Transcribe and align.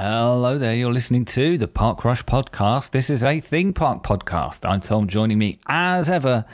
Hello 0.00 0.58
there, 0.58 0.76
you're 0.76 0.92
listening 0.92 1.24
to 1.24 1.58
the 1.58 1.66
Park 1.66 2.04
Rush 2.04 2.22
podcast. 2.22 2.92
This 2.92 3.10
is 3.10 3.24
a 3.24 3.40
theme 3.40 3.72
park 3.72 4.04
podcast. 4.04 4.64
I'm 4.64 4.80
Tom. 4.80 5.08
Joining 5.08 5.38
me, 5.38 5.58
as 5.66 6.08
ever, 6.08 6.44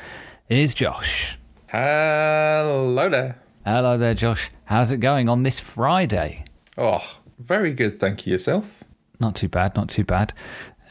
is 0.49 0.73
Josh. 0.73 1.39
Hello 1.69 3.11
there. 3.11 3.39
Hello 3.67 3.99
there, 3.99 4.15
Josh. 4.15 4.51
How's 4.65 4.93
it 4.93 4.97
going 4.97 5.29
on 5.29 5.43
this 5.43 5.61
Friday? 5.61 6.47
Oh, 6.79 7.07
very 7.39 7.75
good. 7.75 8.01
Thank 8.01 8.27
you. 8.27 8.33
Yourself? 8.33 8.83
Not 9.21 9.37
too 9.37 9.51
bad, 9.51 9.77
not 9.77 9.91
too 9.91 10.05
bad. 10.05 10.33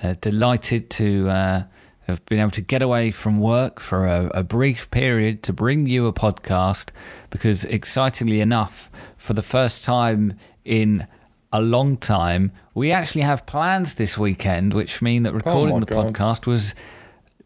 Uh, 0.03 0.13
delighted 0.21 0.91
to 0.91 1.29
uh, 1.29 1.63
have 2.05 2.23
been 2.27 2.37
able 2.37 2.51
to 2.51 2.61
get 2.61 2.83
away 2.83 3.09
from 3.09 3.39
work 3.39 3.79
for 3.79 4.05
a, 4.05 4.27
a 4.27 4.43
brief 4.43 4.91
period 4.91 5.41
to 5.41 5.53
bring 5.53 5.87
you 5.87 6.05
a 6.05 6.13
podcast 6.13 6.89
because, 7.31 7.65
excitingly 7.65 8.41
enough, 8.41 8.91
for 9.17 9.33
the 9.33 9.41
first 9.41 9.83
time 9.83 10.37
in 10.63 11.07
a 11.53 11.61
long 11.61 11.95
time, 11.97 12.51
we 12.73 12.91
actually 12.91 13.21
have 13.21 13.45
plans 13.45 13.93
this 13.93 14.17
weekend, 14.17 14.73
which 14.73 15.01
mean 15.01 15.23
that 15.23 15.29
oh 15.29 15.37
recording 15.37 15.75
my 15.75 15.79
the 15.79 15.85
God. 15.85 16.13
podcast 16.13 16.45
was 16.45 16.75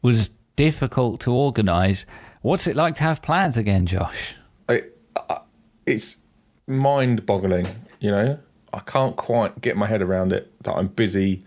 was 0.01 0.29
difficult 0.55 1.19
to 1.21 1.31
organise. 1.33 2.05
What's 2.41 2.65
it 2.65 2.75
like 2.75 2.95
to 2.95 3.03
have 3.03 3.21
plans 3.21 3.57
again, 3.57 3.85
Josh? 3.85 4.35
I, 4.69 4.83
I, 5.29 5.41
it's 5.85 6.17
mind-boggling. 6.65 7.67
You 7.99 8.11
know, 8.11 8.39
I 8.73 8.79
can't 8.79 9.15
quite 9.15 9.59
get 9.61 9.75
my 9.75 9.87
head 9.87 10.01
around 10.01 10.31
it 10.31 10.51
that 10.63 10.73
I'm 10.73 10.87
busy 10.87 11.43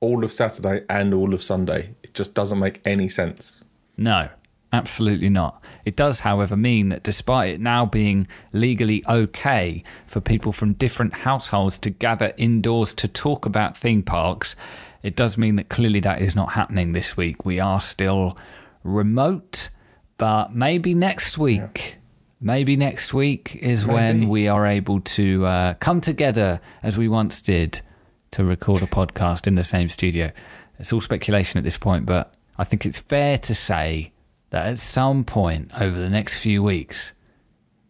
all 0.00 0.24
of 0.24 0.32
Saturday 0.32 0.84
and 0.88 1.14
all 1.14 1.32
of 1.32 1.42
Sunday. 1.42 1.94
It 2.02 2.14
just 2.14 2.34
doesn't 2.34 2.58
make 2.58 2.80
any 2.84 3.08
sense. 3.08 3.62
No, 3.96 4.28
absolutely 4.72 5.28
not. 5.28 5.64
It 5.84 5.96
does, 5.96 6.20
however, 6.20 6.56
mean 6.56 6.90
that 6.90 7.02
despite 7.02 7.54
it 7.54 7.60
now 7.60 7.86
being 7.86 8.28
legally 8.52 9.04
okay 9.08 9.82
for 10.06 10.20
people 10.20 10.52
from 10.52 10.74
different 10.74 11.12
households 11.14 11.78
to 11.80 11.90
gather 11.90 12.32
indoors 12.36 12.94
to 12.94 13.08
talk 13.08 13.46
about 13.46 13.76
theme 13.76 14.02
parks, 14.02 14.54
it 15.02 15.16
does 15.16 15.38
mean 15.38 15.56
that 15.56 15.68
clearly 15.68 16.00
that 16.00 16.20
is 16.20 16.36
not 16.36 16.52
happening 16.52 16.92
this 16.92 17.16
week. 17.16 17.44
We 17.44 17.58
are 17.58 17.80
still 17.80 18.36
remote, 18.84 19.70
but 20.18 20.54
maybe 20.54 20.94
next 20.94 21.38
week. 21.38 21.96
Maybe 22.42 22.74
next 22.76 23.12
week 23.12 23.56
is 23.56 23.84
when 23.84 24.28
we 24.30 24.48
are 24.48 24.66
able 24.66 25.00
to 25.00 25.44
uh, 25.44 25.74
come 25.74 26.00
together 26.00 26.60
as 26.82 26.96
we 26.96 27.06
once 27.06 27.42
did 27.42 27.82
to 28.30 28.44
record 28.44 28.82
a 28.82 28.86
podcast 28.86 29.46
in 29.46 29.56
the 29.56 29.64
same 29.64 29.90
studio. 29.90 30.30
It's 30.78 30.92
all 30.92 31.02
speculation 31.02 31.58
at 31.58 31.64
this 31.64 31.76
point, 31.76 32.06
but 32.06 32.32
I 32.56 32.64
think 32.64 32.86
it's 32.86 32.98
fair 32.98 33.36
to 33.38 33.54
say 33.54 34.12
that 34.50 34.66
at 34.66 34.78
some 34.78 35.24
point 35.24 35.70
over 35.80 35.98
the 35.98 36.10
next 36.10 36.38
few 36.38 36.62
weeks, 36.62 37.14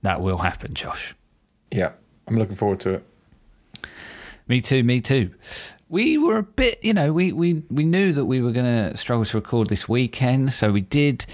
that 0.02 0.20
will 0.20 0.38
happen, 0.38 0.74
Josh. 0.74 1.14
Yeah, 1.70 1.92
I'm 2.26 2.38
looking 2.38 2.56
forward 2.56 2.80
to 2.80 2.94
it. 2.94 3.04
Me 4.48 4.60
too, 4.60 4.82
me 4.82 5.00
too. 5.00 5.30
We 5.88 6.18
were 6.18 6.38
a 6.38 6.42
bit, 6.42 6.82
you 6.82 6.94
know, 6.94 7.12
we, 7.12 7.32
we, 7.32 7.62
we 7.70 7.84
knew 7.84 8.12
that 8.12 8.24
we 8.24 8.40
were 8.40 8.52
going 8.52 8.90
to 8.90 8.96
struggle 8.96 9.24
to 9.24 9.36
record 9.36 9.68
this 9.68 9.88
weekend, 9.88 10.52
so 10.52 10.70
we 10.72 10.80
did 10.80 11.26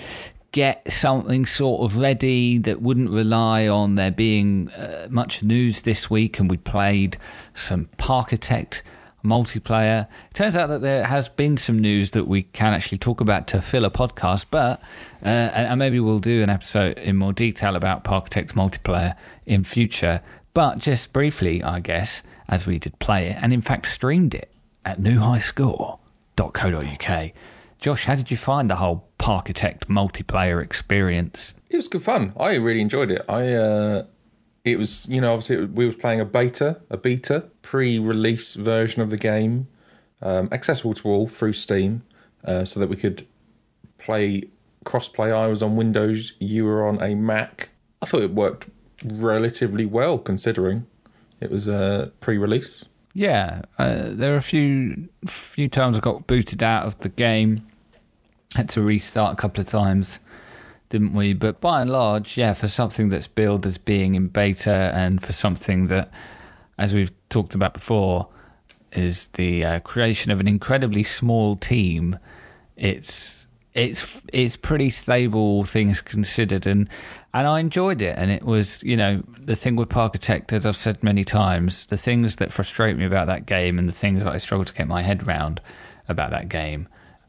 get 0.53 0.91
something 0.91 1.45
sort 1.45 1.83
of 1.83 1.99
ready 1.99 2.57
that 2.59 2.81
wouldn't 2.81 3.11
rely 3.11 3.69
on 3.69 3.97
there 3.97 4.11
being 4.11 4.71
uh, 4.71 5.07
much 5.11 5.43
news 5.43 5.83
this 5.83 6.09
week, 6.09 6.39
and 6.39 6.51
we 6.51 6.57
played 6.57 7.19
some 7.55 7.87
Parkitect 7.99 8.83
multiplayer. 9.27 10.07
It 10.31 10.35
Turns 10.35 10.57
out 10.57 10.69
that 10.69 10.81
there 10.81 11.05
has 11.05 11.29
been 11.29 11.57
some 11.57 11.79
news 11.79 12.13
that 12.13 12.27
we 12.27 12.45
can 12.45 12.73
actually 12.73 12.99
talk 12.99 13.21
about 13.21 13.47
to 13.49 13.61
fill 13.61 13.85
a 13.85 13.91
podcast, 13.91 14.47
but 14.51 14.81
uh, 15.23 15.29
and 15.29 15.79
maybe 15.79 16.01
we'll 16.01 16.19
do 16.19 16.43
an 16.43 16.51
episode 16.51 16.99
in 16.99 17.17
more 17.17 17.33
detail 17.33 17.77
about 17.77 18.05
Parkitect 18.05 18.53
multiplayer 18.53 19.17
in 19.45 19.65
future. 19.65 20.21
But 20.55 20.79
just 20.79 21.13
briefly, 21.13 21.63
I 21.63 21.81
guess, 21.81 22.23
as 22.49 22.67
we 22.67 22.79
did 22.79 22.99
play 22.99 23.29
it, 23.29 23.37
and 23.41 23.53
in 23.53 23.61
fact 23.61 23.87
streamed 23.87 24.35
it 24.35 24.51
at 24.85 25.01
newhighscore.co.uk. 25.01 27.33
Josh, 27.79 28.07
how 28.07 28.15
did 28.15 28.31
you 28.31 28.39
find 28.39 28.71
the 28.71 28.77
whole 28.77 29.07
Parkitect 29.19 29.81
multiplayer 29.87 30.63
experience? 30.63 31.55
It 31.69 31.77
was 31.77 31.89
good 31.89 32.03
fun. 32.03 32.33
I 32.39 32.55
really 32.55 32.81
enjoyed 32.81 33.11
it. 33.11 33.23
I 33.29 33.53
uh, 33.53 34.05
it 34.67 34.79
was 34.79 35.07
you 35.09 35.21
know 35.21 35.33
obviously 35.33 35.65
we 35.65 35.87
was 35.87 35.97
playing 35.97 36.21
a 36.21 36.25
beta, 36.25 36.81
a 36.91 36.97
beta 36.97 37.45
pre-release 37.63 38.55
version 38.55 39.01
of 39.01 39.11
the 39.11 39.17
game, 39.17 39.69
um, 40.21 40.49
accessible 40.53 40.93
to 40.95 41.09
all 41.09 41.29
through 41.29 41.53
Steam, 41.53 42.03
uh, 42.45 42.65
so 42.65 42.81
that 42.81 42.89
we 42.89 42.97
could 42.97 43.27
play 43.99 44.45
cross-play. 44.85 45.33
I 45.33 45.47
was 45.47 45.63
on 45.63 45.77
Windows, 45.77 46.33
you 46.39 46.65
were 46.65 46.87
on 46.87 47.03
a 47.03 47.15
Mac. 47.15 47.71
I 48.03 48.07
thought 48.07 48.23
it 48.23 48.33
worked 48.33 48.69
relatively 49.05 49.87
well 49.87 50.19
considering 50.19 50.87
it 51.41 51.51
was 51.51 51.69
uh, 51.69 52.11
pre-release. 52.21 52.85
Yeah, 53.13 53.63
uh, 53.79 54.05
there 54.07 54.35
are 54.35 54.37
a 54.37 54.43
few 54.43 55.09
few 55.27 55.69
times 55.69 55.97
I 55.97 56.01
got 56.01 56.27
booted 56.27 56.63
out 56.63 56.87
of 56.87 56.99
the 56.99 57.09
game. 57.09 57.67
Had 58.55 58.69
to 58.71 58.83
restart 58.83 59.33
a 59.33 59.37
couple 59.37 59.61
of 59.61 59.67
times, 59.67 60.19
didn't 60.89 61.13
we? 61.13 61.33
But 61.33 61.61
by 61.61 61.81
and 61.81 61.91
large, 61.91 62.37
yeah, 62.37 62.53
for 62.53 62.69
something 62.69 63.09
that's 63.09 63.27
billed 63.27 63.67
as 63.67 63.79
being 63.79 64.15
in 64.15 64.29
beta, 64.29 64.93
and 64.95 65.23
for 65.23 65.33
something 65.33 65.89
that, 65.89 66.11
as 66.79 66.95
we've 66.95 67.13
talked 67.29 67.55
about 67.55 67.75
before, 67.75 68.29
is 68.93 69.29
the 69.29 69.65
uh, 69.65 69.81
creation 69.81 70.31
of 70.33 70.41
an 70.41 70.49
incredibly 70.49 71.03
small 71.03 71.57
team. 71.57 72.19
It's 72.77 73.47
it's 73.75 74.23
it's 74.33 74.57
pretty 74.57 74.91
stable, 74.91 75.65
things 75.65 76.01
considered, 76.01 76.67
and 76.67 76.89
and 77.35 77.47
I 77.47 77.61
enjoyed 77.61 78.01
it. 78.01 78.17
And 78.19 78.31
it 78.31 78.45
was, 78.45 78.83
you 78.83 78.97
know, 78.97 79.23
the 79.39 79.57
thing 79.57 79.77
with 79.77 79.89
Parkitect, 79.89 80.53
as 80.53 80.65
I've 80.65 80.77
said 80.77 81.03
many 81.03 81.25
times, 81.25 81.87
the 81.87 81.99
things 81.99 82.37
that 82.37 82.53
frustrate 82.53 82.97
me 82.97 83.05
about 83.05 83.27
that 83.27 83.45
game 83.45 83.79
and 83.79 83.89
the 83.89 83.93
things 83.93 84.25
that 84.25 84.33
I 84.33 84.39
struggle 84.39 84.65
to 84.65 84.73
get 84.73 84.89
my 84.89 85.03
head 85.03 85.27
round 85.27 85.61
about 86.09 86.31
that 86.31 86.49
game 86.49 86.89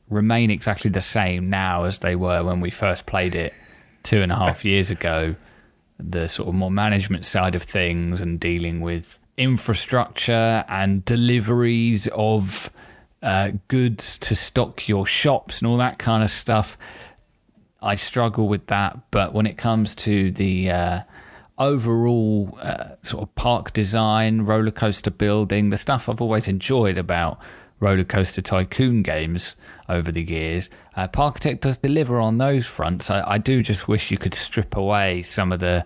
remain 0.09 0.51
exactly 0.51 0.90
the 0.90 1.01
same 1.01 1.45
now 1.45 1.84
as 1.84 2.00
they 2.00 2.16
were 2.16 2.44
when 2.44 2.62
we 2.62 2.69
first 2.69 3.06
played 3.06 3.35
it 3.35 3.53
two 4.03 4.22
and 4.22 4.31
a 4.31 4.35
half 4.35 4.63
years 4.63 4.90
ago. 4.90 5.35
The 6.00 6.28
sort 6.28 6.50
of 6.50 6.56
more 6.56 6.72
management 6.72 7.25
side 7.25 7.56
of 7.56 7.63
things 7.63 8.22
and 8.22 8.40
dealing 8.40 8.81
with 8.81 9.19
infrastructure 9.38 10.66
and 10.68 11.03
deliveries 11.06 12.07
of 12.07 12.69
uh, 13.22 13.51
goods 13.68 14.18
to 14.19 14.35
stock 14.35 14.88
your 14.88 15.06
shops 15.06 15.59
and 15.59 15.68
all 15.68 15.78
that 15.78 15.97
kind 15.97 16.24
of 16.24 16.31
stuff. 16.31 16.78
I 17.81 17.95
struggle 17.95 18.47
with 18.47 18.68
that, 18.68 18.97
but 19.12 19.34
when 19.34 19.45
it 19.45 19.57
comes 19.57 19.95
to 19.95 20.31
the 20.31 20.69
uh, 20.72 21.01
overall 21.57 22.57
uh, 22.62 22.95
sort 23.01 23.24
of 23.24 23.34
park 23.35 23.74
design, 23.74 24.41
roller 24.41 24.72
coaster 24.72 25.12
building, 25.12 25.69
the 25.69 25.78
stuff 25.78 26.09
I've 26.09 26.22
always 26.22 26.47
enjoyed 26.47 26.97
about 26.97 27.39
roller 27.79 28.03
coaster 28.03 28.41
tycoon 28.41 29.03
games 29.03 29.55
over 29.89 30.11
the 30.11 30.23
years, 30.23 30.69
uh, 30.95 31.07
Parkitect 31.07 31.61
does 31.61 31.77
deliver 31.77 32.19
on 32.19 32.38
those 32.38 32.65
fronts. 32.65 33.09
I, 33.09 33.23
I 33.25 33.38
do 33.38 33.61
just 33.61 33.88
wish 33.88 34.11
you 34.11 34.17
could 34.17 34.33
strip 34.33 34.75
away 34.75 35.21
some 35.21 35.51
of 35.51 35.59
the 35.59 35.85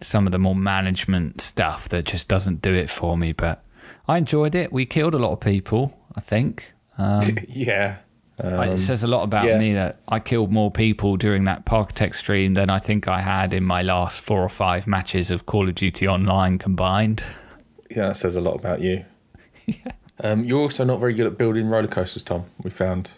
some 0.00 0.26
of 0.26 0.32
the 0.32 0.38
more 0.38 0.54
management 0.54 1.40
stuff 1.40 1.88
that 1.88 2.04
just 2.04 2.28
doesn't 2.28 2.62
do 2.62 2.72
it 2.72 2.88
for 2.88 3.18
me. 3.18 3.32
But 3.32 3.64
I 4.06 4.18
enjoyed 4.18 4.54
it. 4.54 4.72
We 4.72 4.86
killed 4.86 5.14
a 5.14 5.18
lot 5.18 5.32
of 5.32 5.40
people. 5.40 5.98
I 6.14 6.20
think. 6.20 6.72
Um, 6.96 7.38
yeah. 7.48 7.98
I- 8.40 8.68
it 8.68 8.78
says 8.78 9.02
a 9.02 9.08
lot 9.08 9.24
about 9.24 9.46
yeah. 9.46 9.58
me 9.58 9.72
that 9.74 10.00
I 10.06 10.20
killed 10.20 10.52
more 10.52 10.70
people 10.70 11.16
during 11.16 11.44
that 11.44 11.64
Parkitect 11.66 12.14
stream 12.14 12.54
than 12.54 12.70
I 12.70 12.78
think 12.78 13.08
I 13.08 13.20
had 13.20 13.52
in 13.52 13.64
my 13.64 13.82
last 13.82 14.20
four 14.20 14.42
or 14.42 14.48
five 14.48 14.86
matches 14.86 15.32
of 15.32 15.44
Call 15.46 15.68
of 15.68 15.74
Duty 15.74 16.06
Online 16.06 16.58
combined. 16.58 17.24
Yeah, 17.90 18.08
that 18.08 18.18
says 18.18 18.36
a 18.36 18.42
lot 18.42 18.54
about 18.54 18.82
you. 18.82 19.02
Um, 20.20 20.44
you're 20.44 20.60
also 20.60 20.84
not 20.84 21.00
very 21.00 21.14
good 21.14 21.26
at 21.26 21.38
building 21.38 21.68
roller 21.68 21.88
coasters, 21.88 22.22
Tom. 22.22 22.46
We 22.62 22.70
found. 22.70 23.10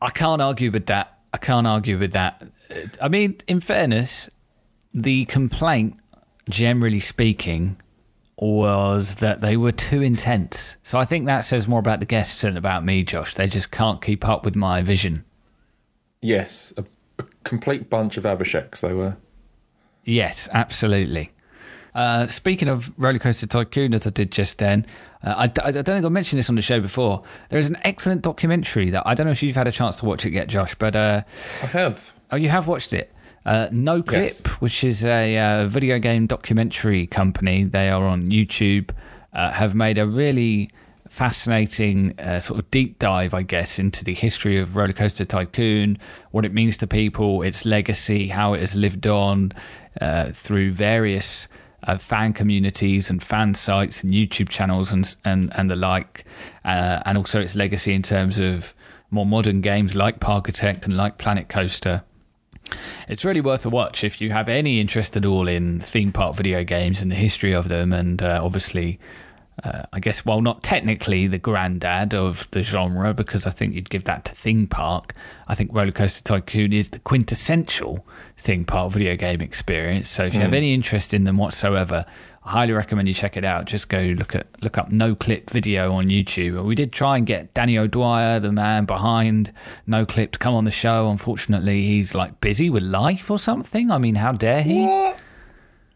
I 0.00 0.10
can't 0.10 0.42
argue 0.42 0.70
with 0.70 0.86
that. 0.86 1.18
I 1.32 1.38
can't 1.38 1.66
argue 1.66 1.98
with 1.98 2.12
that. 2.12 2.42
I 3.00 3.08
mean, 3.08 3.36
in 3.46 3.60
fairness, 3.60 4.28
the 4.92 5.24
complaint, 5.26 5.96
generally 6.48 7.00
speaking, 7.00 7.76
was 8.38 9.16
that 9.16 9.40
they 9.40 9.56
were 9.56 9.72
too 9.72 10.02
intense. 10.02 10.76
So 10.82 10.98
I 10.98 11.06
think 11.06 11.26
that 11.26 11.40
says 11.40 11.66
more 11.66 11.80
about 11.80 12.00
the 12.00 12.06
guests 12.06 12.42
than 12.42 12.56
about 12.56 12.84
me, 12.84 13.02
Josh. 13.02 13.34
They 13.34 13.46
just 13.46 13.70
can't 13.70 14.02
keep 14.02 14.28
up 14.28 14.44
with 14.44 14.54
my 14.54 14.82
vision. 14.82 15.24
Yes, 16.20 16.74
a, 16.76 16.84
a 17.18 17.24
complete 17.44 17.88
bunch 17.88 18.16
of 18.16 18.24
Abhisheks 18.24 18.80
they 18.80 18.92
were. 18.92 19.16
Yes, 20.04 20.48
absolutely. 20.52 21.30
Uh, 21.96 22.26
speaking 22.26 22.68
of 22.68 22.92
Roller 22.98 23.18
Coaster 23.18 23.46
Tycoon, 23.46 23.94
as 23.94 24.06
I 24.06 24.10
did 24.10 24.30
just 24.30 24.58
then, 24.58 24.84
uh, 25.24 25.34
I, 25.38 25.44
I 25.44 25.70
don't 25.70 25.84
think 25.84 26.04
I 26.04 26.08
mentioned 26.10 26.38
this 26.38 26.50
on 26.50 26.54
the 26.54 26.60
show 26.62 26.78
before. 26.78 27.22
There 27.48 27.58
is 27.58 27.70
an 27.70 27.78
excellent 27.84 28.20
documentary 28.20 28.90
that 28.90 29.02
I 29.06 29.14
don't 29.14 29.24
know 29.24 29.32
if 29.32 29.42
you've 29.42 29.56
had 29.56 29.66
a 29.66 29.72
chance 29.72 29.96
to 29.96 30.04
watch 30.04 30.26
it 30.26 30.34
yet, 30.34 30.46
Josh, 30.48 30.74
but 30.74 30.94
uh, 30.94 31.22
I 31.62 31.66
have. 31.66 32.12
oh, 32.30 32.36
you 32.36 32.50
have 32.50 32.68
watched 32.68 32.92
it. 32.92 33.12
Uh, 33.46 33.68
no 33.72 34.02
Clip, 34.02 34.24
Yes. 34.24 34.44
which 34.60 34.84
is 34.84 35.04
a 35.06 35.38
uh, 35.38 35.66
video 35.68 35.98
game 35.98 36.26
documentary 36.26 37.06
company, 37.06 37.64
they 37.64 37.88
are 37.88 38.04
on 38.04 38.30
YouTube, 38.30 38.90
uh, 39.32 39.52
have 39.52 39.74
made 39.74 39.96
a 39.96 40.06
really 40.06 40.70
fascinating 41.08 42.12
uh, 42.20 42.38
sort 42.40 42.60
of 42.60 42.70
deep 42.70 42.98
dive, 42.98 43.32
I 43.32 43.40
guess, 43.40 43.78
into 43.78 44.04
the 44.04 44.12
history 44.12 44.60
of 44.60 44.76
Roller 44.76 44.92
Coaster 44.92 45.24
Tycoon, 45.24 45.96
what 46.30 46.44
it 46.44 46.52
means 46.52 46.76
to 46.78 46.86
people, 46.86 47.40
its 47.42 47.64
legacy, 47.64 48.28
how 48.28 48.52
it 48.52 48.60
has 48.60 48.74
lived 48.76 49.06
on 49.06 49.52
uh, 50.00 50.26
through 50.30 50.72
various 50.72 51.48
uh, 51.84 51.98
fan 51.98 52.32
communities 52.32 53.10
and 53.10 53.22
fan 53.22 53.54
sites 53.54 54.02
and 54.02 54.12
YouTube 54.12 54.48
channels 54.48 54.92
and 54.92 55.16
and 55.24 55.52
and 55.56 55.70
the 55.70 55.76
like, 55.76 56.24
uh, 56.64 57.02
and 57.04 57.18
also 57.18 57.40
its 57.40 57.54
legacy 57.54 57.94
in 57.94 58.02
terms 58.02 58.38
of 58.38 58.74
more 59.10 59.26
modern 59.26 59.60
games 59.60 59.94
like 59.94 60.18
Parkitect 60.20 60.84
and 60.84 60.96
like 60.96 61.18
Planet 61.18 61.48
Coaster. 61.48 62.02
It's 63.08 63.24
really 63.24 63.40
worth 63.40 63.64
a 63.64 63.70
watch 63.70 64.02
if 64.02 64.20
you 64.20 64.32
have 64.32 64.48
any 64.48 64.80
interest 64.80 65.16
at 65.16 65.24
all 65.24 65.46
in 65.46 65.80
theme 65.80 66.10
park 66.10 66.34
video 66.34 66.64
games 66.64 67.00
and 67.00 67.10
the 67.10 67.16
history 67.16 67.52
of 67.52 67.68
them, 67.68 67.92
and 67.92 68.22
uh, 68.22 68.40
obviously 68.42 68.98
uh, 69.64 69.84
I 69.92 70.00
guess, 70.00 70.24
while 70.24 70.42
not 70.42 70.62
technically 70.62 71.26
the 71.26 71.38
granddad 71.38 72.14
of 72.14 72.48
the 72.50 72.62
genre, 72.62 73.14
because 73.14 73.46
I 73.46 73.50
think 73.50 73.74
you'd 73.74 73.88
give 73.88 74.04
that 74.04 74.26
to 74.26 74.32
Theme 74.32 74.66
Park, 74.66 75.14
I 75.48 75.54
think 75.54 75.70
Roller 75.72 75.92
Coaster 75.92 76.22
Tycoon 76.22 76.72
is 76.72 76.90
the 76.90 76.98
quintessential 76.98 78.06
Theme 78.36 78.66
Park 78.66 78.92
video 78.92 79.16
game 79.16 79.40
experience. 79.40 80.10
So 80.10 80.26
if 80.26 80.34
you 80.34 80.40
mm. 80.40 80.42
have 80.42 80.50
hmm. 80.50 80.56
any 80.56 80.74
interest 80.74 81.14
in 81.14 81.24
them 81.24 81.38
whatsoever, 81.38 82.04
I 82.44 82.50
highly 82.50 82.74
recommend 82.74 83.08
you 83.08 83.14
check 83.14 83.36
it 83.38 83.44
out. 83.44 83.64
Just 83.64 83.88
go 83.88 83.98
look 83.98 84.34
at 84.34 84.46
look 84.62 84.76
up 84.76 84.92
No 84.92 85.14
Clip 85.14 85.48
video 85.48 85.92
on 85.94 86.08
YouTube. 86.08 86.62
We 86.62 86.74
did 86.74 86.92
try 86.92 87.16
and 87.16 87.26
get 87.26 87.54
Danny 87.54 87.78
O'Dwyer, 87.78 88.40
the 88.40 88.52
man 88.52 88.84
behind 88.84 89.52
No 89.86 90.04
Clip, 90.04 90.32
to 90.32 90.38
come 90.38 90.54
on 90.54 90.64
the 90.64 90.70
show. 90.70 91.10
Unfortunately, 91.10 91.82
he's 91.82 92.14
like 92.14 92.40
busy 92.42 92.68
with 92.68 92.82
life 92.82 93.30
or 93.30 93.38
something. 93.38 93.90
I 93.90 93.96
mean, 93.96 94.16
how 94.16 94.32
dare 94.32 94.62
he? 94.62 94.82
What? 94.82 95.18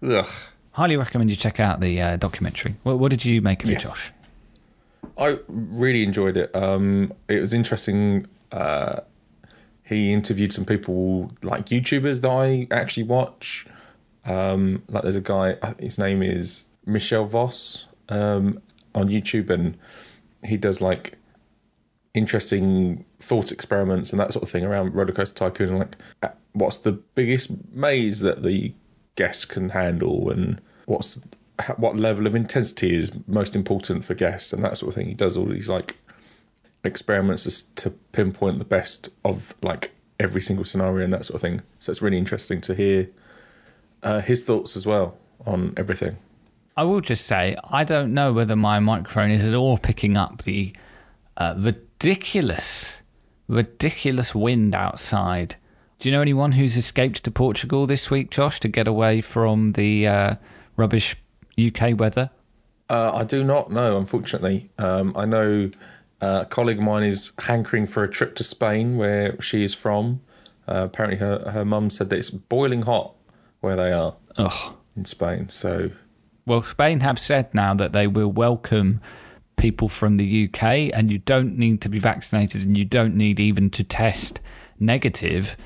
Ugh 0.02 0.49
highly 0.72 0.96
recommend 0.96 1.30
you 1.30 1.36
check 1.36 1.60
out 1.60 1.80
the 1.80 2.00
uh, 2.00 2.16
documentary. 2.16 2.74
What, 2.82 2.98
what, 2.98 3.10
did 3.10 3.24
you 3.24 3.42
make 3.42 3.62
of 3.64 3.70
yes. 3.70 3.82
it, 3.82 3.86
Josh? 3.86 4.12
I 5.18 5.38
really 5.48 6.02
enjoyed 6.02 6.36
it. 6.36 6.54
Um, 6.54 7.12
it 7.28 7.40
was 7.40 7.52
interesting. 7.52 8.26
Uh, 8.52 9.00
he 9.84 10.12
interviewed 10.12 10.52
some 10.52 10.64
people 10.64 11.32
like 11.42 11.66
YouTubers 11.66 12.20
that 12.20 12.30
I 12.30 12.66
actually 12.70 13.02
watch. 13.04 13.66
Um, 14.24 14.82
like 14.88 15.02
there's 15.02 15.16
a 15.16 15.20
guy, 15.20 15.56
his 15.78 15.98
name 15.98 16.22
is 16.22 16.66
Marcel 16.86 17.24
Vos 17.24 17.86
um, 18.08 18.62
on 18.94 19.08
YouTube, 19.08 19.50
and 19.50 19.76
he 20.44 20.56
does 20.56 20.80
like 20.80 21.18
interesting 22.14 23.04
thought 23.18 23.52
experiments 23.52 24.10
and 24.10 24.20
that 24.20 24.32
sort 24.32 24.42
of 24.42 24.50
thing 24.50 24.64
around 24.64 24.94
Roller 24.94 25.12
Coaster 25.12 25.34
Tycoon. 25.34 25.70
And 25.70 25.78
like, 25.78 25.96
uh, 26.22 26.28
what's 26.52 26.78
the 26.78 26.92
biggest 26.92 27.50
maze 27.72 28.20
that 28.20 28.42
the 28.42 28.74
guests 29.16 29.44
can 29.44 29.70
handle, 29.70 30.30
and 30.30 30.60
what's 30.86 31.20
what 31.76 31.96
level 31.96 32.26
of 32.26 32.34
intensity 32.34 32.94
is 32.94 33.12
most 33.26 33.54
important 33.54 34.04
for 34.04 34.14
guests, 34.14 34.52
and 34.52 34.64
that 34.64 34.78
sort 34.78 34.90
of 34.90 34.94
thing. 34.94 35.08
He 35.08 35.14
does 35.14 35.36
all 35.36 35.46
these 35.46 35.68
like 35.68 35.96
experiments 36.84 37.62
to 37.62 37.90
pinpoint 38.12 38.58
the 38.58 38.64
best 38.64 39.10
of 39.24 39.54
like 39.62 39.92
every 40.18 40.40
single 40.40 40.64
scenario 40.64 41.04
and 41.04 41.12
that 41.12 41.24
sort 41.24 41.36
of 41.36 41.40
thing. 41.40 41.62
So 41.78 41.90
it's 41.90 42.02
really 42.02 42.18
interesting 42.18 42.60
to 42.62 42.74
hear 42.74 43.08
uh, 44.02 44.20
his 44.20 44.44
thoughts 44.44 44.76
as 44.76 44.86
well 44.86 45.16
on 45.46 45.74
everything. 45.76 46.16
I 46.76 46.84
will 46.84 47.00
just 47.00 47.26
say 47.26 47.56
I 47.64 47.84
don't 47.84 48.14
know 48.14 48.32
whether 48.32 48.56
my 48.56 48.80
microphone 48.80 49.30
is 49.30 49.46
at 49.46 49.54
all 49.54 49.78
picking 49.78 50.16
up 50.16 50.42
the 50.42 50.74
uh, 51.36 51.54
ridiculous, 51.58 53.00
ridiculous 53.48 54.34
wind 54.34 54.74
outside 54.74 55.56
do 56.00 56.08
you 56.08 56.14
know 56.14 56.22
anyone 56.22 56.52
who's 56.52 56.78
escaped 56.78 57.22
to 57.24 57.30
Portugal 57.30 57.86
this 57.86 58.10
week, 58.10 58.30
Josh, 58.30 58.58
to 58.60 58.68
get 58.68 58.88
away 58.88 59.20
from 59.20 59.72
the 59.72 60.06
uh, 60.06 60.34
rubbish 60.74 61.14
UK 61.62 61.98
weather? 61.98 62.30
Uh, 62.88 63.12
I 63.14 63.24
do 63.24 63.44
not 63.44 63.70
know, 63.70 63.98
unfortunately. 63.98 64.70
Um, 64.78 65.12
I 65.14 65.26
know 65.26 65.70
uh, 66.22 66.40
a 66.42 66.46
colleague 66.46 66.78
of 66.78 66.84
mine 66.84 67.02
is 67.02 67.32
hankering 67.40 67.86
for 67.86 68.02
a 68.02 68.08
trip 68.08 68.34
to 68.36 68.44
Spain, 68.44 68.96
where 68.96 69.38
she 69.42 69.62
is 69.62 69.74
from. 69.74 70.22
Uh, 70.66 70.84
apparently, 70.84 71.18
her 71.18 71.50
her 71.50 71.66
mum 71.66 71.90
said 71.90 72.08
that 72.08 72.18
it's 72.18 72.30
boiling 72.30 72.82
hot 72.82 73.14
where 73.60 73.76
they 73.76 73.92
are 73.92 74.16
Ugh. 74.38 74.74
in 74.96 75.04
Spain. 75.04 75.50
So, 75.50 75.90
well, 76.46 76.62
Spain 76.62 77.00
have 77.00 77.18
said 77.18 77.52
now 77.54 77.74
that 77.74 77.92
they 77.92 78.06
will 78.06 78.32
welcome 78.32 79.02
people 79.56 79.90
from 79.90 80.16
the 80.16 80.48
UK, 80.48 80.62
and 80.94 81.12
you 81.12 81.18
don't 81.18 81.58
need 81.58 81.82
to 81.82 81.90
be 81.90 81.98
vaccinated, 81.98 82.64
and 82.64 82.78
you 82.78 82.86
don't 82.86 83.16
need 83.16 83.38
even 83.38 83.68
to 83.68 83.84
test 83.84 84.40
negative 84.78 85.58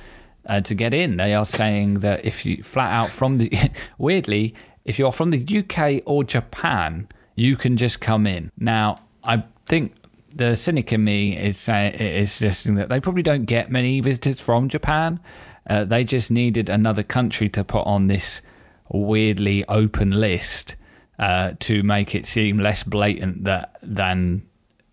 uh, 0.47 0.61
to 0.63 0.75
get 0.75 0.95
in. 0.95 1.17
They 1.17 1.35
are 1.35 1.45
saying 1.45 1.95
that 1.95 2.25
if 2.25 2.45
you 2.45 2.63
flat 2.63 2.93
out 2.93 3.11
from 3.11 3.39
the 3.39 3.53
weirdly, 3.99 4.55
if 4.85 4.99
you're 4.99 5.13
from 5.13 5.31
the 5.31 5.59
UK 5.59 6.03
or 6.07 6.25
Japan, 6.25 7.09
you 7.35 7.57
can 7.57 7.77
just 7.77 8.01
come 8.01 8.27
in. 8.27 8.51
Now, 8.59 9.01
I 9.25 9.45
think 9.67 9.95
the 10.35 10.55
cynic 10.57 10.93
in 10.93 11.05
me 11.05 11.37
is 11.37 11.59
saying 11.59 11.95
is 11.95 12.33
suggesting 12.33 12.75
that 12.75 12.89
they 12.89 13.01
probably 13.01 13.23
don't 13.23 13.45
get 13.45 13.71
many 13.71 14.01
visitors 14.01 14.41
from 14.41 14.69
Japan. 14.69 15.21
Uh, 15.69 15.85
they 15.85 16.05
just 16.05 16.31
needed 16.31 16.69
another 16.69 17.03
country 17.03 17.49
to 17.49 17.65
put 17.65 17.87
on 17.87 18.07
this 18.07 18.43
weirdly 18.91 19.65
open 19.69 20.11
list 20.11 20.77
uh, 21.19 21.53
to 21.61 21.83
make 21.83 22.15
it 22.15 22.27
seem 22.27 22.59
less 22.59 22.83
blatant 22.83 23.45
that 23.45 23.77
than 23.83 24.43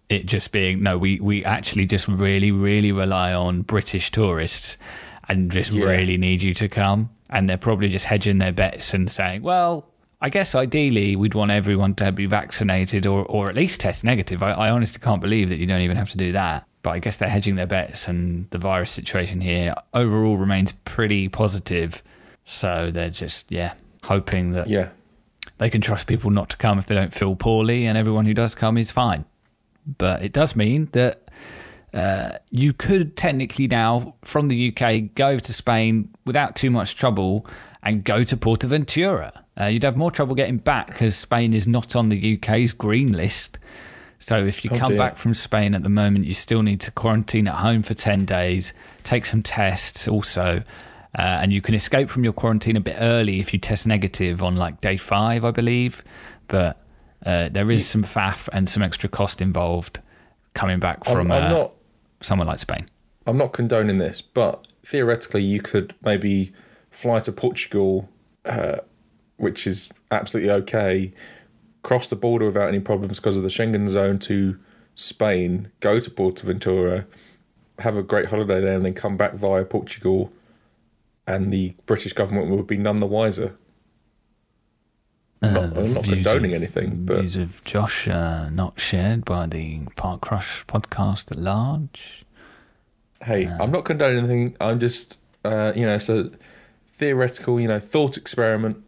it 0.09 0.25
just 0.25 0.51
being 0.51 0.83
no. 0.83 0.97
We 0.97 1.19
we 1.19 1.43
actually 1.43 1.85
just 1.85 2.07
really 2.07 2.51
really 2.51 2.91
rely 2.91 3.33
on 3.33 3.63
British 3.63 4.11
tourists 4.11 4.77
and 5.31 5.49
just 5.49 5.71
yeah. 5.71 5.85
really 5.85 6.17
need 6.17 6.41
you 6.41 6.53
to 6.53 6.67
come. 6.67 7.09
And 7.29 7.47
they're 7.47 7.57
probably 7.57 7.87
just 7.87 8.05
hedging 8.05 8.37
their 8.37 8.51
bets 8.51 8.93
and 8.93 9.09
saying, 9.09 9.41
well, 9.41 9.87
I 10.19 10.29
guess 10.29 10.53
ideally 10.53 11.15
we'd 11.15 11.33
want 11.33 11.51
everyone 11.51 11.95
to 11.95 12.11
be 12.11 12.25
vaccinated 12.25 13.07
or, 13.07 13.25
or 13.25 13.49
at 13.49 13.55
least 13.55 13.79
test 13.79 14.03
negative. 14.03 14.43
I, 14.43 14.51
I 14.51 14.69
honestly 14.69 14.99
can't 14.99 15.21
believe 15.21 15.49
that 15.49 15.55
you 15.55 15.65
don't 15.65 15.81
even 15.81 15.97
have 15.97 16.09
to 16.11 16.17
do 16.17 16.33
that. 16.33 16.67
But 16.83 16.91
I 16.91 16.99
guess 16.99 17.17
they're 17.17 17.29
hedging 17.29 17.57
their 17.57 17.67
bets, 17.67 18.07
and 18.07 18.49
the 18.49 18.57
virus 18.57 18.89
situation 18.89 19.39
here 19.39 19.75
overall 19.93 20.35
remains 20.35 20.71
pretty 20.83 21.29
positive. 21.29 22.01
So 22.43 22.89
they're 22.91 23.11
just, 23.11 23.51
yeah, 23.51 23.75
hoping 24.03 24.53
that 24.53 24.67
yeah. 24.67 24.89
they 25.59 25.69
can 25.69 25.79
trust 25.79 26.07
people 26.07 26.31
not 26.31 26.49
to 26.49 26.57
come 26.57 26.79
if 26.79 26.87
they 26.87 26.95
don't 26.95 27.13
feel 27.13 27.35
poorly, 27.35 27.85
and 27.85 27.99
everyone 27.99 28.25
who 28.25 28.33
does 28.33 28.55
come 28.55 28.79
is 28.79 28.89
fine. 28.89 29.25
But 29.85 30.23
it 30.23 30.33
does 30.33 30.55
mean 30.55 30.89
that 30.93 31.21
uh, 31.93 32.37
you 32.49 32.73
could 32.73 33.17
technically 33.17 33.67
now, 33.67 34.15
from 34.23 34.47
the 34.47 34.73
UK, 34.73 35.13
go 35.13 35.37
to 35.37 35.53
Spain 35.53 36.09
without 36.25 36.55
too 36.55 36.71
much 36.71 36.95
trouble 36.95 37.45
and 37.83 38.03
go 38.03 38.23
to 38.23 38.37
Portaventura. 38.37 39.31
Uh, 39.59 39.65
you'd 39.65 39.83
have 39.83 39.97
more 39.97 40.11
trouble 40.11 40.35
getting 40.35 40.57
back 40.57 40.87
because 40.87 41.15
Spain 41.15 41.53
is 41.53 41.67
not 41.67 41.95
on 41.95 42.09
the 42.09 42.37
UK's 42.37 42.73
green 42.73 43.11
list. 43.11 43.57
So 44.19 44.45
if 44.45 44.63
you 44.63 44.71
oh 44.73 44.77
come 44.77 44.89
dear. 44.89 44.97
back 44.97 45.17
from 45.17 45.33
Spain 45.33 45.75
at 45.75 45.83
the 45.83 45.89
moment, 45.89 46.25
you 46.25 46.33
still 46.33 46.61
need 46.61 46.79
to 46.81 46.91
quarantine 46.91 47.47
at 47.47 47.55
home 47.55 47.81
for 47.81 47.93
10 47.93 48.25
days, 48.25 48.73
take 49.03 49.25
some 49.25 49.41
tests 49.41 50.07
also. 50.07 50.63
Uh, 51.17 51.21
and 51.41 51.51
you 51.51 51.61
can 51.61 51.75
escape 51.75 52.09
from 52.09 52.23
your 52.23 52.31
quarantine 52.31 52.77
a 52.77 52.79
bit 52.79 52.95
early 52.99 53.41
if 53.41 53.51
you 53.51 53.59
test 53.59 53.85
negative 53.85 54.41
on 54.41 54.55
like 54.55 54.79
day 54.79 54.95
five, 54.95 55.43
I 55.43 55.51
believe. 55.51 56.03
But 56.47 56.79
uh, 57.25 57.49
there 57.49 57.69
is 57.69 57.85
some 57.85 58.03
faff 58.03 58.47
and 58.53 58.69
some 58.69 58.81
extra 58.81 59.09
cost 59.09 59.41
involved 59.41 59.99
coming 60.53 60.79
back 60.79 61.03
from. 61.03 61.31
I'm, 61.31 61.43
I'm 61.43 61.43
uh, 61.43 61.49
not 61.49 61.73
somewhere 62.21 62.47
like 62.47 62.59
Spain. 62.59 62.87
I'm 63.27 63.37
not 63.37 63.53
condoning 63.53 63.97
this, 63.97 64.21
but 64.21 64.67
theoretically, 64.83 65.43
you 65.43 65.61
could 65.61 65.93
maybe 66.01 66.53
fly 66.89 67.19
to 67.21 67.31
Portugal, 67.31 68.09
uh, 68.45 68.77
which 69.37 69.67
is 69.67 69.89
absolutely 70.09 70.51
okay, 70.51 71.11
cross 71.83 72.07
the 72.07 72.15
border 72.15 72.45
without 72.45 72.69
any 72.69 72.79
problems 72.79 73.19
because 73.19 73.37
of 73.37 73.43
the 73.43 73.49
Schengen 73.49 73.89
zone 73.89 74.19
to 74.19 74.57
Spain, 74.95 75.71
go 75.79 75.99
to 75.99 76.09
Portaventura, 76.09 77.05
have 77.79 77.97
a 77.97 78.03
great 78.03 78.27
holiday 78.27 78.61
there, 78.61 78.75
and 78.75 78.85
then 78.85 78.93
come 78.93 79.17
back 79.17 79.33
via 79.33 79.65
Portugal, 79.65 80.31
and 81.25 81.51
the 81.51 81.73
British 81.85 82.13
government 82.13 82.49
would 82.49 82.67
be 82.67 82.77
none 82.77 82.99
the 82.99 83.07
wiser. 83.07 83.55
I'm 85.41 85.53
not, 85.53 85.77
uh, 85.77 85.81
I'm 85.81 85.93
not 85.93 86.03
condoning 86.03 86.51
of, 86.51 86.61
anything, 86.61 87.05
but 87.05 87.19
views 87.19 87.35
of 87.35 87.63
Josh 87.63 88.07
uh, 88.07 88.49
not 88.49 88.79
shared 88.79 89.25
by 89.25 89.47
the 89.47 89.81
Park 89.95 90.21
Crush 90.21 90.63
podcast 90.67 91.31
at 91.31 91.39
large. 91.39 92.25
Hey, 93.23 93.47
uh, 93.47 93.63
I'm 93.63 93.71
not 93.71 93.85
condoning 93.85 94.19
anything. 94.19 94.55
I'm 94.61 94.79
just, 94.79 95.17
uh, 95.43 95.73
you 95.75 95.85
know, 95.85 95.95
it's 95.95 96.09
a 96.09 96.31
theoretical, 96.91 97.59
you 97.59 97.67
know, 97.67 97.79
thought 97.79 98.17
experiment. 98.17 98.83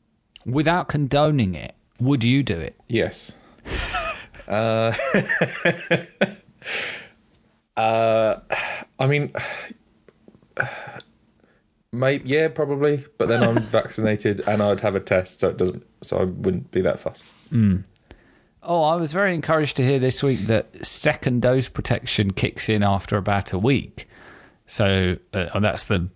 Without 0.46 0.88
condoning 0.88 1.56
it, 1.56 1.74
would 2.00 2.24
you 2.24 2.44
do 2.44 2.60
it? 2.60 2.80
Yes. 2.88 3.36
uh, 4.48 4.94
uh, 7.78 8.40
I 9.00 9.08
mean. 9.08 9.34
Maybe 11.94 12.28
yeah, 12.28 12.48
probably. 12.48 13.06
But 13.18 13.28
then 13.28 13.44
I'm 13.44 13.60
vaccinated 13.60 14.42
and 14.48 14.62
I'd 14.62 14.82
have 14.82 14.96
a 14.96 15.00
test, 15.00 15.40
so 15.40 15.50
it 15.50 15.58
doesn't. 15.58 15.86
So 16.02 16.18
I 16.18 16.24
wouldn't 16.24 16.72
be 16.72 16.82
that 16.82 17.00
fussed. 17.00 17.24
Mm. 17.52 17.84
Oh, 18.64 18.82
I 18.82 18.96
was 18.96 19.14
very 19.14 19.36
encouraged 19.36 19.78
to 19.78 19.84
hear 19.86 20.00
this 20.00 20.24
week 20.24 20.40
that 20.48 20.86
second 20.86 21.42
dose 21.44 21.68
protection 21.68 22.32
kicks 22.32 22.68
in 22.68 22.82
after 22.82 23.16
about 23.18 23.54
a 23.54 23.60
week. 23.60 24.08
So 24.66 25.18
uh, 25.34 25.60
that's 25.60 25.84
the 25.84 26.10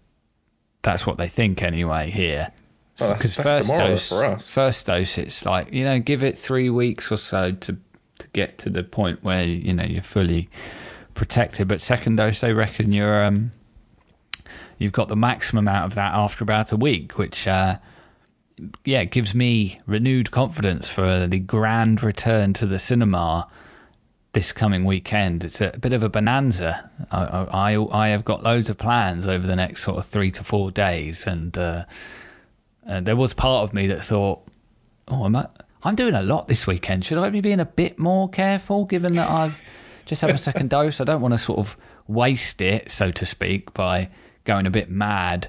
that's 0.81 1.05
what 1.05 1.17
they 1.17 1.27
think 1.27 1.61
anyway 1.61 2.09
here. 2.09 2.51
Because 2.97 3.37
well, 3.37 3.59
first 3.59 3.69
dose, 3.69 4.09
for 4.09 4.25
us. 4.25 4.51
first 4.51 4.87
dose, 4.87 5.17
it's 5.19 5.45
like 5.45 5.71
you 5.71 5.83
know, 5.83 5.99
give 5.99 6.23
it 6.23 6.39
three 6.39 6.71
weeks 6.71 7.11
or 7.11 7.17
so 7.17 7.51
to 7.51 7.77
to 8.17 8.27
get 8.29 8.57
to 8.59 8.71
the 8.71 8.83
point 8.83 9.23
where 9.23 9.43
you 9.43 9.73
know 9.73 9.83
you're 9.83 10.01
fully 10.01 10.49
protected. 11.13 11.67
But 11.67 11.81
second 11.81 12.15
dose, 12.15 12.41
they 12.41 12.53
reckon 12.53 12.93
you're 12.93 13.23
um, 13.23 13.51
you've 14.77 14.93
got 14.93 15.07
the 15.07 15.15
maximum 15.15 15.67
out 15.67 15.85
of 15.85 15.95
that 15.95 16.13
after 16.13 16.43
about 16.43 16.71
a 16.71 16.77
week, 16.77 17.17
which 17.17 17.47
uh, 17.47 17.77
yeah, 18.85 19.03
gives 19.03 19.33
me 19.35 19.79
renewed 19.85 20.31
confidence 20.31 20.89
for 20.89 21.27
the 21.27 21.39
grand 21.39 22.03
return 22.03 22.53
to 22.53 22.65
the 22.65 22.79
cinema 22.79 23.47
this 24.33 24.51
coming 24.51 24.85
weekend. 24.85 25.43
It's 25.43 25.61
a 25.61 25.75
bit 25.79 25.93
of 25.93 26.03
a 26.03 26.09
bonanza. 26.09 26.89
I, 27.11 27.73
I, 27.73 28.05
I 28.05 28.07
have 28.09 28.25
got 28.25 28.43
loads 28.43 28.69
of 28.69 28.77
plans 28.77 29.27
over 29.27 29.47
the 29.47 29.55
next 29.55 29.83
sort 29.83 29.97
of 29.97 30.05
three 30.05 30.31
to 30.31 30.43
four 30.43 30.71
days, 30.71 31.25
and 31.25 31.57
uh, 31.57 31.85
there 32.85 33.15
was 33.15 33.33
part 33.33 33.63
of 33.63 33.73
me 33.73 33.87
that 33.87 34.03
thought, 34.03 34.41
"Oh, 35.07 35.23
I'm 35.23 35.35
I'm 35.83 35.95
doing 35.95 36.15
a 36.15 36.23
lot 36.23 36.47
this 36.47 36.67
weekend. 36.67 37.05
Should 37.05 37.17
I 37.17 37.29
be 37.29 37.41
being 37.41 37.59
a 37.59 37.65
bit 37.65 37.97
more 37.97 38.29
careful, 38.29 38.85
given 38.85 39.15
that 39.15 39.29
I've 39.29 40.03
just 40.05 40.21
had 40.21 40.31
a 40.31 40.37
second 40.37 40.69
dose? 40.71 40.99
I 40.99 41.03
don't 41.03 41.21
want 41.21 41.33
to 41.33 41.37
sort 41.37 41.59
of 41.59 41.77
waste 42.07 42.61
it, 42.61 42.91
so 42.91 43.11
to 43.11 43.25
speak, 43.25 43.73
by 43.73 44.09
going 44.47 44.65
a 44.65 44.71
bit 44.71 44.89
mad 44.89 45.47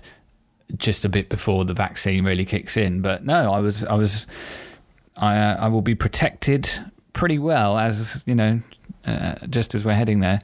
just 0.76 1.06
a 1.06 1.08
bit 1.08 1.30
before 1.30 1.64
the 1.64 1.72
vaccine 1.72 2.24
really 2.24 2.44
kicks 2.44 2.76
in. 2.76 3.00
But 3.00 3.24
no, 3.24 3.52
I 3.52 3.60
was 3.60 3.84
I 3.84 3.94
was 3.94 4.26
I 5.16 5.38
uh, 5.38 5.56
I 5.60 5.68
will 5.68 5.82
be 5.82 5.94
protected 5.94 6.68
pretty 7.14 7.38
well 7.38 7.78
as 7.78 8.22
you 8.26 8.34
know 8.34 8.60
uh, 9.06 9.34
just 9.48 9.74
as 9.74 9.84
we're 9.84 9.94
heading 9.94 10.20
there. 10.20 10.40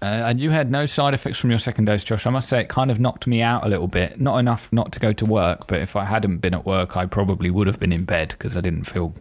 Uh, 0.00 0.30
and 0.30 0.38
you 0.38 0.50
had 0.50 0.70
no 0.70 0.86
side 0.86 1.12
effects 1.12 1.38
from 1.38 1.50
your 1.50 1.58
second 1.58 1.86
dose, 1.86 2.04
Josh. 2.04 2.24
I 2.24 2.30
must 2.30 2.48
say 2.48 2.60
it 2.60 2.68
kind 2.68 2.88
of 2.88 3.00
knocked 3.00 3.26
me 3.26 3.42
out 3.42 3.66
a 3.66 3.68
little 3.68 3.88
bit. 3.88 4.20
Not 4.20 4.38
enough 4.38 4.72
not 4.72 4.92
to 4.92 5.00
go 5.00 5.12
to 5.12 5.24
work, 5.24 5.66
but 5.66 5.80
if 5.80 5.96
I 5.96 6.04
hadn't 6.04 6.38
been 6.38 6.54
at 6.54 6.64
work, 6.64 6.96
I 6.96 7.06
probably 7.06 7.50
would 7.50 7.66
have 7.66 7.80
been 7.80 7.90
in 7.90 8.04
bed 8.04 8.28
because 8.28 8.56
I 8.56 8.60
didn't 8.60 8.84
feel 8.84 9.12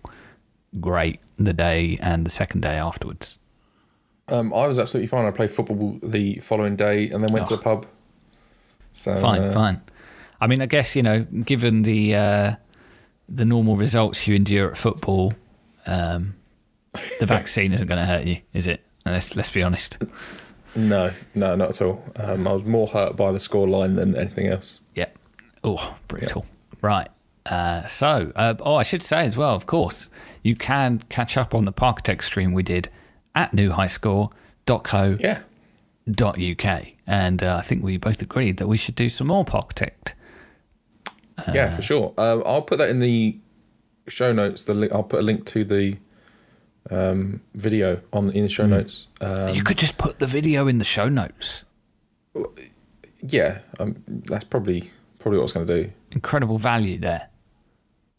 great 0.80 1.20
the 1.40 1.54
day 1.54 1.98
and 2.00 2.28
the 2.28 2.30
second 2.30 2.62
day 2.62 2.76
afterwards. 2.76 3.40
Um, 4.30 4.54
I 4.54 4.68
was 4.68 4.78
absolutely 4.78 5.08
fine. 5.08 5.26
I 5.26 5.32
played 5.32 5.52
football 5.52 6.00
the 6.04 6.36
following 6.36 6.76
day 6.76 7.10
and 7.10 7.24
then 7.24 7.32
went 7.32 7.46
oh. 7.46 7.50
to 7.50 7.56
the 7.56 7.62
pub. 7.62 7.86
So 8.92 9.20
fine, 9.22 9.42
uh, 9.42 9.52
fine. 9.54 9.82
I 10.42 10.48
mean, 10.48 10.62
I 10.62 10.66
guess 10.66 10.96
you 10.96 11.04
know, 11.04 11.22
given 11.24 11.84
the 11.84 12.16
uh, 12.16 12.56
the 13.30 13.46
normal 13.46 13.78
results 13.78 14.28
you 14.28 14.36
endure 14.36 14.72
at 14.72 14.78
football, 14.78 15.34
um, 15.86 16.36
the 17.20 17.26
vaccine 17.26 17.72
isn't 17.72 17.88
going 17.88 18.00
to 18.00 18.06
hurt 18.06 18.26
you, 18.26 18.42
is 18.54 18.68
it? 18.68 18.82
Let's 19.06 19.36
let's 19.36 19.50
be 19.50 19.64
honest. 19.64 19.98
No, 20.76 21.12
no, 21.34 21.56
not 21.56 21.70
at 21.70 21.82
all. 21.82 22.04
Um, 22.18 22.48
I 22.48 22.54
was 22.54 22.64
more 22.64 22.88
hurt 22.88 23.16
by 23.16 23.32
the 23.32 23.40
scoreline 23.40 23.96
than 23.96 24.16
anything 24.16 24.48
else. 24.48 24.82
Yeah. 24.94 25.08
Oh, 25.64 25.98
brutal. 26.08 26.46
Right. 26.82 27.10
Uh, 27.46 27.86
so, 27.86 28.32
uh, 28.36 28.54
oh, 28.60 28.76
I 28.76 28.84
should 28.84 29.02
say 29.02 29.26
as 29.26 29.38
well, 29.38 29.56
of 29.56 29.66
course, 29.66 30.10
you 30.44 30.56
can 30.56 31.00
catch 31.10 31.38
up 31.38 31.56
on 31.56 31.66
the 31.66 31.72
Parkitect 31.72 32.22
stream 32.22 32.54
we 32.54 32.62
did 32.62 32.90
at 33.38 33.52
newhighscore.co.uk. 33.52 35.20
Yeah. 35.22 36.84
And 37.06 37.44
uh, 37.44 37.56
I 37.56 37.62
think 37.62 37.84
we 37.84 37.98
both 37.98 38.22
agreed 38.22 38.58
that 38.58 38.68
we 38.68 38.78
should 38.78 38.96
do 38.96 39.10
some 39.10 39.28
more 39.28 39.46
Parkitect. 39.46 40.14
yeah, 41.54 41.70
for 41.76 41.84
sure. 41.84 42.14
Uh, 42.18 42.40
I'll 42.40 42.64
put 42.64 42.80
that 42.80 42.90
in 42.90 43.00
the 43.00 43.38
show 44.08 44.34
notes. 44.34 44.64
The 44.64 44.74
link, 44.74 44.92
I'll 44.92 45.04
put 45.04 45.20
a 45.20 45.24
link 45.24 45.46
to 45.48 45.64
the 45.64 45.98
um, 46.90 47.42
video 47.54 48.02
on 48.12 48.32
in 48.32 48.44
the 48.44 48.50
show 48.50 48.66
mm. 48.66 48.70
notes. 48.70 49.08
Um, 49.22 49.54
you 49.54 49.64
could 49.64 49.78
just 49.78 50.00
put 50.00 50.18
the 50.20 50.28
video 50.28 50.68
in 50.68 50.80
the 50.80 50.86
show 50.86 51.08
notes. 51.08 51.64
Yeah, 53.22 53.60
um, 53.80 54.04
that's 54.08 54.46
probably 54.46 54.90
probably 55.20 55.38
what 55.38 55.44
I 55.44 55.46
was 55.46 55.54
going 55.54 55.68
to 55.68 55.84
do. 55.84 55.92
Incredible 56.12 56.58
value 56.58 56.98
there. 56.98 57.30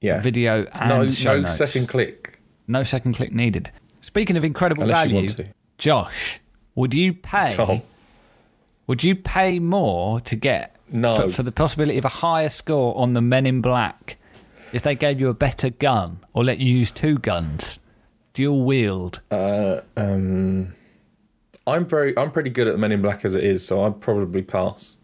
Yeah, 0.01 0.21
video 0.21 0.65
and 0.73 0.89
no, 0.89 1.09
show 1.09 1.35
no 1.35 1.41
notes. 1.43 1.57
second 1.57 1.89
click. 1.89 2.41
No 2.69 2.85
second 2.85 3.15
click 3.15 3.33
needed. 3.33 3.73
Speaking 4.01 4.37
of 4.37 4.45
incredible 4.45 4.85
Unless 4.85 5.11
value, 5.11 5.29
Josh, 5.77 6.41
would 6.75 6.95
you 6.95 7.13
pay? 7.13 7.51
Tom. 7.55 7.83
Would 8.87 9.05
you 9.05 9.15
pay 9.15 9.59
more 9.59 10.21
to 10.23 10.37
get 10.37 10.77
no. 10.91 11.17
for, 11.17 11.29
for 11.29 11.43
the 11.43 11.53
possibility 11.53 11.99
of 11.99 12.05
a 12.05 12.09
higher 12.09 12.49
score 12.49 12.97
on 12.97 13.13
the 13.13 13.21
Men 13.21 13.45
in 13.45 13.61
Black 13.61 14.17
if 14.73 14.83
they 14.83 14.95
gave 14.95 15.21
you 15.21 15.29
a 15.29 15.35
better 15.35 15.71
gun 15.71 16.21
or 16.33 16.45
let 16.45 16.59
you 16.59 16.75
use 16.75 16.91
two 16.91 17.19
guns? 17.19 17.79
dual 18.39 18.65
wield? 18.65 19.21
Uh, 19.33 19.81
um, 19.97 20.73
I'm 21.67 21.87
very, 21.87 22.17
I'm 22.17 22.31
pretty 22.31 22.51
good 22.51 22.69
at 22.69 22.79
Men 22.79 22.93
in 22.93 23.03
Black 23.03 23.25
as 23.25 23.35
it 23.35 23.43
is, 23.43 23.67
so 23.67 23.83
I'd 23.83 24.01
probably 24.01 24.43
pass. 24.43 24.98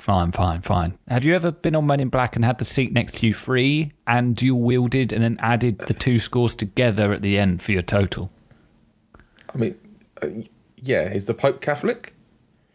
Fine, 0.00 0.32
fine, 0.32 0.62
fine. 0.62 0.96
Have 1.08 1.24
you 1.24 1.34
ever 1.34 1.52
been 1.52 1.76
on 1.76 1.86
Men 1.86 2.00
in 2.00 2.08
Black 2.08 2.34
and 2.34 2.42
had 2.42 2.56
the 2.56 2.64
seat 2.64 2.90
next 2.90 3.18
to 3.18 3.26
you 3.26 3.34
free 3.34 3.92
and 4.06 4.34
dual 4.34 4.62
wielded 4.62 5.12
and 5.12 5.22
then 5.22 5.36
added 5.40 5.78
the 5.80 5.92
two 5.92 6.18
scores 6.18 6.54
together 6.54 7.12
at 7.12 7.20
the 7.20 7.36
end 7.36 7.60
for 7.60 7.72
your 7.72 7.82
total? 7.82 8.30
I 9.54 9.58
mean, 9.58 9.74
uh, 10.22 10.28
yeah, 10.76 11.02
is 11.12 11.26
the 11.26 11.34
Pope 11.34 11.60
Catholic? 11.60 12.14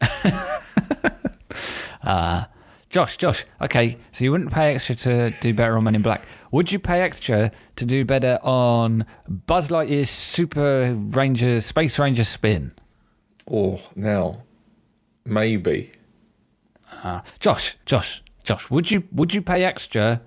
uh, 2.04 2.44
Josh, 2.90 3.16
Josh, 3.16 3.44
okay, 3.60 3.98
so 4.12 4.24
you 4.24 4.30
wouldn't 4.30 4.52
pay 4.52 4.76
extra 4.76 4.94
to 4.94 5.30
do 5.40 5.52
better 5.52 5.76
on 5.76 5.82
Men 5.82 5.96
in 5.96 6.02
Black. 6.02 6.24
Would 6.52 6.70
you 6.70 6.78
pay 6.78 7.00
extra 7.00 7.50
to 7.74 7.84
do 7.84 8.04
better 8.04 8.38
on 8.44 9.04
Buzz 9.26 9.70
Lightyear's 9.70 10.10
Super 10.10 10.94
Ranger, 10.94 11.60
Space 11.60 11.98
Ranger 11.98 12.22
spin? 12.22 12.70
Oh, 13.50 13.80
now, 13.96 14.44
maybe. 15.24 15.90
Uh, 17.02 17.20
Josh, 17.40 17.76
Josh, 17.86 18.22
Josh, 18.44 18.70
would 18.70 18.90
you 18.90 19.04
would 19.12 19.34
you 19.34 19.42
pay 19.42 19.64
extra 19.64 20.22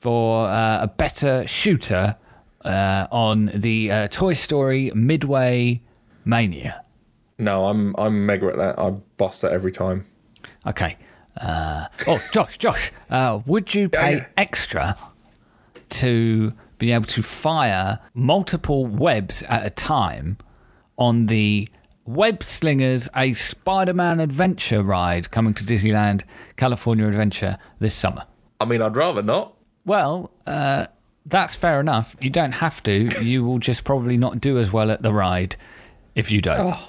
for 0.00 0.46
uh, 0.46 0.82
a 0.82 0.86
better 0.86 1.46
shooter 1.46 2.16
uh, 2.64 3.06
on 3.10 3.50
the 3.54 3.90
uh, 3.90 4.08
Toy 4.08 4.32
Story 4.32 4.90
Midway 4.94 5.82
Mania? 6.24 6.84
No, 7.38 7.66
I'm 7.66 7.94
I'm 7.96 8.26
mega 8.26 8.46
at 8.46 8.56
that. 8.56 8.78
I 8.78 8.90
boss 8.90 9.40
that 9.40 9.52
every 9.52 9.72
time. 9.72 10.06
Okay. 10.66 10.96
Uh, 11.36 11.86
oh, 12.06 12.22
Josh, 12.32 12.58
Josh, 12.58 12.92
uh, 13.10 13.40
would 13.46 13.74
you 13.74 13.88
pay 13.88 14.12
yeah, 14.12 14.16
yeah. 14.18 14.26
extra 14.36 14.96
to 15.88 16.52
be 16.78 16.92
able 16.92 17.06
to 17.06 17.22
fire 17.22 17.98
multiple 18.14 18.86
webs 18.86 19.42
at 19.44 19.66
a 19.66 19.70
time 19.70 20.38
on 20.96 21.26
the 21.26 21.68
Web 22.06 22.42
Slingers, 22.42 23.08
a 23.16 23.32
Spider 23.34 23.94
Man 23.94 24.20
adventure 24.20 24.82
ride 24.82 25.30
coming 25.30 25.54
to 25.54 25.64
Disneyland 25.64 26.22
California 26.56 27.06
Adventure 27.06 27.58
this 27.78 27.94
summer? 27.94 28.24
I 28.60 28.66
mean, 28.66 28.82
I'd 28.82 28.96
rather 28.96 29.22
not. 29.22 29.54
Well, 29.86 30.30
uh, 30.46 30.86
that's 31.26 31.54
fair 31.54 31.80
enough. 31.80 32.14
You 32.20 32.30
don't 32.30 32.52
have 32.52 32.82
to. 32.84 33.08
You 33.22 33.44
will 33.44 33.58
just 33.58 33.84
probably 33.84 34.16
not 34.16 34.40
do 34.40 34.58
as 34.58 34.72
well 34.72 34.90
at 34.90 35.02
the 35.02 35.12
ride 35.12 35.56
if 36.14 36.30
you 36.30 36.40
don't. 36.40 36.74
Oh. 36.74 36.88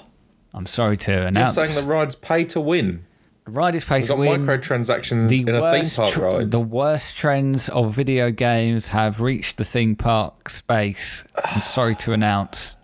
I'm 0.52 0.66
sorry 0.66 0.96
to 0.98 1.26
announce. 1.26 1.56
You're 1.56 1.64
saying 1.64 1.84
the 1.84 1.90
ride's 1.90 2.14
pay 2.14 2.44
to 2.44 2.60
win? 2.60 3.04
The 3.44 3.50
ride 3.52 3.74
is 3.74 3.84
pay 3.84 4.02
to 4.02 4.14
win. 4.14 4.44
Got 4.44 4.60
microtransactions 4.60 5.28
the 5.28 5.40
in 5.40 5.48
a 5.54 5.72
theme 5.72 5.90
park 5.90 6.12
tr- 6.12 6.20
ride. 6.20 6.50
The 6.50 6.60
worst 6.60 7.16
trends 7.16 7.68
of 7.68 7.94
video 7.94 8.30
games 8.30 8.88
have 8.88 9.20
reached 9.20 9.56
the 9.56 9.64
theme 9.64 9.96
park 9.96 10.48
space. 10.48 11.24
I'm 11.44 11.62
sorry 11.62 11.94
to 11.96 12.12
announce. 12.12 12.75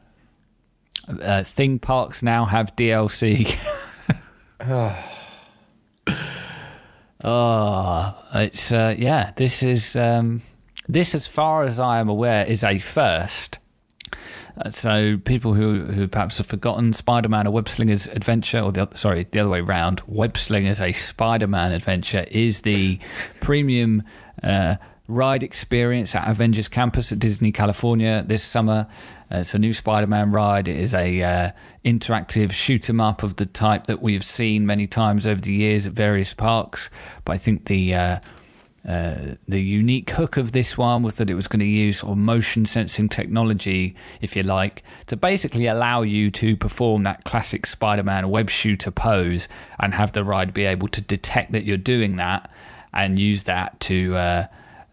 Uh, 1.09 1.43
theme 1.43 1.79
parks 1.79 2.23
now 2.23 2.45
have 2.45 2.77
DLC. 2.77 3.59
oh, 7.25 8.25
it's 8.35 8.73
uh, 8.73 8.95
yeah. 8.97 9.33
This 9.37 9.63
is 9.63 9.97
um, 9.97 10.41
this, 10.89 11.15
as 11.15 11.27
far 11.27 11.65
as 11.65 11.81
I 11.81 11.99
am 11.99 12.09
aware, 12.09 12.45
is 12.45 12.63
a 12.65 12.79
first. 12.79 13.59
Uh, 14.57 14.69
so 14.69 15.17
people 15.25 15.55
who, 15.55 15.85
who 15.85 16.07
perhaps 16.07 16.39
have 16.39 16.47
forgotten 16.47 16.93
Spider-Man: 16.93 17.47
A 17.47 17.51
Web 17.51 17.69
Slinger's 17.69 18.07
Adventure, 18.07 18.61
or 18.61 18.71
the 18.71 18.89
sorry, 18.95 19.27
the 19.31 19.41
other 19.41 19.51
way 19.51 19.61
around, 19.61 20.03
Web 20.07 20.37
Slingers: 20.37 20.81
A 20.81 20.93
Spider-Man 20.93 21.73
Adventure 21.73 22.27
is 22.31 22.61
the 22.61 22.99
premium 23.41 24.03
uh, 24.43 24.77
ride 25.09 25.43
experience 25.43 26.15
at 26.15 26.29
Avengers 26.29 26.69
Campus 26.69 27.13
at 27.13 27.19
Disney 27.19 27.53
California 27.53 28.25
this 28.27 28.43
summer. 28.43 28.87
Uh, 29.33 29.39
it's 29.39 29.55
a 29.55 29.59
new 29.59 29.73
Spider-Man 29.73 30.31
ride. 30.31 30.69
It 30.69 30.77
is 30.77 30.95
a 30.95 31.23
uh, 31.23 31.51
interactive 31.85 32.53
shoot 32.53 32.89
'em 32.91 33.01
up 33.01 33.23
of 33.23 33.37
the 33.37 33.47
type 33.47 33.87
that 33.87 34.03
we 34.03 34.13
have 34.13 34.25
seen 34.25 34.67
many 34.67 34.87
times 34.87 35.27
over 35.27 35.41
the 35.41 35.53
years 35.53 35.87
at 35.87 35.95
various 35.95 36.35
parks. 36.35 36.91
But 37.25 37.35
I 37.35 37.39
think 37.39 37.65
the 37.67 37.95
uh, 37.95 38.19
uh, 38.87 39.37
the 39.47 39.63
unique 39.63 40.11
hook 40.11 40.37
of 40.37 40.53
this 40.53 40.77
one 40.77 41.03
was 41.03 41.15
that 41.15 41.31
it 41.31 41.35
was 41.35 41.47
going 41.47 41.61
to 41.61 41.67
use 41.67 42.01
sort 42.01 42.13
of 42.13 42.19
motion 42.19 42.67
sensing 42.67 43.09
technology, 43.09 43.95
if 44.21 44.35
you 44.35 44.43
like, 44.43 44.83
to 45.07 45.17
basically 45.17 45.67
allow 45.67 46.03
you 46.03 46.31
to 46.33 46.57
perform 46.57 47.05
that 47.05 47.25
classic 47.25 47.65
Spider 47.67 48.03
Man 48.03 48.29
web 48.29 48.51
shooter 48.51 48.91
pose 48.91 49.49
and 49.79 49.95
have 49.95 50.13
the 50.13 50.25
ride 50.25 50.53
be 50.53 50.65
able 50.65 50.89
to 50.89 51.01
detect 51.01 51.53
that 51.53 51.65
you're 51.65 51.77
doing 51.77 52.17
that 52.17 52.51
and 52.93 53.19
use 53.19 53.45
that 53.45 53.81
to. 53.81 54.17
Uh, 54.17 54.47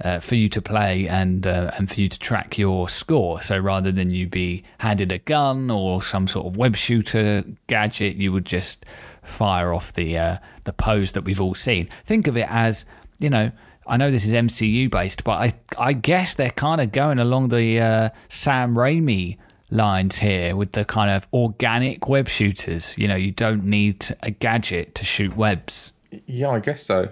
uh, 0.03 0.19
for 0.19 0.35
you 0.35 0.47
to 0.49 0.61
play 0.61 1.07
and 1.07 1.45
uh, 1.45 1.71
and 1.77 1.89
for 1.89 1.99
you 1.99 2.07
to 2.07 2.19
track 2.19 2.57
your 2.57 2.87
score. 2.89 3.41
So 3.41 3.57
rather 3.57 3.91
than 3.91 4.11
you 4.11 4.27
be 4.27 4.63
handed 4.79 5.11
a 5.11 5.17
gun 5.19 5.69
or 5.69 6.01
some 6.01 6.27
sort 6.27 6.47
of 6.47 6.57
web 6.57 6.75
shooter 6.75 7.43
gadget, 7.67 8.15
you 8.15 8.31
would 8.31 8.45
just 8.45 8.85
fire 9.23 9.73
off 9.73 9.93
the 9.93 10.17
uh, 10.17 10.37
the 10.63 10.73
pose 10.73 11.11
that 11.13 11.23
we've 11.23 11.41
all 11.41 11.55
seen. 11.55 11.89
Think 12.05 12.27
of 12.27 12.37
it 12.37 12.47
as 12.49 12.85
you 13.19 13.29
know 13.29 13.51
I 13.89 13.97
know 13.97 14.11
this 14.11 14.25
is 14.25 14.33
MCU 14.33 14.89
based, 14.89 15.23
but 15.23 15.31
I 15.31 15.53
I 15.77 15.93
guess 15.93 16.35
they're 16.35 16.51
kind 16.51 16.79
of 16.79 16.91
going 16.91 17.17
along 17.19 17.49
the 17.49 17.79
uh, 17.79 18.09
Sam 18.29 18.75
Raimi 18.75 19.37
lines 19.71 20.17
here 20.17 20.55
with 20.55 20.71
the 20.73 20.85
kind 20.85 21.11
of 21.11 21.27
organic 21.33 22.07
web 22.07 22.27
shooters. 22.27 22.97
You 22.97 23.07
know, 23.07 23.15
you 23.15 23.31
don't 23.31 23.65
need 23.65 24.15
a 24.21 24.31
gadget 24.31 24.93
to 24.95 25.05
shoot 25.05 25.35
webs. 25.35 25.93
Yeah, 26.27 26.49
I 26.49 26.59
guess 26.59 26.83
so. 26.83 27.09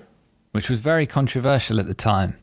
Which 0.51 0.69
was 0.69 0.79
very 0.79 1.05
controversial 1.05 1.79
at 1.79 1.87
the 1.87 1.93
time. 1.93 2.35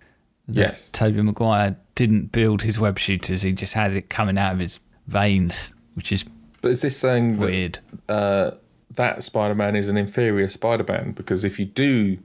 That 0.48 0.56
Yes. 0.56 0.90
Tobey 0.90 1.22
Maguire 1.22 1.76
didn't 1.94 2.32
build 2.32 2.62
his 2.62 2.78
web 2.78 2.98
shooters; 2.98 3.42
he 3.42 3.52
just 3.52 3.74
had 3.74 3.94
it 3.94 4.08
coming 4.10 4.36
out 4.38 4.52
of 4.54 4.60
his 4.60 4.80
veins, 5.06 5.72
which 5.94 6.12
is 6.12 6.24
But 6.60 6.70
is 6.72 6.82
this 6.82 6.96
saying 6.96 7.38
that 7.38 7.46
weird. 7.46 7.78
uh, 8.08 8.52
that 8.94 9.22
Spider-Man 9.22 9.74
is 9.76 9.88
an 9.88 9.96
inferior 9.96 10.48
Spider-Man? 10.48 11.12
Because 11.12 11.44
if 11.44 11.58
you 11.58 11.64
do 11.66 12.18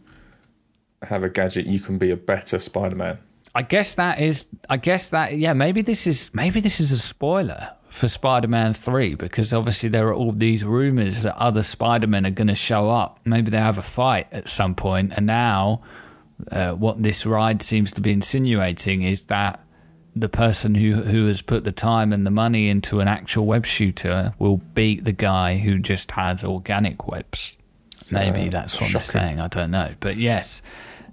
have 1.03 1.23
a 1.23 1.29
gadget, 1.29 1.65
you 1.65 1.79
can 1.79 1.97
be 1.97 2.11
a 2.11 2.17
better 2.17 2.59
Spider-Man. 2.59 3.17
I 3.55 3.61
guess 3.63 3.95
that 3.95 4.19
is. 4.19 4.45
I 4.69 4.77
guess 4.77 5.09
that 5.09 5.37
yeah. 5.37 5.53
Maybe 5.53 5.81
this 5.81 6.05
is. 6.05 6.29
Maybe 6.33 6.59
this 6.59 6.79
is 6.79 6.91
a 6.91 6.97
spoiler 6.99 7.71
for 7.89 8.07
Spider-Man 8.07 8.73
Three 8.75 9.15
because 9.15 9.53
obviously 9.53 9.89
there 9.89 10.07
are 10.09 10.13
all 10.13 10.31
these 10.31 10.63
rumors 10.63 11.23
that 11.23 11.35
other 11.37 11.63
Spider-Men 11.63 12.25
are 12.27 12.31
going 12.31 12.47
to 12.47 12.55
show 12.55 12.89
up. 12.91 13.19
Maybe 13.25 13.49
they 13.49 13.57
have 13.57 13.77
a 13.79 13.81
fight 13.81 14.27
at 14.31 14.47
some 14.49 14.75
point, 14.75 15.13
and 15.15 15.25
now 15.25 15.81
uh, 16.51 16.71
what 16.71 17.01
this 17.01 17.25
ride 17.25 17.61
seems 17.61 17.91
to 17.93 18.01
be 18.01 18.11
insinuating 18.11 19.03
is 19.03 19.25
that 19.25 19.59
the 20.15 20.29
person 20.29 20.75
who 20.75 20.95
who 20.95 21.27
has 21.27 21.41
put 21.41 21.63
the 21.63 21.71
time 21.71 22.11
and 22.11 22.25
the 22.25 22.31
money 22.31 22.69
into 22.69 22.99
an 22.99 23.07
actual 23.07 23.45
web 23.45 23.65
shooter 23.65 24.33
will 24.39 24.57
beat 24.57 25.05
the 25.05 25.11
guy 25.11 25.57
who 25.57 25.79
just 25.79 26.11
has 26.11 26.43
organic 26.43 27.07
webs. 27.07 27.55
Maybe 28.11 28.47
uh, 28.47 28.51
that's 28.51 28.75
what 28.75 28.91
they're 28.91 29.01
shocking. 29.01 29.21
saying. 29.21 29.39
I 29.39 29.47
don't 29.47 29.71
know, 29.71 29.93
but 29.99 30.17
yes, 30.17 30.61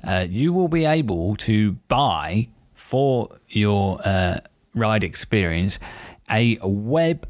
uh, 0.05 0.27
you 0.29 0.53
will 0.53 0.69
be 0.69 0.85
able 0.85 1.37
to 1.37 1.73
buy 1.89 2.49
for 2.75 3.29
your 3.49 4.01
uh, 4.07 4.39
ride 4.75 5.05
experience 5.05 5.79
a 6.31 6.59
web 6.63 7.27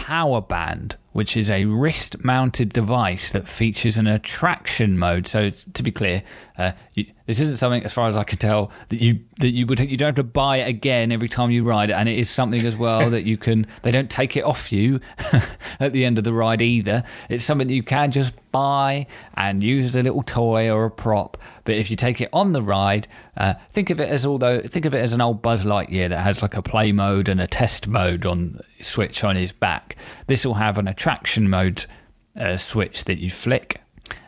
power 0.00 0.40
band, 0.40 0.96
which 1.12 1.36
is 1.36 1.50
a 1.50 1.66
wrist-mounted 1.66 2.72
device 2.72 3.32
that 3.32 3.46
features 3.46 3.98
an 3.98 4.06
attraction 4.06 4.98
mode. 4.98 5.26
So, 5.26 5.50
to 5.50 5.82
be 5.82 5.90
clear, 5.90 6.22
uh, 6.56 6.72
you, 6.94 7.04
this 7.26 7.38
isn't 7.38 7.58
something, 7.58 7.84
as 7.84 7.92
far 7.92 8.08
as 8.08 8.16
I 8.16 8.24
can 8.24 8.38
tell, 8.38 8.72
that 8.88 9.02
you 9.02 9.20
that 9.40 9.50
you 9.50 9.66
would 9.66 9.78
you 9.78 9.98
don't 9.98 10.08
have 10.08 10.14
to 10.14 10.22
buy 10.22 10.56
it 10.58 10.68
again 10.68 11.12
every 11.12 11.28
time 11.28 11.50
you 11.50 11.64
ride 11.64 11.90
it, 11.90 11.92
and 11.92 12.08
it 12.08 12.18
is 12.18 12.30
something 12.30 12.64
as 12.64 12.76
well 12.76 13.10
that 13.10 13.24
you 13.24 13.36
can. 13.36 13.66
They 13.82 13.90
don't 13.90 14.10
take 14.10 14.36
it 14.36 14.44
off 14.44 14.72
you 14.72 15.00
at 15.80 15.92
the 15.92 16.04
end 16.04 16.18
of 16.18 16.24
the 16.24 16.32
ride 16.32 16.62
either. 16.62 17.04
It's 17.28 17.44
something 17.44 17.68
that 17.68 17.74
you 17.74 17.82
can 17.82 18.10
just 18.10 18.32
buy 18.52 19.06
and 19.34 19.62
use 19.62 19.86
as 19.86 19.96
a 19.96 20.02
little 20.02 20.22
toy 20.22 20.70
or 20.70 20.84
a 20.86 20.90
prop. 20.90 21.38
But 21.70 21.78
if 21.78 21.88
you 21.88 21.96
take 21.96 22.20
it 22.20 22.28
on 22.32 22.50
the 22.50 22.62
ride, 22.62 23.06
uh, 23.36 23.54
think 23.70 23.90
of 23.90 24.00
it 24.00 24.08
as 24.08 24.26
although 24.26 24.60
think 24.60 24.86
of 24.86 24.92
it 24.92 24.98
as 24.98 25.12
an 25.12 25.20
old 25.20 25.40
Buzz 25.40 25.62
Lightyear 25.62 26.08
that 26.08 26.18
has 26.18 26.42
like 26.42 26.56
a 26.56 26.62
play 26.62 26.90
mode 26.90 27.28
and 27.28 27.40
a 27.40 27.46
test 27.46 27.86
mode 27.86 28.26
on 28.26 28.58
switch 28.80 29.22
on 29.22 29.36
his 29.36 29.52
back. 29.52 29.94
This 30.26 30.44
will 30.44 30.54
have 30.54 30.78
an 30.78 30.88
attraction 30.88 31.48
mode 31.48 31.86
uh, 32.34 32.56
switch 32.56 33.04
that 33.04 33.18
you 33.18 33.30
flick, 33.30 33.80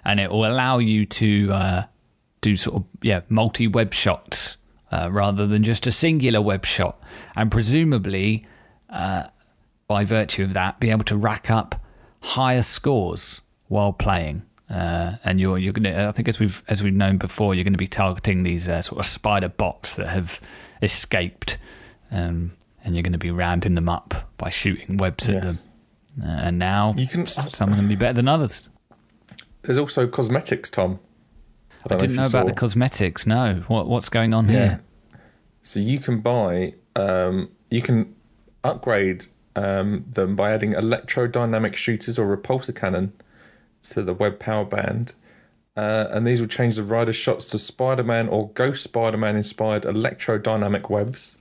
and 0.05 0.21
it 0.21 0.31
will 0.31 0.47
allow 0.47 0.79
you 0.79 1.05
to 1.05 1.53
uh, 1.53 1.83
do 2.43 2.57
sort 2.57 2.77
of 2.77 2.85
yeah 3.03 3.23
multi 3.29 3.67
web 3.67 3.93
shots 3.93 4.57
uh, 4.93 5.11
rather 5.11 5.45
than 5.45 5.65
just 5.65 5.85
a 5.89 5.91
singular 5.91 6.41
web 6.41 6.65
shot, 6.65 7.03
and 7.35 7.51
presumably 7.51 8.47
uh, 8.89 9.25
by 9.89 10.05
virtue 10.05 10.45
of 10.45 10.53
that, 10.53 10.79
be 10.79 10.91
able 10.91 11.03
to 11.07 11.17
rack 11.17 11.51
up 11.51 11.75
higher 12.21 12.63
scores 12.63 13.41
while 13.67 13.93
playing. 13.93 14.43
Uh, 14.73 15.17
and 15.23 15.39
you're 15.39 15.59
you're 15.59 15.73
gonna. 15.75 16.09
I 16.09 16.13
think 16.13 16.29
as 16.29 16.39
we've 16.39 16.63
as 16.67 16.83
we've 16.83 16.95
known 16.95 17.19
before, 17.19 17.55
you're 17.55 17.65
going 17.65 17.75
to 17.75 17.79
be 17.79 17.89
targeting 17.89 18.43
these 18.43 18.69
uh, 18.69 18.81
sort 18.81 19.01
of 19.01 19.07
spider 19.07 19.49
bots 19.49 19.97
that 19.97 20.09
have 20.09 20.41
escaped, 20.81 21.59
um, 22.11 22.53
and 22.83 22.95
you're 22.95 23.03
going 23.03 23.13
to 23.13 23.19
be 23.19 23.31
rounding 23.31 23.75
them 23.75 23.89
up 23.89 24.31
by 24.39 24.49
shooting 24.49 24.97
webs 24.97 25.29
at 25.29 25.43
them. 25.43 25.57
Uh, 26.23 26.27
and 26.27 26.59
now 26.59 26.95
You 26.97 27.07
can- 27.07 27.27
some 27.27 27.47
are 27.71 27.73
going 27.73 27.83
to 27.83 27.89
be 27.89 27.97
better 27.97 28.15
than 28.15 28.29
others. 28.29 28.69
There's 29.63 29.79
also 29.79 30.07
cosmetics, 30.07 30.71
Tom. 30.71 31.01
I 31.85 31.89
don't 31.89 31.99
didn't 31.99 32.17
if 32.19 32.23
know 32.23 32.27
about 32.27 32.47
the 32.47 32.53
cosmetics. 32.55 33.27
No, 33.27 33.63
what 33.69 33.89
what's 33.89 34.09
going 34.09 34.33
on 34.35 34.49
here? 34.49 34.83
So 35.63 35.81
you 35.81 35.99
can 36.01 36.21
buy, 36.21 36.75
um, 36.97 37.51
you 37.71 37.83
can 37.83 38.15
upgrade 38.65 39.27
um, 39.55 40.05
them 40.11 40.35
by 40.35 40.53
adding 40.53 40.73
electrodynamic 40.73 41.75
shooters 41.77 42.19
or 42.19 42.35
repulsor 42.37 42.75
cannon 42.75 43.13
to 43.91 44.03
the 44.03 44.15
web 44.15 44.39
power 44.39 44.65
band. 44.65 45.13
Uh, 45.77 46.07
and 46.11 46.27
these 46.27 46.41
will 46.41 46.49
change 46.49 46.77
the 46.77 46.83
rider's 46.83 47.17
shots 47.17 47.47
to 47.47 47.59
Spider 47.59 48.05
Man 48.05 48.29
or 48.29 48.51
Ghost 48.51 48.83
Spider 48.83 49.17
Man 49.17 49.37
inspired 49.37 49.85
electrodynamic 49.85 50.91
webs 50.91 51.37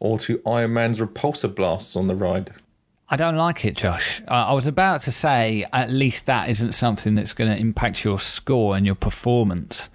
or 0.00 0.18
to 0.20 0.40
Iron 0.46 0.72
Man's 0.72 1.00
repulsor 1.00 1.54
blasts 1.54 1.96
on 1.96 2.06
the 2.06 2.14
ride. 2.14 2.50
I 3.08 3.16
don't 3.16 3.36
like 3.36 3.64
it, 3.64 3.74
Josh. 3.74 4.20
Uh, 4.28 4.32
I 4.32 4.52
was 4.52 4.66
about 4.66 5.00
to 5.02 5.12
say 5.12 5.64
at 5.72 5.90
least 5.90 6.26
that 6.26 6.50
isn't 6.50 6.72
something 6.72 7.14
that's 7.14 7.32
going 7.32 7.50
to 7.50 7.58
impact 7.58 8.04
your 8.04 8.18
score 8.18 8.76
and 8.76 8.84
your 8.84 8.94
performance 8.94 9.88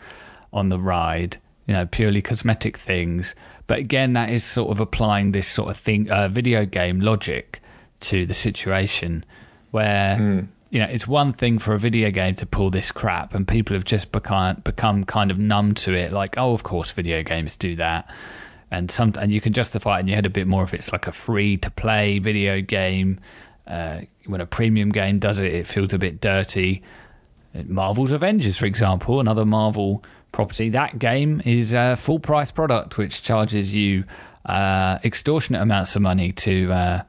on 0.52 0.70
the 0.70 0.80
ride. 0.80 1.38
You 1.68 1.74
know, 1.76 1.86
purely 1.86 2.22
cosmetic 2.22 2.78
things. 2.78 3.36
But 3.68 3.80
again, 3.80 4.14
that 4.14 4.30
is 4.30 4.44
sort 4.44 4.72
of 4.72 4.80
applying 4.80 5.32
this 5.32 5.48
sort 5.48 5.70
of 5.70 5.78
thing, 5.78 6.10
uh, 6.10 6.28
video 6.28 6.66
game 6.66 7.00
logic 7.00 7.62
to 8.02 8.26
the 8.26 8.34
situation, 8.34 9.24
where 9.72 10.48
you 10.74 10.80
know 10.80 10.88
it's 10.90 11.08
one 11.08 11.34
thing 11.34 11.60
for 11.60 11.74
a 11.74 11.80
video 11.80 12.10
game 12.10 12.34
to 12.36 12.46
pull 12.48 12.72
this 12.72 12.92
crap, 12.92 13.36
and 13.36 13.48
people 13.48 13.76
have 13.76 13.86
just 13.86 14.12
become 14.12 14.62
become 14.64 15.04
kind 15.04 15.30
of 15.30 15.38
numb 15.38 15.76
to 15.76 15.94
it. 15.94 16.12
Like, 16.12 16.36
oh, 16.38 16.54
of 16.54 16.64
course, 16.64 16.92
video 16.92 17.22
games 17.22 17.56
do 17.56 17.76
that 17.76 18.10
and 18.74 18.90
some 18.90 19.14
and 19.20 19.32
you 19.32 19.40
can 19.40 19.54
justify 19.54 19.98
it 19.98 20.02
in 20.02 20.08
your 20.08 20.16
head 20.16 20.26
a 20.26 20.32
bit 20.32 20.48
more 20.48 20.64
if 20.64 20.74
it's 20.74 20.92
like 20.92 21.06
a 21.06 21.12
free 21.12 21.58
to 21.58 21.70
play 21.70 22.18
video 22.18 22.60
game. 22.60 23.20
Uh, 23.68 24.02
when 24.26 24.42
a 24.42 24.48
premium 24.48 24.90
game 24.90 25.20
does 25.20 25.38
it, 25.38 25.54
it 25.54 25.68
feels 25.68 25.94
a 25.94 26.00
bit 26.00 26.20
dirty. 26.20 26.82
Marvel's 27.66 28.12
Avengers, 28.12 28.58
for 28.58 28.66
example, 28.66 29.20
another 29.20 29.46
Marvel 29.46 30.04
property. 30.32 30.70
That 30.70 30.98
game 30.98 31.40
is 31.46 31.74
a 31.74 31.96
full 31.96 32.20
price 32.20 32.50
product 32.50 32.98
which 32.98 33.22
charges 33.22 33.76
you 33.76 34.06
uh, 34.48 34.98
extortionate 35.04 35.62
amounts 35.62 35.96
of 35.96 36.02
money 36.02 36.32
to 36.32 36.74
uh, 36.74 37.02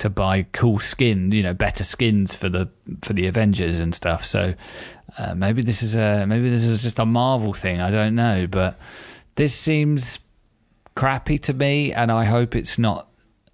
to 0.00 0.10
buy 0.10 0.42
cool 0.52 0.78
skin, 0.78 1.30
you 1.32 1.42
know, 1.42 1.54
better 1.54 1.84
skins 1.84 2.34
for 2.34 2.48
the 2.48 2.68
for 3.02 3.12
the 3.12 3.26
Avengers 3.26 3.78
and 3.78 3.94
stuff. 3.94 4.24
So 4.24 4.54
uh, 5.18 5.34
maybe 5.34 5.62
this 5.62 5.82
is 5.82 5.94
a 5.94 6.26
maybe 6.26 6.50
this 6.50 6.64
is 6.64 6.82
just 6.82 6.98
a 6.98 7.06
Marvel 7.06 7.52
thing. 7.52 7.80
I 7.80 7.90
don't 7.90 8.14
know, 8.14 8.46
but 8.46 8.78
this 9.36 9.54
seems 9.54 10.18
crappy 10.94 11.38
to 11.38 11.54
me, 11.54 11.92
and 11.92 12.10
I 12.10 12.24
hope 12.24 12.56
it's 12.56 12.78
not 12.78 13.08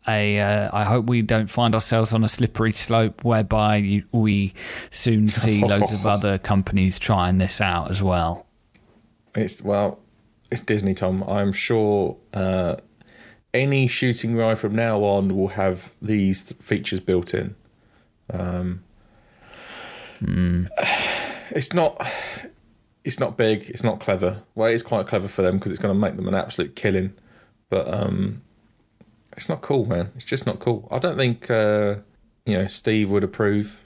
a. 0.09 0.39
Uh, 0.39 0.71
I 0.73 0.85
hope 0.85 1.07
we 1.07 1.23
don't 1.23 1.49
find 1.49 1.75
ourselves 1.75 2.13
on 2.13 2.23
a 2.25 2.29
slippery 2.29 2.73
slope 2.73 3.25
whereby 3.25 3.77
you, 3.77 4.05
we 4.13 4.55
soon 4.91 5.29
see 5.43 5.63
loads 5.63 5.93
of 5.93 6.07
other 6.07 6.39
companies 6.39 6.99
trying 6.99 7.39
this 7.39 7.61
out 7.61 7.91
as 7.91 8.03
well. 8.03 8.47
It's 9.35 9.63
well, 9.63 9.99
it's 10.51 10.61
Disney, 10.61 10.95
Tom. 10.95 11.25
I'm 11.25 11.53
sure 11.53 12.17
uh, 12.33 12.77
any 13.57 13.88
shooting 13.88 14.37
ride 14.37 14.59
from 14.59 14.75
now 14.75 15.01
on 15.01 15.37
will 15.37 15.49
have 15.49 15.92
these 16.01 16.53
features 16.53 17.01
built 17.01 17.35
in. 17.35 17.55
Um, 18.31 18.83
It's 21.51 21.73
not. 21.73 22.07
It's 23.05 23.21
not 23.21 23.37
big. 23.37 23.71
It's 23.71 23.85
not 23.85 24.01
clever. 24.01 24.42
Well, 24.57 24.69
it's 24.69 24.83
quite 24.83 25.07
clever 25.07 25.29
for 25.29 25.42
them 25.42 25.59
because 25.59 25.71
it's 25.71 25.81
going 25.81 25.95
to 25.95 26.01
make 26.01 26.16
them 26.16 26.27
an 26.27 26.35
absolute 26.35 26.75
killing. 26.75 27.12
But 27.71 27.87
um, 27.87 28.42
it's 29.37 29.49
not 29.49 29.61
cool, 29.61 29.87
man. 29.87 30.11
It's 30.16 30.25
just 30.25 30.45
not 30.45 30.59
cool. 30.59 30.88
I 30.90 30.99
don't 30.99 31.16
think 31.16 31.49
uh, 31.49 31.99
you 32.45 32.59
know 32.59 32.66
Steve 32.66 33.09
would 33.12 33.23
approve. 33.23 33.86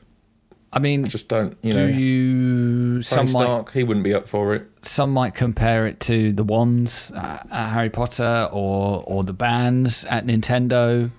I 0.73 0.79
mean, 0.79 1.05
I 1.05 1.09
just 1.09 1.29
don't. 1.29 1.57
You 1.63 1.73
do 1.73 1.79
know, 1.79 1.87
you? 1.87 3.03
Some 3.03 3.27
might 3.33 3.43
Stark. 3.43 3.73
He 3.73 3.83
wouldn't 3.83 4.05
be 4.05 4.15
up 4.15 4.29
for 4.29 4.55
it. 4.55 4.69
some 4.83 5.11
might 5.13 5.35
compare 5.35 5.87
it 5.87 5.99
to 6.01 6.33
the 6.33 6.45
wands 6.45 7.11
at, 7.11 7.47
at 7.51 7.71
Harry 7.71 7.91
Potter 7.91 8.49
or 8.53 9.03
or 9.07 9.25
the 9.25 9.33
bands 9.33 10.05
at 10.05 10.27
Nintendo 10.27 11.11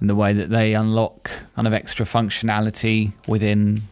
in 0.00 0.06
the 0.06 0.14
way 0.14 0.32
that 0.32 0.48
they 0.50 0.74
unlock 0.74 1.30
kind 1.54 1.66
of 1.66 1.72
extra 1.74 2.06
functionality 2.06 3.12
within 3.28 3.82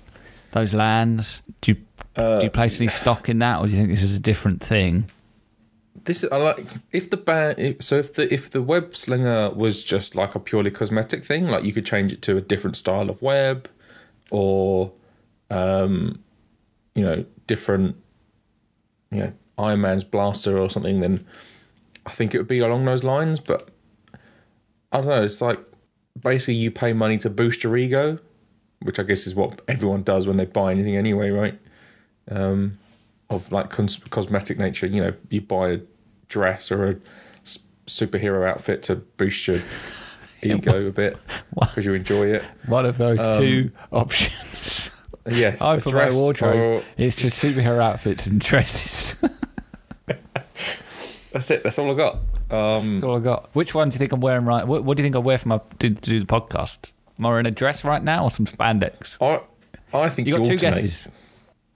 those 0.52 0.72
lands. 0.74 1.42
Do 1.60 1.72
you, 1.72 1.78
Uh, 2.16 2.38
do 2.38 2.44
you 2.44 2.50
place 2.50 2.80
any 2.80 2.88
stock 3.02 3.28
in 3.28 3.38
that, 3.40 3.60
or 3.60 3.66
do 3.66 3.72
you 3.72 3.78
think 3.78 3.90
this 3.90 4.02
is 4.02 4.14
a 4.14 4.18
different 4.20 4.62
thing? 4.62 5.06
This 6.04 6.24
I 6.32 6.36
like 6.36 6.64
if 6.90 7.10
the 7.10 7.16
band. 7.18 7.76
So 7.84 7.96
if 7.96 8.14
the 8.14 8.32
if 8.32 8.50
the 8.50 8.62
web 8.62 8.96
slinger 8.96 9.50
was 9.50 9.84
just 9.84 10.14
like 10.16 10.34
a 10.34 10.40
purely 10.40 10.70
cosmetic 10.70 11.22
thing, 11.24 11.48
like 11.48 11.64
you 11.64 11.72
could 11.74 11.84
change 11.86 12.12
it 12.12 12.22
to 12.22 12.36
a 12.38 12.40
different 12.40 12.76
style 12.76 13.08
of 13.10 13.20
web, 13.22 13.68
or, 14.30 14.92
um, 15.52 16.18
you 16.94 17.04
know, 17.04 17.24
different, 17.46 17.96
you 19.10 19.18
know, 19.18 19.32
Iron 19.58 19.80
Man's 19.82 20.04
blaster 20.04 20.58
or 20.58 20.70
something, 20.70 21.00
then 21.00 21.24
I 22.06 22.10
think 22.10 22.34
it 22.34 22.38
would 22.38 22.48
be 22.48 22.58
along 22.60 22.84
those 22.84 23.04
lines. 23.04 23.38
But 23.40 23.68
I 24.90 24.98
don't 24.98 25.06
know. 25.08 25.22
It's 25.22 25.40
like 25.40 25.58
basically 26.20 26.54
you 26.54 26.70
pay 26.70 26.92
money 26.92 27.18
to 27.18 27.30
boost 27.30 27.62
your 27.64 27.76
ego, 27.76 28.18
which 28.82 28.98
I 28.98 29.02
guess 29.02 29.26
is 29.26 29.34
what 29.34 29.60
everyone 29.68 30.02
does 30.02 30.26
when 30.26 30.36
they 30.36 30.44
buy 30.46 30.70
anything 30.72 30.96
anyway, 30.96 31.30
right? 31.30 31.58
Um, 32.30 32.78
of 33.30 33.50
like 33.52 33.70
cos- 33.70 33.96
cosmetic 34.10 34.58
nature. 34.58 34.86
You 34.86 35.00
know, 35.02 35.12
you 35.30 35.40
buy 35.40 35.70
a 35.70 35.80
dress 36.28 36.70
or 36.70 36.86
a 36.86 36.96
s- 37.44 37.58
superhero 37.86 38.48
outfit 38.48 38.82
to 38.84 38.96
boost 38.96 39.46
your 39.48 39.58
ego 40.42 40.86
a 40.86 40.90
bit 40.92 41.16
because 41.60 41.84
you 41.84 41.94
enjoy 41.94 42.28
it. 42.32 42.44
One 42.66 42.86
of 42.86 42.96
those 42.98 43.20
Um, 43.20 43.34
two 43.34 43.70
options. 43.90 44.90
Yes, 45.28 45.60
I 45.60 45.76
a 45.76 45.80
for 45.80 45.90
my 45.90 46.10
wardrobe, 46.12 46.84
it's 46.96 47.16
just 47.16 47.42
superhero 47.42 47.78
outfits 47.80 48.26
and 48.26 48.40
dresses. 48.40 49.16
That's 51.32 51.50
it. 51.50 51.62
That's 51.62 51.78
all 51.78 51.90
I 51.90 51.94
got. 51.94 52.16
Um, 52.50 52.94
That's 52.96 53.04
all 53.04 53.16
I 53.16 53.20
got. 53.20 53.48
Which 53.54 53.74
one 53.74 53.88
do 53.88 53.94
you 53.94 53.98
think 53.98 54.12
I'm 54.12 54.20
wearing 54.20 54.44
right? 54.44 54.66
What, 54.66 54.84
what 54.84 54.96
do 54.96 55.02
you 55.02 55.06
think 55.06 55.16
I 55.16 55.20
wear 55.20 55.38
for 55.38 55.48
my 55.48 55.60
to, 55.78 55.90
to 55.90 55.94
do 55.94 56.20
the 56.20 56.26
podcast? 56.26 56.92
Am 57.18 57.24
I 57.26 57.30
wearing 57.30 57.46
a 57.46 57.50
dress 57.50 57.84
right 57.84 58.02
now 58.02 58.24
or 58.24 58.30
some 58.30 58.46
spandex? 58.46 59.16
I 59.22 59.40
I 59.96 60.08
think 60.08 60.28
You 60.28 60.34
you, 60.34 60.40
got 60.40 60.46
two 60.48 60.58
guesses. 60.58 61.08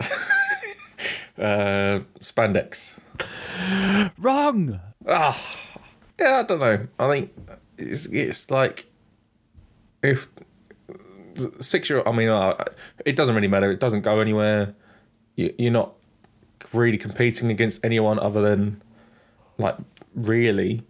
Uh, 1.39 2.01
spandex. 2.19 2.99
Wrong. 4.19 4.81
Ah, 5.07 5.39
yeah, 6.19 6.39
I 6.39 6.43
don't 6.45 6.61
know. 6.61 6.87
I 6.99 7.11
think 7.11 7.31
it's 7.77 8.07
it's 8.07 8.51
like 8.51 8.87
if 10.03 10.29
six 11.61 11.89
year. 11.91 12.03
I 12.07 12.13
mean, 12.13 12.29
uh, 12.29 12.65
it 13.05 13.17
doesn't 13.17 13.35
really 13.35 13.49
matter. 13.49 13.71
It 13.71 13.81
doesn't 13.81 14.03
go 14.03 14.21
anywhere. 14.21 14.75
You, 15.37 15.55
you're 15.59 15.73
not 15.73 15.93
really 16.73 16.99
competing 16.99 17.51
against 17.51 17.85
anyone 17.85 18.19
other 18.19 18.41
than 18.41 18.83
like 19.59 19.77
really. 20.15 20.83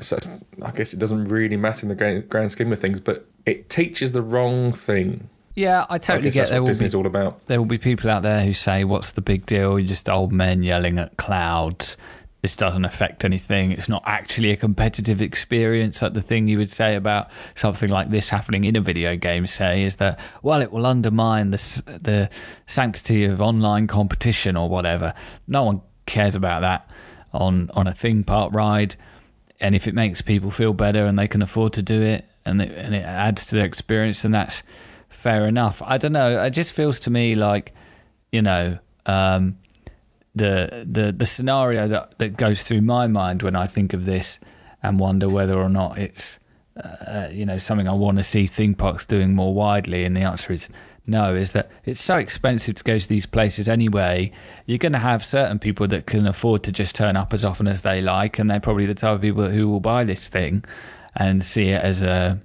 So 0.00 0.18
I 0.62 0.70
guess 0.72 0.92
it 0.92 0.98
doesn't 0.98 1.24
really 1.26 1.56
matter 1.56 1.84
in 1.84 1.88
the 1.88 1.94
grand, 1.94 2.28
grand 2.28 2.50
scheme 2.50 2.72
of 2.72 2.80
things, 2.80 2.98
but 3.00 3.26
it 3.46 3.70
teaches 3.70 4.12
the 4.12 4.22
wrong 4.22 4.72
thing. 4.72 5.28
Yeah, 5.54 5.86
I 5.88 5.94
I 5.94 5.98
totally 5.98 6.24
guess 6.24 6.34
get 6.34 6.40
that's 6.40 6.50
there 6.50 6.60
what 6.62 6.62
will 6.62 6.66
be 6.66 6.72
Disney's 6.72 6.94
all 6.96 7.06
about. 7.06 7.46
there 7.46 7.60
will 7.60 7.66
be 7.66 7.78
people 7.78 8.10
out 8.10 8.22
there 8.22 8.42
who 8.44 8.52
say, 8.52 8.82
"What's 8.82 9.12
the 9.12 9.20
big 9.20 9.46
deal? 9.46 9.78
You're 9.78 9.86
just 9.86 10.08
old 10.08 10.32
men 10.32 10.64
yelling 10.64 10.98
at 10.98 11.16
clouds. 11.16 11.96
This 12.44 12.56
doesn't 12.56 12.84
affect 12.84 13.24
anything. 13.24 13.72
It's 13.72 13.88
not 13.88 14.02
actually 14.04 14.50
a 14.50 14.56
competitive 14.56 15.22
experience." 15.22 16.02
Like 16.02 16.12
the 16.12 16.20
thing 16.20 16.46
you 16.46 16.58
would 16.58 16.68
say 16.68 16.94
about 16.94 17.30
something 17.54 17.88
like 17.88 18.10
this 18.10 18.28
happening 18.28 18.64
in 18.64 18.76
a 18.76 18.82
video 18.82 19.16
game, 19.16 19.46
say, 19.46 19.82
is 19.82 19.96
that 19.96 20.20
well, 20.42 20.60
it 20.60 20.70
will 20.70 20.84
undermine 20.84 21.52
the 21.52 21.82
the 22.02 22.28
sanctity 22.66 23.24
of 23.24 23.40
online 23.40 23.86
competition 23.86 24.58
or 24.58 24.68
whatever. 24.68 25.14
No 25.48 25.62
one 25.62 25.80
cares 26.04 26.36
about 26.36 26.60
that 26.60 26.86
on 27.32 27.70
on 27.72 27.86
a 27.86 27.94
theme 27.94 28.22
park 28.24 28.54
ride, 28.54 28.96
and 29.58 29.74
if 29.74 29.88
it 29.88 29.94
makes 29.94 30.20
people 30.20 30.50
feel 30.50 30.74
better 30.74 31.06
and 31.06 31.18
they 31.18 31.28
can 31.28 31.40
afford 31.40 31.72
to 31.72 31.82
do 31.82 32.02
it, 32.02 32.26
and 32.44 32.60
it, 32.60 32.72
and 32.76 32.94
it 32.94 33.04
adds 33.04 33.46
to 33.46 33.54
their 33.54 33.64
experience, 33.64 34.20
then 34.20 34.32
that's 34.32 34.62
fair 35.08 35.46
enough. 35.46 35.80
I 35.80 35.96
don't 35.96 36.12
know. 36.12 36.44
It 36.44 36.50
just 36.50 36.74
feels 36.74 37.00
to 37.00 37.10
me 37.10 37.36
like, 37.36 37.72
you 38.32 38.42
know, 38.42 38.78
um, 39.06 39.56
the 40.34 40.86
the 40.90 41.12
the 41.12 41.26
scenario 41.26 41.88
that 41.88 42.18
that 42.18 42.36
goes 42.36 42.62
through 42.62 42.80
my 42.80 43.06
mind 43.06 43.42
when 43.42 43.56
I 43.56 43.66
think 43.66 43.92
of 43.92 44.04
this 44.04 44.38
and 44.82 44.98
wonder 44.98 45.28
whether 45.28 45.58
or 45.58 45.68
not 45.68 45.98
it's, 45.98 46.38
uh, 46.82 47.28
you 47.32 47.46
know, 47.46 47.56
something 47.58 47.88
I 47.88 47.92
want 47.92 48.18
to 48.18 48.24
see 48.24 48.46
theme 48.46 48.74
parks 48.74 49.06
doing 49.06 49.34
more 49.34 49.54
widely. 49.54 50.04
And 50.04 50.16
the 50.16 50.22
answer 50.22 50.52
is 50.52 50.68
no. 51.06 51.34
Is 51.34 51.52
that 51.52 51.70
it's 51.84 52.02
so 52.02 52.18
expensive 52.18 52.76
to 52.76 52.84
go 52.84 52.98
to 52.98 53.08
these 53.08 53.26
places 53.26 53.68
anyway. 53.68 54.32
You're 54.66 54.78
going 54.78 54.92
to 54.92 54.98
have 54.98 55.24
certain 55.24 55.58
people 55.58 55.86
that 55.88 56.06
can 56.06 56.26
afford 56.26 56.62
to 56.64 56.72
just 56.72 56.94
turn 56.94 57.16
up 57.16 57.32
as 57.32 57.44
often 57.44 57.66
as 57.66 57.82
they 57.82 58.00
like, 58.00 58.38
and 58.38 58.50
they're 58.50 58.60
probably 58.60 58.86
the 58.86 58.94
type 58.94 59.14
of 59.14 59.20
people 59.22 59.48
who 59.48 59.68
will 59.68 59.80
buy 59.80 60.04
this 60.04 60.28
thing 60.28 60.64
and 61.16 61.44
see 61.44 61.68
it 61.68 61.82
as 61.82 62.02
a 62.02 62.42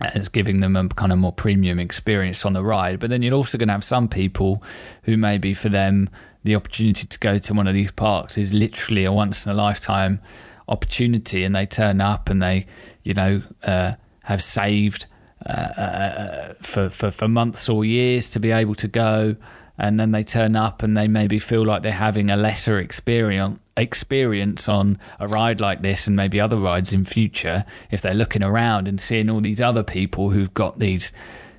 as 0.00 0.28
giving 0.28 0.60
them 0.60 0.76
a 0.76 0.88
kind 0.88 1.10
of 1.10 1.18
more 1.18 1.32
premium 1.32 1.78
experience 1.78 2.44
on 2.44 2.52
the 2.52 2.62
ride. 2.62 2.98
But 2.98 3.10
then 3.10 3.22
you're 3.22 3.34
also 3.34 3.56
going 3.56 3.68
to 3.68 3.72
have 3.74 3.84
some 3.84 4.08
people 4.08 4.62
who 5.04 5.16
maybe 5.16 5.54
for 5.54 5.70
them 5.70 6.10
the 6.46 6.54
opportunity 6.54 7.06
to 7.06 7.18
go 7.18 7.38
to 7.38 7.54
one 7.54 7.66
of 7.66 7.74
these 7.74 7.90
parks 7.90 8.38
is 8.38 8.54
literally 8.54 9.04
a 9.04 9.12
once 9.12 9.44
in 9.44 9.52
a 9.52 9.54
lifetime 9.54 10.20
opportunity, 10.68 11.44
and 11.44 11.54
they 11.54 11.66
turn 11.66 12.00
up 12.00 12.30
and 12.30 12.42
they, 12.42 12.66
you 13.02 13.14
know, 13.14 13.42
uh, 13.62 13.94
have 14.24 14.42
saved 14.42 15.06
uh, 15.44 15.52
uh, 15.52 16.54
for, 16.62 16.88
for 16.88 17.10
for 17.10 17.28
months 17.28 17.68
or 17.68 17.84
years 17.84 18.30
to 18.30 18.40
be 18.40 18.50
able 18.50 18.74
to 18.76 18.88
go. 18.88 19.36
And 19.78 20.00
then 20.00 20.12
they 20.12 20.24
turn 20.24 20.56
up 20.56 20.82
and 20.82 20.96
they 20.96 21.06
maybe 21.06 21.38
feel 21.38 21.66
like 21.66 21.82
they're 21.82 21.92
having 21.92 22.30
a 22.30 22.36
lesser 22.36 22.78
experience 22.78 23.60
experience 23.76 24.70
on 24.70 24.98
a 25.20 25.28
ride 25.28 25.60
like 25.60 25.82
this 25.82 26.06
and 26.06 26.16
maybe 26.16 26.40
other 26.40 26.56
rides 26.56 26.94
in 26.94 27.04
future 27.04 27.62
if 27.90 28.00
they're 28.00 28.14
looking 28.14 28.42
around 28.42 28.88
and 28.88 28.98
seeing 28.98 29.28
all 29.28 29.42
these 29.42 29.60
other 29.60 29.82
people 29.82 30.30
who've 30.30 30.54
got 30.54 30.78
these 30.78 31.12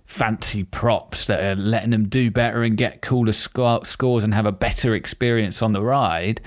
fancy 0.07 0.63
props 0.63 1.25
that 1.25 1.43
are 1.43 1.61
letting 1.61 1.91
them 1.91 2.07
do 2.07 2.31
better 2.31 2.63
and 2.63 2.77
get 2.77 3.01
cooler 3.01 3.33
sco- 3.33 3.83
scores 3.83 4.23
and 4.23 4.33
have 4.33 4.45
a 4.45 4.51
better 4.51 4.95
experience 4.95 5.61
on 5.61 5.73
the 5.73 5.81
ride. 5.81 6.41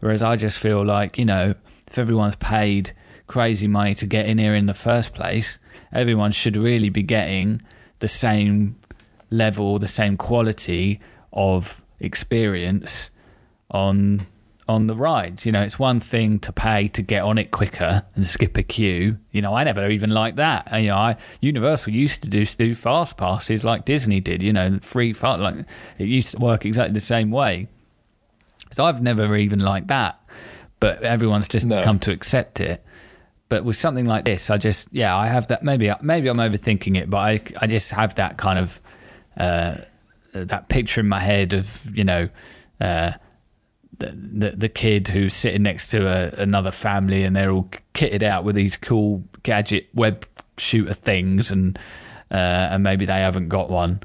Whereas 0.00 0.22
I 0.22 0.36
just 0.36 0.58
feel 0.58 0.84
like 0.84 1.16
you 1.16 1.24
know 1.24 1.54
if 1.88 1.98
everyone's 1.98 2.36
paid 2.36 2.92
crazy 3.26 3.66
money 3.66 3.94
to 3.94 4.06
get 4.06 4.26
in 4.26 4.36
here 4.36 4.54
in 4.54 4.66
the 4.66 4.74
first 4.74 5.14
place 5.14 5.58
everyone 5.92 6.30
should 6.30 6.56
really 6.56 6.90
be 6.90 7.02
getting 7.02 7.62
the 8.00 8.08
same 8.08 8.76
level 9.30 9.78
the 9.78 9.88
same 9.88 10.16
quality 10.16 11.00
of 11.32 11.82
experience 12.00 13.10
on 13.70 14.20
on 14.66 14.86
the 14.86 14.94
rides. 14.94 15.44
You 15.44 15.52
know, 15.52 15.62
it's 15.62 15.78
one 15.78 16.00
thing 16.00 16.38
to 16.40 16.52
pay 16.52 16.88
to 16.88 17.02
get 17.02 17.22
on 17.22 17.36
it 17.38 17.50
quicker 17.50 18.02
and 18.14 18.26
skip 18.26 18.56
a 18.56 18.62
queue. 18.62 19.18
You 19.30 19.42
know, 19.42 19.54
I 19.54 19.64
never 19.64 19.88
even 19.88 20.10
liked 20.10 20.36
that. 20.36 20.68
You 20.80 20.88
know, 20.88 20.96
I 20.96 21.16
Universal 21.40 21.92
used 21.92 22.22
to 22.22 22.28
do 22.28 22.44
do 22.46 22.74
fast 22.74 23.16
passes 23.16 23.64
like 23.64 23.84
Disney 23.84 24.20
did. 24.20 24.42
You 24.42 24.52
know, 24.52 24.78
free 24.80 25.12
fast 25.12 25.40
like 25.40 25.56
it 25.98 26.08
used 26.08 26.32
to 26.32 26.38
work 26.38 26.64
exactly 26.64 26.94
the 26.94 27.00
same 27.00 27.30
way. 27.30 27.68
So 28.72 28.84
I've 28.84 29.02
never 29.02 29.36
even 29.36 29.60
liked 29.60 29.88
that, 29.88 30.18
but 30.80 31.02
everyone's 31.02 31.46
just 31.46 31.66
No. 31.66 31.82
come 31.82 31.98
to 32.00 32.12
accept 32.12 32.60
it. 32.60 32.84
But 33.48 33.64
with 33.64 33.76
something 33.76 34.06
like 34.06 34.24
this, 34.24 34.50
I 34.50 34.56
just 34.56 34.88
yeah, 34.90 35.14
I 35.16 35.28
have 35.28 35.48
that. 35.48 35.62
Maybe 35.62 35.92
maybe 36.00 36.28
I'm 36.28 36.38
overthinking 36.38 36.96
it, 36.96 37.10
but 37.10 37.18
I 37.18 37.40
I 37.60 37.66
just 37.66 37.90
have 37.92 38.14
that 38.16 38.38
kind 38.38 38.58
of 38.58 38.80
uh, 39.36 39.76
that 40.32 40.68
picture 40.68 41.02
in 41.02 41.08
my 41.08 41.20
head 41.20 41.52
of 41.52 41.86
you 41.94 42.04
know. 42.04 42.28
Uh, 42.80 43.12
the, 43.98 44.12
the 44.12 44.50
the 44.50 44.68
kid 44.68 45.08
who's 45.08 45.34
sitting 45.34 45.62
next 45.62 45.90
to 45.90 46.06
a, 46.06 46.42
another 46.42 46.70
family 46.70 47.24
and 47.24 47.34
they're 47.34 47.50
all 47.50 47.68
kitted 47.94 48.22
out 48.22 48.44
with 48.44 48.56
these 48.56 48.76
cool 48.76 49.24
gadget 49.42 49.88
web 49.94 50.26
shooter 50.58 50.94
things 50.94 51.50
and 51.50 51.78
uh, 52.30 52.34
and 52.70 52.82
maybe 52.82 53.06
they 53.06 53.20
haven't 53.20 53.48
got 53.48 53.70
one. 53.70 54.00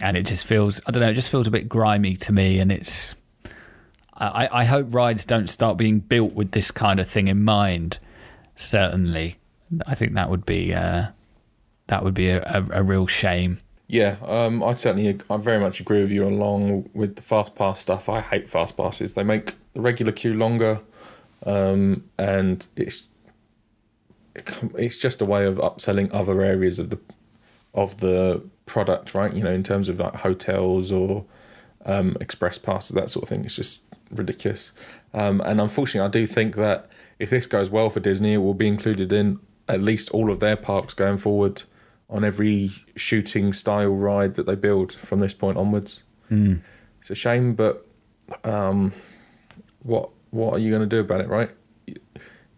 And 0.00 0.16
it 0.16 0.24
just 0.24 0.46
feels 0.46 0.80
I 0.86 0.90
don't 0.90 1.02
know 1.02 1.10
it 1.10 1.14
just 1.14 1.30
feels 1.30 1.46
a 1.46 1.50
bit 1.50 1.68
grimy 1.68 2.16
to 2.16 2.32
me 2.32 2.60
and 2.60 2.70
it's 2.70 3.14
I, 4.14 4.48
I 4.50 4.64
hope 4.64 4.92
rides 4.92 5.24
don't 5.24 5.48
start 5.48 5.76
being 5.76 6.00
built 6.00 6.32
with 6.32 6.50
this 6.50 6.70
kind 6.70 6.98
of 6.98 7.08
thing 7.08 7.28
in 7.28 7.44
mind 7.44 7.98
certainly. 8.56 9.36
I 9.86 9.94
think 9.94 10.14
that 10.14 10.30
would 10.30 10.46
be 10.46 10.74
uh, 10.74 11.08
that 11.88 12.04
would 12.04 12.14
be 12.14 12.30
a, 12.30 12.42
a, 12.42 12.80
a 12.80 12.82
real 12.82 13.06
shame 13.06 13.58
Yeah, 13.88 14.16
um, 14.22 14.62
I 14.62 14.72
certainly, 14.72 15.18
I 15.30 15.38
very 15.38 15.58
much 15.58 15.80
agree 15.80 16.02
with 16.02 16.12
you 16.12 16.26
along 16.26 16.90
with 16.92 17.16
the 17.16 17.22
fast 17.22 17.54
pass 17.54 17.80
stuff. 17.80 18.10
I 18.10 18.20
hate 18.20 18.50
fast 18.50 18.76
passes. 18.76 19.14
They 19.14 19.22
make 19.22 19.54
the 19.72 19.80
regular 19.80 20.12
queue 20.12 20.34
longer, 20.34 20.82
um, 21.46 22.04
and 22.18 22.66
it's 22.76 23.04
it's 24.76 24.98
just 24.98 25.22
a 25.22 25.24
way 25.24 25.46
of 25.46 25.56
upselling 25.56 26.14
other 26.14 26.42
areas 26.42 26.78
of 26.78 26.90
the 26.90 26.98
of 27.72 28.00
the 28.00 28.42
product, 28.66 29.14
right? 29.14 29.32
You 29.32 29.42
know, 29.42 29.52
in 29.52 29.62
terms 29.62 29.88
of 29.88 29.98
like 29.98 30.16
hotels 30.16 30.92
or 30.92 31.24
um, 31.86 32.14
express 32.20 32.58
passes, 32.58 32.90
that 32.90 33.08
sort 33.08 33.22
of 33.22 33.30
thing. 33.30 33.46
It's 33.46 33.56
just 33.56 33.84
ridiculous. 34.10 34.72
Um, 35.14 35.40
and 35.40 35.62
unfortunately, 35.62 36.06
I 36.06 36.10
do 36.10 36.26
think 36.26 36.56
that 36.56 36.90
if 37.18 37.30
this 37.30 37.46
goes 37.46 37.70
well 37.70 37.88
for 37.88 38.00
Disney, 38.00 38.34
it 38.34 38.38
will 38.38 38.52
be 38.52 38.68
included 38.68 39.14
in 39.14 39.40
at 39.66 39.80
least 39.80 40.10
all 40.10 40.30
of 40.30 40.40
their 40.40 40.56
parks 40.56 40.92
going 40.92 41.16
forward 41.16 41.62
on 42.10 42.24
every 42.24 42.70
shooting 42.96 43.52
style 43.52 43.90
ride 43.90 44.34
that 44.34 44.46
they 44.46 44.54
build 44.54 44.92
from 44.92 45.20
this 45.20 45.34
point 45.34 45.58
onwards. 45.58 46.02
Mm. 46.30 46.60
It's 47.00 47.10
a 47.10 47.14
shame, 47.14 47.54
but 47.54 47.86
um, 48.44 48.92
what 49.82 50.10
what 50.30 50.54
are 50.54 50.58
you 50.58 50.70
going 50.70 50.82
to 50.82 50.86
do 50.86 51.00
about 51.00 51.20
it, 51.20 51.28
right? 51.28 51.50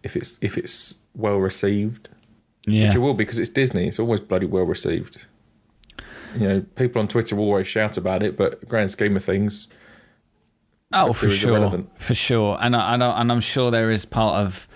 If 0.03 0.15
it's 0.15 0.39
if 0.41 0.57
it's 0.57 0.95
well 1.15 1.37
received, 1.37 2.09
yeah 2.65 2.87
which 2.87 2.95
it 2.95 2.99
will 2.99 3.13
be 3.13 3.23
because 3.25 3.39
it's 3.39 3.49
Disney. 3.49 3.87
It's 3.87 3.99
always 3.99 4.19
bloody 4.19 4.45
well 4.45 4.65
received. 4.65 5.25
You 6.37 6.47
know, 6.47 6.61
people 6.75 7.01
on 7.01 7.07
Twitter 7.09 7.35
will 7.35 7.43
always 7.45 7.67
shout 7.67 7.97
about 7.97 8.23
it, 8.23 8.37
but 8.37 8.67
grand 8.69 8.89
scheme 8.89 9.17
of 9.17 9.23
things, 9.23 9.67
Oh, 10.93 11.11
for 11.11 11.29
sure, 11.29 11.51
irrelevant. 11.51 11.89
for 11.99 12.13
sure, 12.15 12.57
and 12.61 12.73
I, 12.75 12.93
and, 12.93 13.03
I, 13.03 13.19
and 13.19 13.31
I'm 13.31 13.41
sure 13.41 13.69
there 13.69 13.91
is 13.91 14.05
part 14.05 14.37
of 14.37 14.67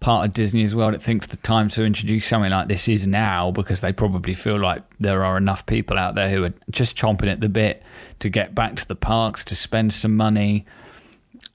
part 0.00 0.26
of 0.26 0.32
Disney 0.32 0.62
as 0.62 0.74
well 0.74 0.92
that 0.92 1.02
thinks 1.02 1.26
the 1.26 1.36
time 1.38 1.68
to 1.70 1.84
introduce 1.84 2.24
something 2.26 2.52
like 2.52 2.68
this 2.68 2.88
is 2.88 3.06
now 3.06 3.50
because 3.50 3.80
they 3.80 3.92
probably 3.92 4.34
feel 4.34 4.58
like 4.58 4.82
there 5.00 5.24
are 5.24 5.36
enough 5.36 5.66
people 5.66 5.98
out 5.98 6.14
there 6.14 6.28
who 6.28 6.44
are 6.44 6.54
just 6.70 6.96
chomping 6.96 7.30
at 7.30 7.40
the 7.40 7.48
bit 7.48 7.82
to 8.20 8.28
get 8.28 8.54
back 8.54 8.76
to 8.76 8.86
the 8.86 8.94
parks 8.94 9.44
to 9.44 9.56
spend 9.56 9.92
some 9.92 10.16
money, 10.16 10.64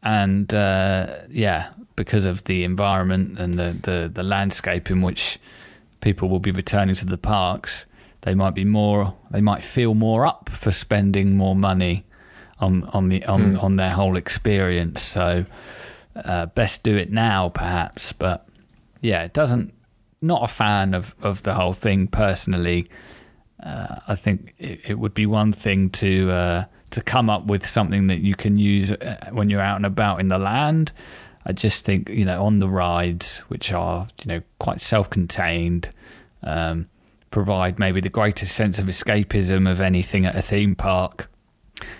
and 0.01 0.53
uh, 0.53 1.19
yeah, 1.29 1.69
because 1.95 2.25
of 2.25 2.43
the 2.43 2.63
environment 2.63 3.39
and 3.39 3.57
the, 3.57 3.77
the 3.83 4.11
the 4.13 4.23
landscape 4.23 4.91
in 4.91 5.01
which 5.01 5.39
people 6.01 6.27
will 6.27 6.39
be 6.39 6.51
returning 6.51 6.95
to 6.95 7.05
the 7.05 7.17
parks, 7.17 7.85
they 8.21 8.35
might 8.35 8.53
be 8.53 8.65
more, 8.65 9.15
they 9.31 9.41
might 9.41 9.63
feel 9.63 9.93
more 9.93 10.25
up 10.25 10.49
for 10.49 10.71
spending 10.71 11.37
more 11.37 11.55
money 11.55 12.03
on 12.59 12.83
on 12.85 13.07
the 13.07 13.23
on, 13.25 13.55
on 13.57 13.77
their 13.77 13.91
whole 13.91 14.17
experience. 14.17 15.01
So 15.01 15.45
uh, 16.15 16.47
best 16.47 16.83
do 16.83 16.95
it 16.95 17.11
now, 17.11 17.49
perhaps. 17.49 18.13
But 18.13 18.47
yeah, 19.01 19.23
it 19.23 19.33
doesn't. 19.33 19.73
Not 20.21 20.43
a 20.43 20.47
fan 20.47 20.93
of 20.93 21.15
of 21.21 21.43
the 21.43 21.53
whole 21.53 21.73
thing 21.73 22.07
personally. 22.07 22.89
Uh, 23.61 23.95
I 24.07 24.15
think 24.15 24.55
it, 24.57 24.81
it 24.89 24.99
would 24.99 25.13
be 25.13 25.25
one 25.25 25.51
thing 25.51 25.89
to 25.91 26.31
uh, 26.31 26.65
to 26.91 27.01
come 27.01 27.29
up 27.29 27.45
with 27.45 27.65
something 27.65 28.07
that 28.07 28.21
you 28.23 28.35
can 28.35 28.57
use 28.57 28.91
uh, 28.91 29.29
when 29.31 29.49
you're 29.49 29.61
out 29.61 29.77
and 29.77 29.85
about 29.85 30.19
in 30.19 30.29
the 30.29 30.37
land. 30.37 30.91
I 31.45 31.51
just 31.51 31.83
think 31.83 32.09
you 32.09 32.23
know 32.23 32.43
on 32.43 32.59
the 32.59 32.69
rides, 32.69 33.39
which 33.49 33.73
are 33.73 34.07
you 34.23 34.33
know 34.33 34.41
quite 34.59 34.81
self-contained, 34.81 35.89
um, 36.43 36.87
provide 37.31 37.79
maybe 37.79 37.99
the 37.99 38.09
greatest 38.09 38.55
sense 38.55 38.79
of 38.79 38.85
escapism 38.85 39.69
of 39.69 39.81
anything 39.81 40.25
at 40.25 40.35
a 40.35 40.41
theme 40.41 40.75
park. 40.75 41.29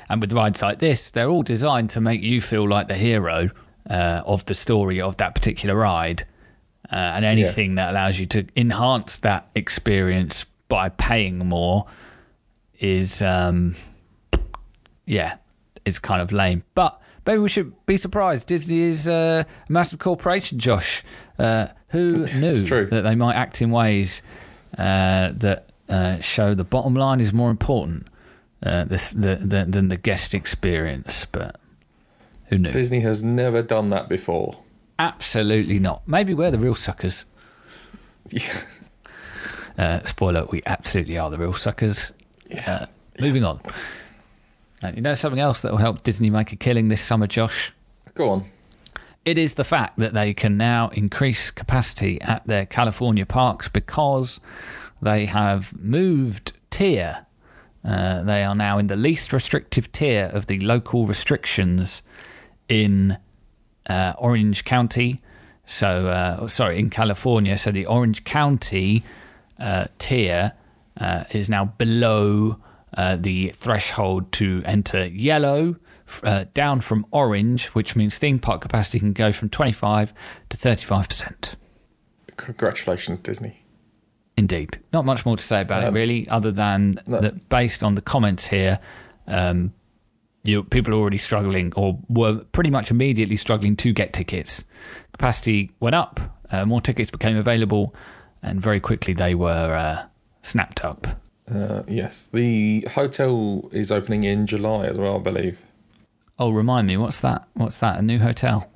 And 0.07 0.21
with 0.21 0.31
rides 0.31 0.61
like 0.61 0.79
this, 0.79 1.11
they're 1.11 1.29
all 1.29 1.43
designed 1.43 1.89
to 1.91 2.01
make 2.01 2.21
you 2.21 2.39
feel 2.39 2.69
like 2.69 2.87
the 2.87 2.95
hero 2.95 3.49
uh, 3.89 4.21
of 4.25 4.45
the 4.45 4.55
story 4.55 5.01
of 5.01 5.17
that 5.17 5.35
particular 5.35 5.75
ride. 5.75 6.25
Uh, 6.91 6.95
and 6.95 7.25
anything 7.25 7.75
that 7.75 7.89
allows 7.89 8.19
you 8.19 8.25
to 8.27 8.45
enhance 8.55 9.17
that 9.19 9.49
experience 9.55 10.45
by 10.67 10.89
paying 10.89 11.39
more 11.39 11.85
is, 12.79 13.21
um, 13.21 13.75
yeah, 15.05 15.37
is 15.85 15.97
kind 15.97 16.21
of 16.21 16.31
lame. 16.31 16.63
But 16.75 17.01
maybe 17.25 17.39
we 17.39 17.49
should 17.49 17.73
be 17.85 17.97
surprised. 17.97 18.47
Disney 18.47 18.81
is 18.81 19.07
uh, 19.07 19.43
a 19.47 19.71
massive 19.71 19.99
corporation, 19.99 20.59
Josh. 20.59 21.03
Uh, 21.39 21.67
who 21.89 22.09
knew 22.35 22.55
that 22.87 23.01
they 23.01 23.15
might 23.15 23.35
act 23.35 23.61
in 23.61 23.71
ways 23.71 24.21
uh, 24.77 25.31
that 25.33 25.69
uh, 25.89 26.19
show 26.19 26.53
the 26.53 26.63
bottom 26.63 26.95
line 26.95 27.19
is 27.19 27.33
more 27.33 27.49
important 27.51 28.07
uh, 28.63 28.83
this, 28.83 29.11
the, 29.11 29.35
the, 29.35 29.65
than 29.65 29.87
the 29.87 29.97
guest 29.97 30.33
experience? 30.33 31.25
But 31.25 31.59
who 32.53 32.59
knew? 32.59 32.71
Disney 32.71 33.01
has 33.01 33.23
never 33.23 33.61
done 33.61 33.89
that 33.89 34.07
before. 34.09 34.59
Absolutely 34.99 35.79
not. 35.79 36.07
Maybe 36.07 36.33
we're 36.33 36.51
the 36.51 36.59
real 36.59 36.75
suckers. 36.75 37.25
Yeah. 38.29 38.61
Uh, 39.77 40.03
spoiler: 40.03 40.45
We 40.45 40.61
absolutely 40.65 41.17
are 41.17 41.29
the 41.29 41.37
real 41.37 41.53
suckers. 41.53 42.13
Uh, 42.65 42.85
moving 43.19 43.43
on. 43.43 43.59
You 44.95 45.01
know 45.01 45.13
something 45.13 45.39
else 45.39 45.61
that 45.61 45.71
will 45.71 45.79
help 45.79 46.03
Disney 46.03 46.29
make 46.29 46.51
a 46.51 46.55
killing 46.55 46.89
this 46.89 47.01
summer, 47.01 47.25
Josh? 47.25 47.73
Go 48.13 48.29
on. 48.29 48.51
It 49.25 49.37
is 49.37 49.55
the 49.55 49.63
fact 49.63 49.97
that 49.97 50.13
they 50.13 50.33
can 50.33 50.57
now 50.57 50.89
increase 50.89 51.49
capacity 51.49 52.21
at 52.21 52.45
their 52.45 52.65
California 52.65 53.25
parks 53.25 53.69
because 53.69 54.39
they 55.01 55.25
have 55.25 55.73
moved 55.79 56.51
tier. 56.69 57.25
Uh, 57.83 58.23
they 58.23 58.43
are 58.43 58.55
now 58.55 58.77
in 58.77 58.87
the 58.87 58.95
least 58.95 59.31
restrictive 59.33 59.91
tier 59.91 60.29
of 60.33 60.47
the 60.47 60.59
local 60.59 61.05
restrictions 61.07 62.03
in 62.73 63.17
uh, 63.87 64.13
Orange 64.17 64.65
County. 64.65 65.19
So, 65.65 66.07
uh, 66.07 66.47
sorry, 66.47 66.79
in 66.79 66.89
California. 66.89 67.57
So 67.57 67.71
the 67.71 67.85
Orange 67.85 68.23
County 68.23 69.03
uh, 69.59 69.85
tier 69.99 70.53
uh, 70.99 71.23
is 71.31 71.49
now 71.49 71.65
below 71.65 72.57
uh, 72.97 73.15
the 73.15 73.49
threshold 73.49 74.31
to 74.33 74.61
enter 74.65 75.05
yellow, 75.07 75.75
uh, 76.23 76.45
down 76.53 76.81
from 76.81 77.05
orange, 77.11 77.67
which 77.67 77.95
means 77.95 78.17
theme 78.17 78.39
park 78.39 78.61
capacity 78.61 78.99
can 78.99 79.13
go 79.13 79.31
from 79.31 79.49
25 79.49 80.13
to 80.49 80.57
35%. 80.57 81.55
Congratulations, 82.35 83.19
Disney. 83.19 83.63
Indeed. 84.35 84.79
Not 84.91 85.05
much 85.05 85.25
more 85.25 85.37
to 85.37 85.43
say 85.43 85.61
about 85.61 85.83
it, 85.83 85.87
Um, 85.87 85.93
really, 85.93 86.27
other 86.27 86.51
than 86.51 86.93
no. 87.05 87.19
that 87.21 87.47
based 87.49 87.83
on 87.83 87.95
the 87.95 88.01
comments 88.01 88.47
here, 88.47 88.79
um, 89.27 89.73
you 90.43 90.63
people 90.63 90.93
are 90.93 90.97
already 90.97 91.17
struggling 91.17 91.73
or 91.75 91.99
were 92.09 92.39
pretty 92.51 92.69
much 92.69 92.91
immediately 92.91 93.37
struggling 93.37 93.75
to 93.77 93.93
get 93.93 94.13
tickets. 94.13 94.65
Capacity 95.13 95.71
went 95.79 95.95
up, 95.95 96.19
uh, 96.51 96.65
more 96.65 96.81
tickets 96.81 97.11
became 97.11 97.37
available, 97.37 97.95
and 98.41 98.61
very 98.61 98.79
quickly 98.79 99.13
they 99.13 99.35
were 99.35 99.75
uh, 99.75 100.05
snapped 100.41 100.83
up. 100.83 101.07
Uh, 101.53 101.83
yes, 101.87 102.27
the 102.33 102.87
hotel 102.93 103.69
is 103.71 103.91
opening 103.91 104.23
in 104.23 104.47
July 104.47 104.85
as 104.85 104.97
well, 104.97 105.15
I 105.17 105.19
believe. 105.19 105.65
Oh, 106.39 106.51
remind 106.51 106.87
me, 106.87 106.97
what's 106.97 107.19
that? 107.19 107.47
What's 107.53 107.75
that? 107.77 107.99
A 107.99 108.01
new 108.01 108.19
hotel? 108.19 108.69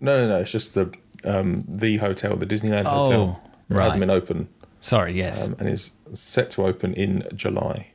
No, 0.00 0.20
no, 0.26 0.28
no. 0.28 0.40
It's 0.40 0.50
just 0.52 0.74
the 0.74 0.92
um, 1.24 1.64
the 1.68 1.96
hotel, 1.98 2.36
the 2.36 2.46
Disneyland 2.46 2.84
Oh, 2.86 3.02
hotel. 3.04 3.42
It 3.70 3.74
right. 3.74 3.84
hasn't 3.84 4.00
been 4.00 4.10
open 4.10 4.48
Sorry, 4.80 5.14
yes. 5.16 5.46
um, 5.46 5.56
and 5.58 5.68
is 5.68 5.90
set 6.12 6.50
to 6.52 6.66
open 6.66 6.92
in 6.94 7.26
July. 7.34 7.88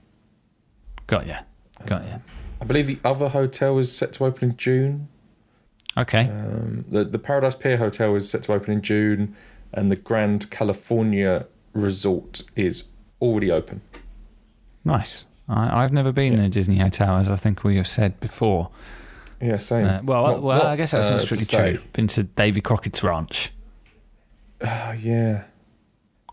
got 1.07 1.27
ya. 1.27 1.39
Got 1.85 2.07
ya. 2.07 2.17
I 2.61 2.63
believe 2.63 2.87
the 2.87 2.99
other 3.03 3.29
hotel 3.29 3.77
is 3.79 3.91
set 3.95 4.13
to 4.13 4.25
open 4.25 4.51
in 4.51 4.57
June. 4.57 5.07
Okay. 5.97 6.29
Um, 6.29 6.85
the 6.89 7.03
the 7.03 7.19
Paradise 7.19 7.55
Pier 7.55 7.77
Hotel 7.77 8.15
is 8.15 8.29
set 8.29 8.43
to 8.43 8.53
open 8.53 8.71
in 8.71 8.81
June, 8.81 9.35
and 9.73 9.89
the 9.91 9.95
Grand 9.95 10.49
Californian 10.51 11.45
Resort 11.73 12.41
is 12.55 12.85
already 13.21 13.51
open. 13.51 13.81
nice. 14.85 15.25
I, 15.49 15.83
I've 15.83 15.91
never 15.91 16.13
been 16.13 16.33
in 16.33 16.39
a 16.39 16.47
Disney 16.49 16.77
hotel, 16.79 17.17
as 17.17 17.27
I 17.27 17.35
think 17.35 17.63
we 17.65 17.75
have 17.75 17.87
said 17.87 18.19
before. 18.21 18.69
Yeah, 19.41 19.57
same. 19.57 19.85
Uh, 19.85 19.99
well, 20.03 20.23
Not- 20.23 20.41
well, 20.43 20.57
not, 20.59 20.65
I 20.67 20.75
guess 20.77 20.91
that's 20.91 21.07
uh, 21.07 21.11
not 21.11 21.21
strictly 21.21 21.45
true. 21.47 21.79
Been 21.91 22.07
to 22.09 22.23
Davy 22.23 22.61
Crockett's 22.61 23.03
ranch, 23.03 23.51
Ah, 24.63 24.93
yeah, 24.93 25.45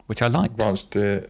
which 0.07 0.23
I 0.23 0.29
liked. 0.29 0.61
Ranch 0.61 0.89
de 0.91 1.29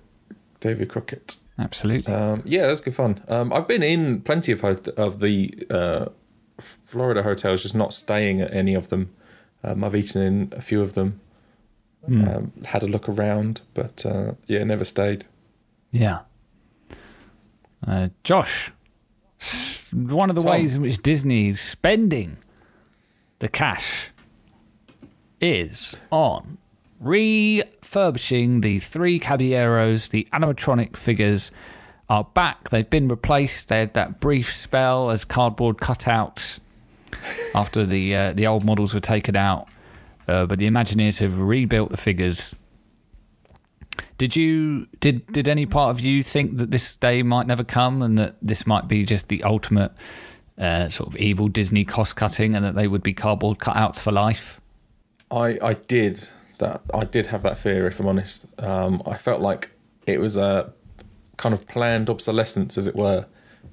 Davy 0.61 0.85
Crockett. 0.85 1.37
Absolutely. 1.59 2.13
Um, 2.13 2.43
yeah, 2.45 2.67
that's 2.69 2.81
good 2.81 2.95
fun. 2.95 3.21
Um, 3.29 3.53
I've 3.53 3.67
been 3.67 3.83
in 3.83 4.21
plenty 4.23 4.53
of 4.53 4.61
hot- 4.61 4.89
of 4.89 5.19
the 5.21 5.53
uh, 5.71 6.07
Florida 6.61 7.23
hotels, 7.23 7.63
just 7.63 7.75
not 7.75 7.93
staying 7.93 8.41
at 8.41 8.53
any 8.55 8.75
of 8.75 8.89
them. 8.91 9.11
Um, 9.65 9.83
I've 9.83 9.95
eaten 9.97 10.23
in 10.23 10.53
a 10.57 10.61
few 10.61 10.81
of 10.81 10.95
them, 10.95 11.21
um, 12.07 12.53
had 12.65 12.83
a 12.85 12.87
look 12.87 13.09
around, 13.09 13.61
but 13.75 14.07
uh, 14.07 14.33
yeah, 14.47 14.63
never 14.63 14.85
stayed. 14.85 15.25
Yeah. 15.91 16.21
Uh, 17.87 18.09
Josh, 18.23 18.71
one 19.93 20.31
of 20.31 20.37
the 20.37 20.43
Tom. 20.43 20.51
ways 20.53 20.77
in 20.77 20.83
which 20.83 21.03
Disney 21.03 21.49
is 21.49 21.61
spending 21.61 22.39
the 23.41 23.49
cash 23.49 24.11
is 25.41 25.97
on 26.11 26.59
refurbishing 27.01 28.61
the 28.61 28.79
three 28.79 29.19
Caballeros. 29.19 30.09
The 30.09 30.27
animatronic 30.33 30.97
figures 30.97 31.51
are 32.09 32.25
back. 32.25 32.71
They've 32.71 32.89
been 32.89 33.09
replaced. 33.09 33.69
They 33.69 33.81
had 33.81 33.95
that 33.95 34.21
brief 34.21 34.55
spell 34.55 35.11
as 35.11 35.25
cardboard 35.25 35.79
cutouts 35.79 36.61
after 37.55 37.87
the 37.87 38.15
uh, 38.15 38.33
the 38.33 38.47
old 38.47 38.65
models 38.65 38.95
were 38.95 39.01
taken 39.01 39.37
out. 39.37 39.69
Uh, 40.27 40.45
but 40.47 40.59
the 40.59 40.69
Imagineers 40.69 41.21
have 41.21 41.39
rebuilt 41.39 41.91
the 41.91 41.97
figures 41.97 42.55
did 44.19 44.35
you 44.35 44.87
did 44.99 45.27
did 45.33 45.49
any 45.49 45.65
part 45.65 45.91
of 45.91 46.01
you 46.01 46.23
think 46.23 46.59
that 46.59 46.71
this 46.71 46.97
day 46.97 47.23
might 47.23 47.47
never 47.47 47.65
come 47.65 48.03
and 48.03 48.19
that 48.19 48.37
this 48.43 48.67
might 48.67 48.89
be 48.89 49.05
just 49.05 49.29
the 49.29 49.43
ultimate 49.45 49.93
uh, 50.59 50.89
sort 50.89 51.09
of 51.09 51.17
evil 51.17 51.49
Disney 51.49 51.85
cost 51.85 52.17
cutting 52.17 52.57
and 52.57 52.65
that 52.65 52.75
they 52.75 52.89
would 52.89 53.03
be 53.03 53.15
cardboard 53.15 53.59
cutouts 53.59 54.01
for 54.01 54.11
life? 54.11 54.61
I 55.31 55.59
I 55.63 55.75
did 55.75 56.29
that. 56.59 56.83
I 56.93 57.05
did 57.05 57.29
have 57.29 57.43
that 57.43 57.59
fear, 57.59 57.87
if 57.87 58.01
I'm 58.01 58.07
honest. 58.07 58.47
Um, 58.59 59.03
I 59.07 59.17
felt 59.17 59.41
like 59.41 59.73
it 60.07 60.21
was 60.21 60.37
a 60.37 60.73
kind 61.37 61.53
of 61.53 61.67
planned 61.67 62.11
obsolescence, 62.11 62.77
as 62.77 62.87
it 62.87 62.97
were. 62.97 63.27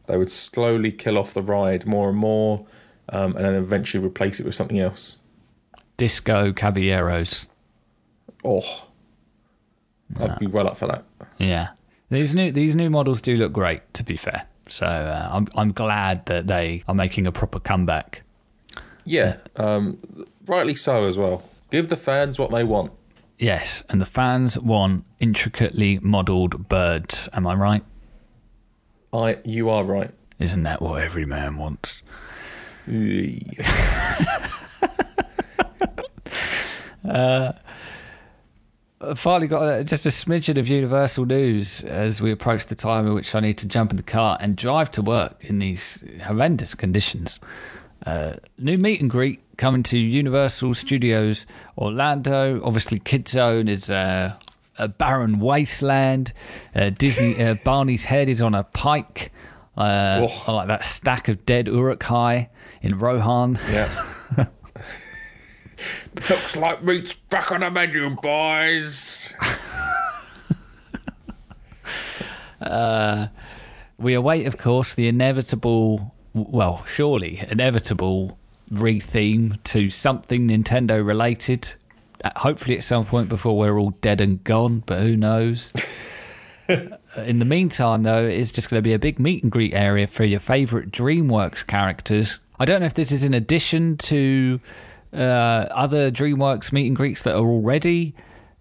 They 0.08 0.17
would 0.17 0.32
slowly 0.32 0.91
kill 0.91 1.17
off 1.17 1.34
the 1.34 1.41
ride 1.41 1.86
more 1.86 2.10
and 2.10 2.17
more, 2.17 2.65
um, 3.10 3.36
and 3.36 3.45
then 3.45 3.56
eventually 3.56 4.06
replace 4.06 4.39
it 4.39 4.45
with 4.45 4.56
something 4.56 4.80
else. 4.80 5.17
Disco 5.98 6.52
Caballeros. 6.52 7.48
Oh, 8.43 8.86
I'd 10.19 10.39
be 10.39 10.48
well 10.48 10.67
up 10.67 10.78
for 10.78 10.88
that. 10.88 11.04
Yeah, 11.39 11.69
these 12.10 12.36
new 12.36 12.52
these 12.52 12.76
new 12.76 12.89
models 12.89 13.21
do 13.21 13.36
look 13.38 13.54
great. 13.54 13.82
To 13.95 14.04
be 14.04 14.17
fair, 14.17 14.45
so 14.69 14.86
uh, 14.86 15.30
I'm 15.32 15.48
I'm 15.56 15.71
glad 15.71 16.26
that 16.28 16.48
they 16.48 16.84
are 16.88 16.95
making 16.95 17.26
a 17.26 17.32
proper 17.32 17.60
comeback. 17.60 18.21
Yeah, 19.06 19.38
um, 19.56 20.28
rightly 20.45 20.76
so 20.76 21.06
as 21.06 21.17
well. 21.17 21.43
Give 21.76 21.90
the 21.90 21.98
fans 21.98 22.40
what 22.40 22.52
they 22.52 22.64
want. 22.64 22.94
Yes, 23.38 23.84
and 23.90 24.00
the 24.00 24.06
fans 24.06 24.58
want 24.58 25.04
intricately 25.20 26.00
modelled 26.00 26.70
birds. 26.70 27.28
Am 27.34 27.46
I 27.46 27.54
right? 27.54 27.84
I, 29.12 29.40
you 29.44 29.70
are 29.70 29.84
right. 29.84 30.12
Isn't 30.40 30.64
that 30.64 30.82
what 30.82 31.04
every 31.04 31.26
man 31.26 31.58
wants? 31.58 32.02
I've 37.04 37.60
finally 39.18 39.48
got 39.48 39.64
uh, 39.64 39.84
just 39.84 40.06
a 40.06 40.10
smidgen 40.10 40.58
of 40.58 40.70
Universal 40.70 41.26
news 41.26 41.84
as 41.84 42.22
we 42.22 42.32
approach 42.32 42.68
the 42.68 42.76
time 42.76 43.06
in 43.06 43.14
which 43.14 43.36
I 43.36 43.42
need 43.42 43.58
to 43.58 43.68
jump 43.68 43.92
in 43.92 43.98
the 43.98 44.04
car 44.04 44.38
and 44.40 44.56
drive 44.56 44.92
to 44.92 45.02
work 45.02 45.44
in 45.44 45.60
these 45.60 46.02
horrendous 46.24 46.74
conditions. 46.74 47.42
Uh, 48.06 48.34
new 48.58 48.78
meet 48.78 49.02
and 49.02 49.10
greet 49.10 49.41
coming 49.58 49.82
to 49.84 49.98
Universal 49.98 50.74
Studios 50.76 51.46
Orlando. 51.78 52.62
Obviously, 52.63 53.00
Kid 53.00 53.28
Zone 53.28 53.68
is 53.68 53.89
uh, 53.89 54.36
a 54.78 54.88
barren 54.88 55.39
wasteland. 55.39 56.32
Uh, 56.76 56.91
Disney 56.91 57.41
uh, 57.44 57.56
Barney's 57.65 58.06
head 58.06 58.30
is 58.30 58.41
on 58.41 58.54
a 58.54 58.63
pike. 58.63 59.32
Uh, 59.78 60.28
Oh. 60.30 60.44
I 60.48 60.52
like 60.54 60.68
that 60.68 60.86
stack 60.86 61.28
of 61.28 61.46
dead 61.46 61.68
Uruk-hai 61.68 62.50
in 62.82 62.98
Rohan. 62.98 63.60
Yeah. 63.70 63.89
Looks 66.30 66.56
like 66.56 66.82
meat's 66.84 67.13
back 67.13 67.52
on 67.52 67.60
the 67.60 67.70
menu, 67.70 68.10
boys. 68.12 69.34
we 73.98 74.13
await, 74.13 74.48
of 74.48 74.58
course, 74.58 74.96
the 74.96 75.08
inevitable, 75.10 76.14
well, 76.36 76.84
surely 76.86 77.41
inevitable 77.50 78.38
re-theme 78.69 79.58
to 79.63 79.89
something 79.89 80.50
Nintendo 80.50 81.06
related. 81.06 81.74
Uh, 82.24 82.32
hopefully, 82.36 82.76
at 82.76 82.84
some 82.84 83.06
point 83.06 83.30
before 83.30 83.58
we're 83.58 83.80
all 83.80 83.91
dead 84.02 84.19
and 84.19 84.43
gone, 84.43 84.84
but 84.86 85.00
who 85.00 85.15
knows? 85.15 85.71
In 87.17 87.39
the 87.39 87.45
meantime, 87.45 88.04
though, 88.04 88.26
it's 88.26 88.52
just 88.52 88.69
going 88.69 88.80
to 88.80 88.88
be 88.88 88.93
a 88.93 89.00
big 89.00 89.19
meet 89.19 89.43
and 89.43 89.52
greet 89.52 89.74
area 89.74 90.08
for 90.08 90.26
your 90.26 90.39
favourite 90.39 90.91
DreamWorks 90.91 91.65
characters. 91.65 92.41
I 92.60 92.65
don't 92.65 92.82
know 92.82 92.86
if 92.86 92.95
this 92.95 93.12
is 93.12 93.24
in 93.24 93.34
addition 93.34 93.98
to 93.98 94.60
uh, 95.13 95.67
other 95.71 96.12
DreamWorks 96.12 96.74
meet 96.74 96.88
and 96.88 96.95
greets 96.95 97.21
that 97.21 97.36
are 97.36 97.48
already 97.48 98.13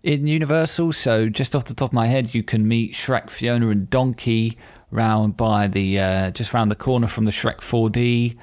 in 0.05 0.27
Universal. 0.29 0.93
So, 0.93 1.29
just 1.29 1.57
off 1.57 1.65
the 1.65 1.75
top 1.75 1.91
of 1.91 1.95
my 1.95 2.07
head, 2.07 2.35
you 2.35 2.45
can 2.45 2.69
meet 2.69 2.93
Shrek, 2.93 3.31
Fiona, 3.31 3.71
and 3.71 3.91
Donkey 3.91 4.59
round 4.95 5.37
by 5.37 5.67
the 5.67 5.99
uh, 5.99 6.31
just 6.31 6.55
round 6.55 6.71
the 6.71 6.75
corner 6.77 7.07
from 7.09 7.25
the 7.27 7.31
Shrek 7.33 7.59
4D 7.59 8.37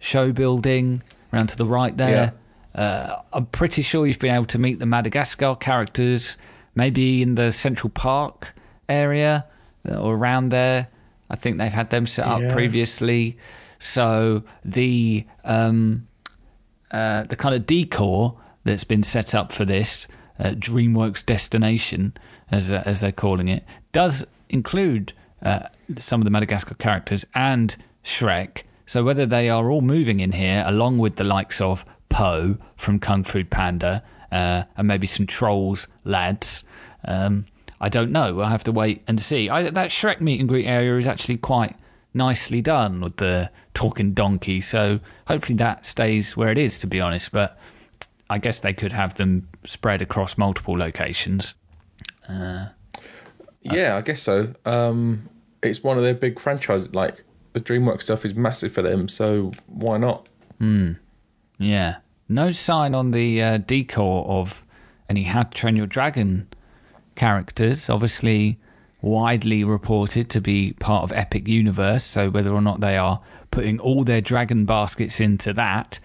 show 0.00 0.32
building, 0.32 1.02
round 1.30 1.50
to 1.50 1.56
the 1.56 1.66
right 1.66 1.96
there. 1.96 2.32
Uh, 2.74 3.22
I'm 3.32 3.46
pretty 3.46 3.82
sure 3.82 4.06
you've 4.06 4.18
been 4.18 4.34
able 4.34 4.46
to 4.46 4.58
meet 4.58 4.78
the 4.78 4.86
Madagascar 4.86 5.54
characters, 5.56 6.36
maybe 6.74 7.22
in 7.22 7.34
the 7.34 7.52
Central 7.52 7.90
Park 7.90 8.54
area 8.88 9.44
uh, 9.88 9.96
or 9.96 10.14
around 10.16 10.48
there. 10.50 10.88
I 11.30 11.36
think 11.36 11.58
they've 11.58 11.72
had 11.72 11.90
them 11.90 12.06
set 12.06 12.26
up 12.26 12.40
Yeah. 12.40 12.52
previously. 12.52 13.36
So 13.78 14.42
the 14.64 15.26
um, 15.44 16.06
uh, 16.90 17.24
the 17.24 17.36
kind 17.36 17.54
of 17.54 17.66
decor 17.66 18.38
that's 18.64 18.84
been 18.84 19.02
set 19.02 19.34
up 19.34 19.52
for 19.52 19.64
this 19.66 20.08
uh, 20.38 20.50
DreamWorks 20.50 21.24
destination, 21.26 22.14
as 22.50 22.72
uh, 22.72 22.82
as 22.86 23.00
they're 23.00 23.12
calling 23.12 23.48
it, 23.48 23.64
does 23.92 24.24
include 24.48 25.12
uh, 25.42 25.68
some 25.96 26.20
of 26.20 26.24
the 26.24 26.30
Madagascar 26.30 26.74
characters 26.74 27.24
and 27.34 27.76
Shrek. 28.04 28.62
So 28.86 29.04
whether 29.04 29.26
they 29.26 29.48
are 29.48 29.70
all 29.70 29.80
moving 29.80 30.20
in 30.20 30.32
here, 30.32 30.64
along 30.66 30.98
with 30.98 31.16
the 31.16 31.24
likes 31.24 31.60
of 31.60 31.84
Po 32.08 32.56
from 32.76 32.98
Kung 32.98 33.24
Fu 33.24 33.44
Panda, 33.44 34.02
uh, 34.32 34.64
and 34.76 34.88
maybe 34.88 35.06
some 35.06 35.26
trolls 35.26 35.88
lads. 36.04 36.64
Um, 37.04 37.46
I 37.80 37.88
don't 37.88 38.10
know. 38.12 38.34
We'll 38.34 38.46
have 38.46 38.64
to 38.64 38.72
wait 38.72 39.02
and 39.06 39.20
see. 39.20 39.48
I, 39.48 39.70
that 39.70 39.90
Shrek 39.90 40.20
meet 40.20 40.40
and 40.40 40.48
greet 40.48 40.66
area 40.66 40.96
is 40.98 41.06
actually 41.06 41.38
quite 41.38 41.76
nicely 42.12 42.60
done 42.60 43.00
with 43.00 43.16
the 43.16 43.50
talking 43.74 44.12
donkey. 44.12 44.60
So 44.60 45.00
hopefully 45.26 45.56
that 45.58 45.86
stays 45.86 46.36
where 46.36 46.50
it 46.50 46.58
is, 46.58 46.78
to 46.80 46.86
be 46.86 47.00
honest. 47.00 47.30
But 47.32 47.58
I 48.28 48.38
guess 48.38 48.60
they 48.60 48.72
could 48.72 48.92
have 48.92 49.14
them 49.14 49.48
spread 49.64 50.02
across 50.02 50.36
multiple 50.36 50.76
locations. 50.76 51.54
Yeah, 53.62 53.96
I 53.96 54.00
guess 54.02 54.22
so. 54.22 54.54
Um, 54.64 55.28
it's 55.62 55.82
one 55.82 55.96
of 55.96 56.02
their 56.02 56.14
big 56.14 56.38
franchises. 56.38 56.94
Like 56.94 57.24
the 57.52 57.60
DreamWorks 57.60 58.02
stuff 58.02 58.24
is 58.24 58.34
massive 58.34 58.72
for 58.72 58.82
them, 58.82 59.08
so 59.08 59.52
why 59.66 59.98
not? 59.98 60.28
Yeah. 61.58 61.96
No 62.28 62.52
sign 62.52 62.94
on 62.94 63.10
the 63.12 63.42
uh, 63.42 63.58
decor 63.58 64.26
of 64.26 64.64
any 65.08 65.24
How 65.24 65.44
to 65.44 65.50
Train 65.50 65.76
Your 65.76 65.86
Dragon 65.86 66.48
characters. 67.14 67.88
Obviously, 67.88 68.58
widely 69.00 69.64
reported 69.64 70.28
to 70.30 70.40
be 70.40 70.72
part 70.74 71.04
of 71.04 71.12
Epic 71.12 71.48
Universe. 71.48 72.04
So 72.04 72.30
whether 72.30 72.52
or 72.52 72.60
not 72.60 72.80
they 72.80 72.96
are 72.96 73.20
putting 73.50 73.80
all 73.80 74.04
their 74.04 74.20
dragon 74.20 74.64
baskets 74.64 75.20
into 75.20 75.52
that, 75.54 76.00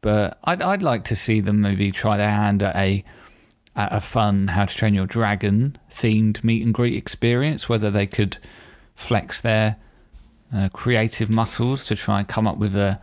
but 0.00 0.38
I'd 0.44 0.62
I'd 0.62 0.82
like 0.82 1.04
to 1.04 1.16
see 1.16 1.40
them 1.40 1.60
maybe 1.60 1.92
try 1.92 2.16
their 2.16 2.30
hand 2.30 2.62
at 2.62 2.76
a 2.76 3.04
at 3.74 3.92
a 3.92 4.00
fun 4.00 4.48
How 4.48 4.64
to 4.64 4.74
Train 4.74 4.94
Your 4.94 5.06
Dragon 5.06 5.76
themed 5.90 6.42
meet 6.42 6.64
and 6.64 6.72
greet 6.72 6.96
experience. 6.96 7.68
Whether 7.68 7.90
they 7.90 8.06
could 8.06 8.38
flex 8.96 9.40
their 9.40 9.76
uh, 10.54 10.68
creative 10.72 11.30
muscles 11.30 11.84
to 11.84 11.94
try 11.94 12.18
and 12.18 12.26
come 12.28 12.46
up 12.48 12.56
with 12.58 12.74
a 12.74 12.98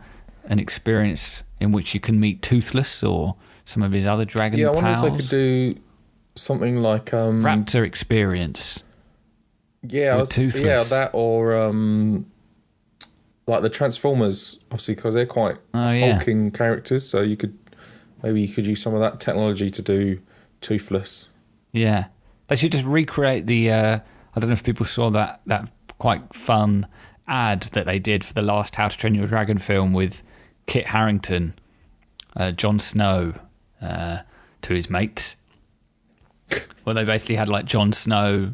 an 0.46 0.58
experience 0.58 1.42
in 1.60 1.72
which 1.72 1.94
you 1.94 2.00
can 2.00 2.20
meet 2.20 2.42
Toothless 2.42 3.02
or 3.02 3.34
some 3.64 3.82
of 3.82 3.92
his 3.92 4.04
other 4.06 4.26
dragon 4.26 4.58
yeah, 4.60 4.66
I 4.68 4.70
wonder 4.72 4.90
pals. 4.92 5.06
if 5.06 5.12
they 5.12 5.18
could 5.18 5.30
do 5.30 5.80
something 6.34 6.76
like 6.82 7.14
um, 7.14 7.40
Raptor 7.42 7.82
experience. 7.86 8.82
yeah, 9.82 10.14
I 10.14 10.18
was, 10.18 10.28
Toothless. 10.28 10.62
yeah, 10.92 10.98
that 10.98 11.10
or 11.14 11.54
um, 11.54 12.26
like 13.46 13.62
the 13.62 13.70
Transformers, 13.70 14.60
obviously 14.70 14.94
because 14.96 15.14
they're 15.14 15.24
quite 15.26 15.56
Oh, 15.72 15.90
yeah. 15.90 16.12
hulking 16.16 16.50
characters. 16.50 17.08
So 17.08 17.22
you 17.22 17.36
could 17.38 17.56
maybe 18.22 18.42
you 18.42 18.48
could 18.48 18.66
use 18.66 18.82
some 18.82 18.92
of 18.94 19.00
that 19.00 19.20
technology 19.20 19.70
to 19.70 19.80
do 19.82 20.20
Toothless. 20.60 21.28
Yeah, 21.72 22.06
they 22.48 22.56
should 22.56 22.72
just 22.72 22.84
recreate 22.84 23.46
the. 23.46 23.70
Uh, 23.70 23.98
I 24.36 24.40
don't 24.40 24.48
know 24.50 24.54
if 24.54 24.64
people 24.64 24.84
saw 24.86 25.08
that 25.10 25.40
that 25.46 25.68
quite 25.98 26.34
fun 26.34 26.86
ad 27.26 27.62
that 27.72 27.86
they 27.86 27.98
did 27.98 28.24
for 28.24 28.34
the 28.34 28.42
last 28.42 28.74
How 28.76 28.88
to 28.88 28.96
Train 28.96 29.14
Your 29.14 29.26
Dragon 29.26 29.58
film 29.58 29.92
with 29.92 30.22
Kit 30.66 30.86
Harington, 30.86 31.54
uh, 32.36 32.52
Jon 32.52 32.78
Snow, 32.78 33.34
uh, 33.80 34.18
to 34.62 34.74
his 34.74 34.88
mates. 34.90 35.36
Well, 36.84 36.94
they 36.94 37.04
basically 37.04 37.36
had 37.36 37.48
like 37.48 37.64
Jon 37.64 37.92
Snow 37.92 38.52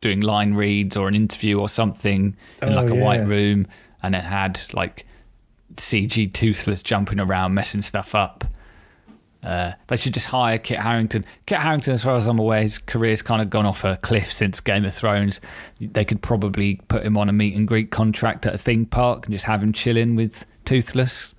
doing 0.00 0.20
line 0.20 0.54
reads 0.54 0.96
or 0.96 1.08
an 1.08 1.14
interview 1.16 1.58
or 1.58 1.68
something 1.68 2.36
in 2.62 2.68
Oh, 2.72 2.74
like 2.76 2.90
a 2.90 2.94
yeah. 2.94 3.02
white 3.04 3.26
room, 3.26 3.66
and 4.02 4.14
it 4.14 4.22
had 4.24 4.60
like 4.72 5.06
CG 5.76 6.32
Toothless 6.32 6.82
jumping 6.82 7.18
around, 7.18 7.54
messing 7.54 7.82
stuff 7.82 8.14
up. 8.14 8.44
Uh, 9.42 9.72
they 9.86 9.96
should 9.96 10.12
just 10.14 10.26
hire 10.26 10.58
Kit 10.58 10.80
Harington. 10.80 11.24
Kit 11.46 11.58
Harington, 11.58 11.94
as 11.94 12.02
far 12.02 12.16
as 12.16 12.26
I'm 12.26 12.38
aware, 12.40 12.62
his 12.62 12.78
career's 12.78 13.22
kind 13.22 13.40
of 13.40 13.48
gone 13.48 13.66
off 13.66 13.84
a 13.84 13.96
cliff 13.98 14.32
since 14.32 14.58
Game 14.60 14.84
of 14.84 14.92
Thrones. 14.92 15.40
They 15.80 16.04
could 16.04 16.22
probably 16.22 16.80
put 16.88 17.04
him 17.06 17.16
on 17.16 17.28
a 17.28 17.32
meet 17.32 17.54
and 17.54 17.66
greet 17.66 17.90
contract 17.92 18.46
at 18.46 18.54
a 18.54 18.58
theme 18.58 18.84
park 18.84 19.26
and 19.26 19.32
just 19.32 19.44
have 19.44 19.62
him 19.62 19.72
chilling 19.72 20.16
with 20.16 20.44
Toothless. 20.64 21.34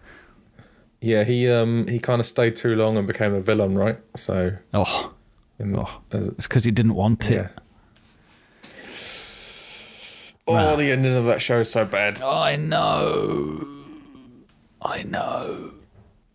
Yeah, 1.01 1.23
he 1.25 1.49
um 1.49 1.87
he 1.87 1.99
kind 1.99 2.19
of 2.19 2.25
stayed 2.25 2.55
too 2.55 2.75
long 2.75 2.97
and 2.97 3.05
became 3.05 3.33
a 3.33 3.41
villain, 3.41 3.77
right? 3.77 3.97
So 4.15 4.53
Oh, 4.73 5.11
in, 5.59 5.75
Oh. 5.75 5.89
it's 6.11 6.47
because 6.47 6.63
he 6.63 6.71
didn't 6.71 6.95
want 6.95 7.29
it. 7.31 7.35
yeah. 7.35 7.49
Oh, 10.47 10.75
the 10.75 10.91
ending 10.91 11.15
of 11.15 11.25
that 11.25 11.41
show 11.41 11.59
is 11.59 11.71
so 11.71 11.85
bad. 11.85 12.21
I 12.21 12.55
know. 12.55 13.67
I 14.81 15.03
know. 15.03 15.73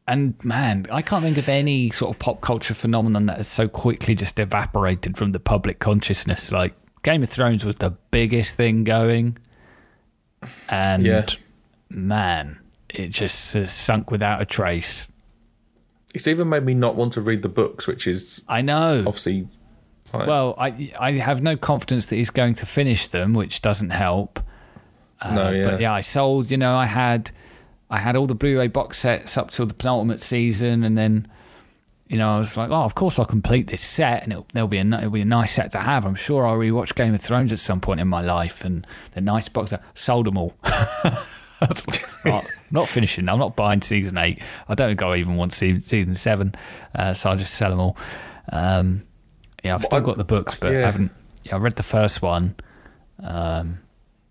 And 0.07 0.35
man, 0.45 0.87
I 0.90 1.01
can't 1.01 1.23
think 1.25 1.38
of 1.38 1.49
any 1.49 1.90
sort 1.90 2.14
of 2.14 2.19
pop 2.19 2.40
culture 2.43 2.75
phenomenon 2.75 3.27
that 3.27 3.38
has 3.38 3.49
so 3.49 3.69
quickly 3.69 4.14
just 4.14 4.38
evaporated 4.38 5.17
from 5.17 5.33
the 5.33 5.40
public 5.40 5.79
consciousness. 5.79 6.53
Like 6.53 6.75
Game 7.03 7.23
of 7.23 7.31
Thrones 7.31 7.64
was 7.64 7.77
the 7.77 7.90
biggest 8.11 8.55
thing 8.55 8.85
going. 8.85 9.38
And 10.69 11.05
Yeah. 11.07 11.27
man, 11.88 12.59
it 12.90 13.09
just 13.09 13.55
has 13.55 13.73
sunk 13.73 14.11
without 14.11 14.43
a 14.43 14.45
trace. 14.45 15.09
It's 16.14 16.27
even 16.29 16.49
made 16.51 16.64
me 16.64 16.75
not 16.75 16.97
want 16.97 17.14
to 17.14 17.21
read 17.23 17.43
the 17.43 17.49
books, 17.49 17.87
which 17.87 18.07
is 18.07 18.43
I 18.47 18.61
know. 18.61 19.05
obviously. 19.07 19.49
Like, 20.12 20.29
Well, 20.29 20.55
I 20.59 20.93
I 21.01 21.12
have 21.12 21.43
no 21.43 21.57
confidence 21.57 22.07
that 22.07 22.17
he's 22.17 22.31
going 22.31 22.55
to 22.55 22.67
finish 22.67 23.07
them, 23.09 23.33
which 23.33 23.62
doesn't 23.62 23.90
help. 23.90 24.38
Uh, 25.21 25.35
No, 25.35 25.51
yeah. 25.51 25.64
But 25.71 25.81
yeah, 25.81 25.93
I 25.95 26.03
sold. 26.03 26.51
You 26.51 26.59
know, 26.59 26.77
I 26.77 26.87
had 26.87 27.31
I 27.90 27.99
had 27.99 28.16
all 28.16 28.27
the 28.27 28.35
Blu-ray 28.35 28.68
box 28.68 28.99
sets 28.99 29.37
up 29.37 29.51
till 29.51 29.66
the 29.66 29.75
penultimate 29.75 30.20
season, 30.20 30.85
and 30.85 30.97
then 30.97 31.26
you 32.09 32.18
know 32.18 32.35
I 32.35 32.39
was 32.39 32.57
like, 32.57 32.70
oh, 32.70 32.82
of 32.82 32.95
course 32.95 33.18
I'll 33.18 33.24
complete 33.24 33.66
this 33.66 33.82
set, 33.82 34.22
and 34.22 34.32
it'll, 34.32 34.47
there'll 34.53 34.68
be 34.68 34.78
a 34.78 34.87
it'll 34.87 35.11
be 35.11 35.20
a 35.20 35.26
nice 35.26 35.53
set 35.53 35.70
to 35.72 35.78
have. 35.78 36.07
I'm 36.07 36.14
sure 36.14 36.47
I'll 36.47 36.57
rewatch 36.57 36.95
Game 36.95 37.14
of 37.14 37.20
Thrones 37.20 37.53
at 37.53 37.59
some 37.59 37.80
point 37.80 38.01
in 38.01 38.09
my 38.09 38.22
life, 38.22 38.64
and 38.64 38.87
the 39.12 39.20
nice 39.20 39.49
box 39.49 39.70
set. 39.70 39.82
Sold 39.95 40.26
them 40.26 40.39
all. 40.39 40.55
That's 41.61 41.87
not, 42.70 42.89
finishing. 42.89 43.28
I'm 43.28 43.39
not 43.39 43.57
buying 43.57 43.80
season 43.80 44.18
eight. 44.18 44.41
I 44.68 44.74
don't 44.74 44.91
think 44.91 45.03
I 45.03 45.16
even 45.16 45.37
want 45.37 45.53
se- 45.53 45.80
season 45.80 46.14
seven, 46.16 46.55
uh, 46.95 47.14
so 47.14 47.30
I'll 47.30 47.37
just 47.37 47.55
sell 47.55 47.70
them 47.70 47.80
all. 47.80 47.97
Um, 48.51 49.05
yeah, 49.62 49.74
I've 49.74 49.82
still 49.82 50.01
got 50.01 50.18
the 50.18 50.24
books, 50.24 50.57
but 50.57 50.74
I 50.74 50.80
haven't. 50.80 51.11
Yeah, 51.45 51.57
I 51.57 51.59
read 51.59 51.76
the 51.76 51.82
first 51.82 52.22
one 52.22 52.57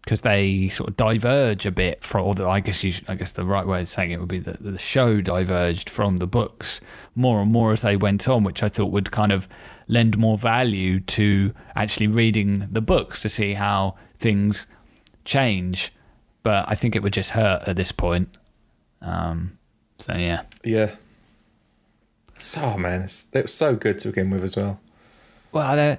because 0.04 0.22
they 0.22 0.68
sort 0.68 0.90
of 0.90 0.98
diverge 0.98 1.66
a 1.66 1.72
bit 1.72 2.04
from. 2.04 2.26
Although 2.26 2.50
I 2.50 2.60
guess 2.60 2.84
you, 2.84 2.92
sh- 2.92 3.04
I 3.08 3.16
guess 3.16 3.32
the 3.32 3.46
right 3.46 3.66
way 3.66 3.82
of 3.82 3.90
saying 3.90 4.12
it 4.12 4.20
would 4.20 4.30
be 4.30 4.40
that 4.40 4.62
the 4.62 4.78
show 4.78 5.22
diverged 5.22 5.90
from 5.90 6.18
the 6.18 6.28
books 6.28 6.82
more 7.16 7.42
and 7.42 7.52
more 7.52 7.72
as 7.72 7.82
they 7.82 7.96
went 7.96 8.28
on, 8.28 8.44
which 8.44 8.62
I 8.62 8.70
thought 8.70 8.92
would 8.92 9.12
kind 9.12 9.32
of 9.32 9.48
lend 9.88 10.18
more 10.18 10.38
value 10.38 11.00
to 11.00 11.54
actually 11.76 12.08
reading 12.08 12.68
the 12.72 12.82
books 12.82 13.22
to 13.22 13.30
see 13.30 13.54
how 13.54 13.96
things 14.20 14.68
change. 15.24 15.94
But 16.44 16.66
I 16.68 16.76
think 16.76 16.96
it 16.96 17.04
would 17.04 17.14
just 17.14 17.32
hurt 17.32 17.64
at 17.66 17.78
this 17.78 17.94
point. 17.94 18.30
Um, 19.02 19.58
so 20.00 20.16
yeah. 20.16 20.42
yeah. 20.66 20.96
So 22.38 22.78
man, 22.78 23.04
it's, 23.04 23.34
it 23.34 23.44
was 23.44 23.54
so 23.54 23.76
good 23.76 24.00
to 24.00 24.10
begin 24.10 24.32
with 24.32 24.44
as 24.44 24.58
well. 24.58 24.82
Well, 25.54 25.98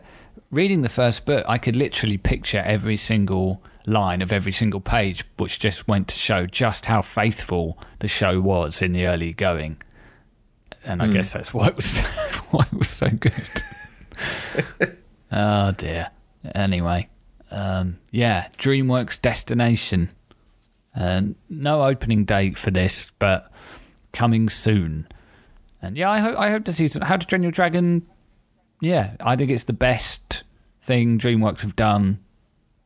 reading 0.51 0.83
the 0.83 0.89
first 0.91 1.25
book, 1.25 1.45
I 1.49 1.57
could 1.57 1.77
literally 1.77 2.19
picture 2.19 2.59
every 2.59 2.99
single 2.99 3.63
line 3.87 4.23
of 4.23 4.33
every 4.33 4.53
single 4.53 4.81
page, 4.81 5.25
which 5.37 5.59
just 5.59 5.87
went 5.87 6.09
to 6.09 6.17
show 6.17 6.47
just 6.47 6.87
how 6.87 7.03
faithful 7.03 7.79
the 7.99 8.09
show 8.09 8.41
was 8.41 8.83
in 8.83 8.93
the 8.93 9.07
early 9.07 9.33
going. 9.33 9.81
And 10.85 11.03
I 11.03 11.09
guess 11.09 11.33
that's 11.33 11.55
why 11.55 11.69
it 11.69 11.77
was 11.77 11.99
why 12.51 12.67
it 12.71 12.79
was 12.79 12.89
so 12.89 13.09
good. 13.09 13.63
oh 15.33 15.73
dear. 15.73 16.11
Anyway, 16.55 17.09
um, 17.51 17.99
yeah, 18.11 18.49
DreamWorks 18.59 19.21
Destination. 19.21 20.11
Uh, 20.95 21.23
no 21.49 21.85
opening 21.85 22.25
date 22.25 22.57
for 22.57 22.71
this, 22.71 23.11
but 23.19 23.51
coming 24.13 24.49
soon. 24.49 25.09
And 25.81 25.97
yeah, 25.97 26.11
I 26.11 26.19
hope 26.19 26.39
I 26.39 26.51
hope 26.51 26.65
to 26.65 26.73
see 26.73 26.87
some. 26.87 27.03
How 27.03 27.17
to 27.17 27.27
Train 27.27 27.43
Your 27.43 27.53
Dragon. 27.53 28.07
Yeah, 28.81 29.17
I 29.21 29.37
think 29.37 29.51
it's 29.51 29.65
the 29.65 29.73
best 29.73 30.45
thing 30.83 31.19
DreamWorks 31.19 31.63
have 31.63 31.77
done, 31.77 32.21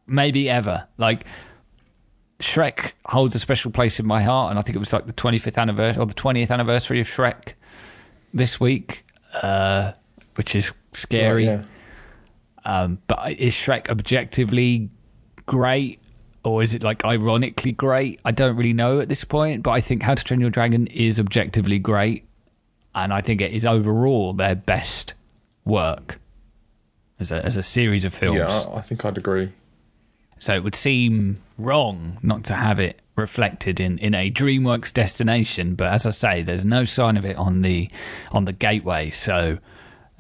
maybe 0.09 0.49
ever. 0.49 0.87
Like 0.97 1.25
Shrek 2.41 2.93
holds 3.07 3.35
a 3.35 3.39
special 3.39 3.71
place 3.71 3.99
in 3.99 4.07
my 4.07 4.23
heart, 4.23 4.51
and 4.51 4.59
I 4.59 4.63
think 4.63 4.77
it 4.77 4.81
was 4.81 4.93
like 4.93 5.07
the 5.07 5.13
25th 5.13 5.57
anniversary 5.57 6.03
or 6.03 6.07
the 6.07 6.15
20th 6.15 6.51
anniversary 6.51 7.01
of 7.01 7.09
Shrek 7.09 7.55
this 8.33 8.61
week, 8.61 9.05
uh, 9.43 9.93
which 10.37 10.55
is 10.55 10.73
scary. 10.93 11.47
Yeah. 11.47 11.63
Um, 12.65 12.99
but 13.07 13.33
is 13.33 13.55
Shrek 13.55 13.89
objectively 13.89 14.91
great? 15.47 16.01
Or 16.45 16.63
is 16.63 16.73
it 16.73 16.83
like 16.83 17.05
ironically 17.05 17.73
great? 17.73 18.21
I 18.25 18.31
don't 18.31 18.57
really 18.57 18.73
know 18.73 19.01
at 19.01 19.09
this 19.09 19.25
point, 19.25 19.63
but 19.63 19.73
I 19.73 19.81
think 19.81 20.03
How 20.03 20.15
to 20.15 20.25
Train 20.25 20.41
Your 20.41 20.51
Dragon 20.51 20.87
is 20.87 21.19
objectively 21.19 21.79
great, 21.79 22.25
and 22.95 23.13
I 23.13 23.21
think 23.21 23.41
it 23.41 23.53
is 23.53 23.67
overall 23.67 24.33
their 24.33 24.55
best 24.55 25.15
work 25.65 26.21
as 27.19 27.33
a 27.33 27.45
as 27.45 27.57
a 27.57 27.63
series 27.63 28.05
of 28.05 28.15
films. 28.15 28.39
Yeah, 28.39 28.65
I 28.73 28.81
think 28.81 29.05
I'd 29.05 29.19
agree. 29.19 29.51
So 30.39 30.55
it 30.55 30.63
would 30.63 30.75
seem 30.75 31.43
wrong 31.59 32.19
not 32.23 32.45
to 32.45 32.55
have 32.55 32.79
it 32.79 33.01
reflected 33.17 33.81
in, 33.81 33.99
in 33.99 34.15
a 34.15 34.31
DreamWorks 34.31 34.93
destination. 34.93 35.75
But 35.75 35.93
as 35.93 36.07
I 36.07 36.11
say, 36.11 36.43
there's 36.43 36.65
no 36.65 36.85
sign 36.85 37.17
of 37.17 37.25
it 37.25 37.37
on 37.37 37.63
the 37.63 37.91
on 38.33 38.45
the 38.45 38.53
gateway. 38.53 39.11
So 39.11 39.59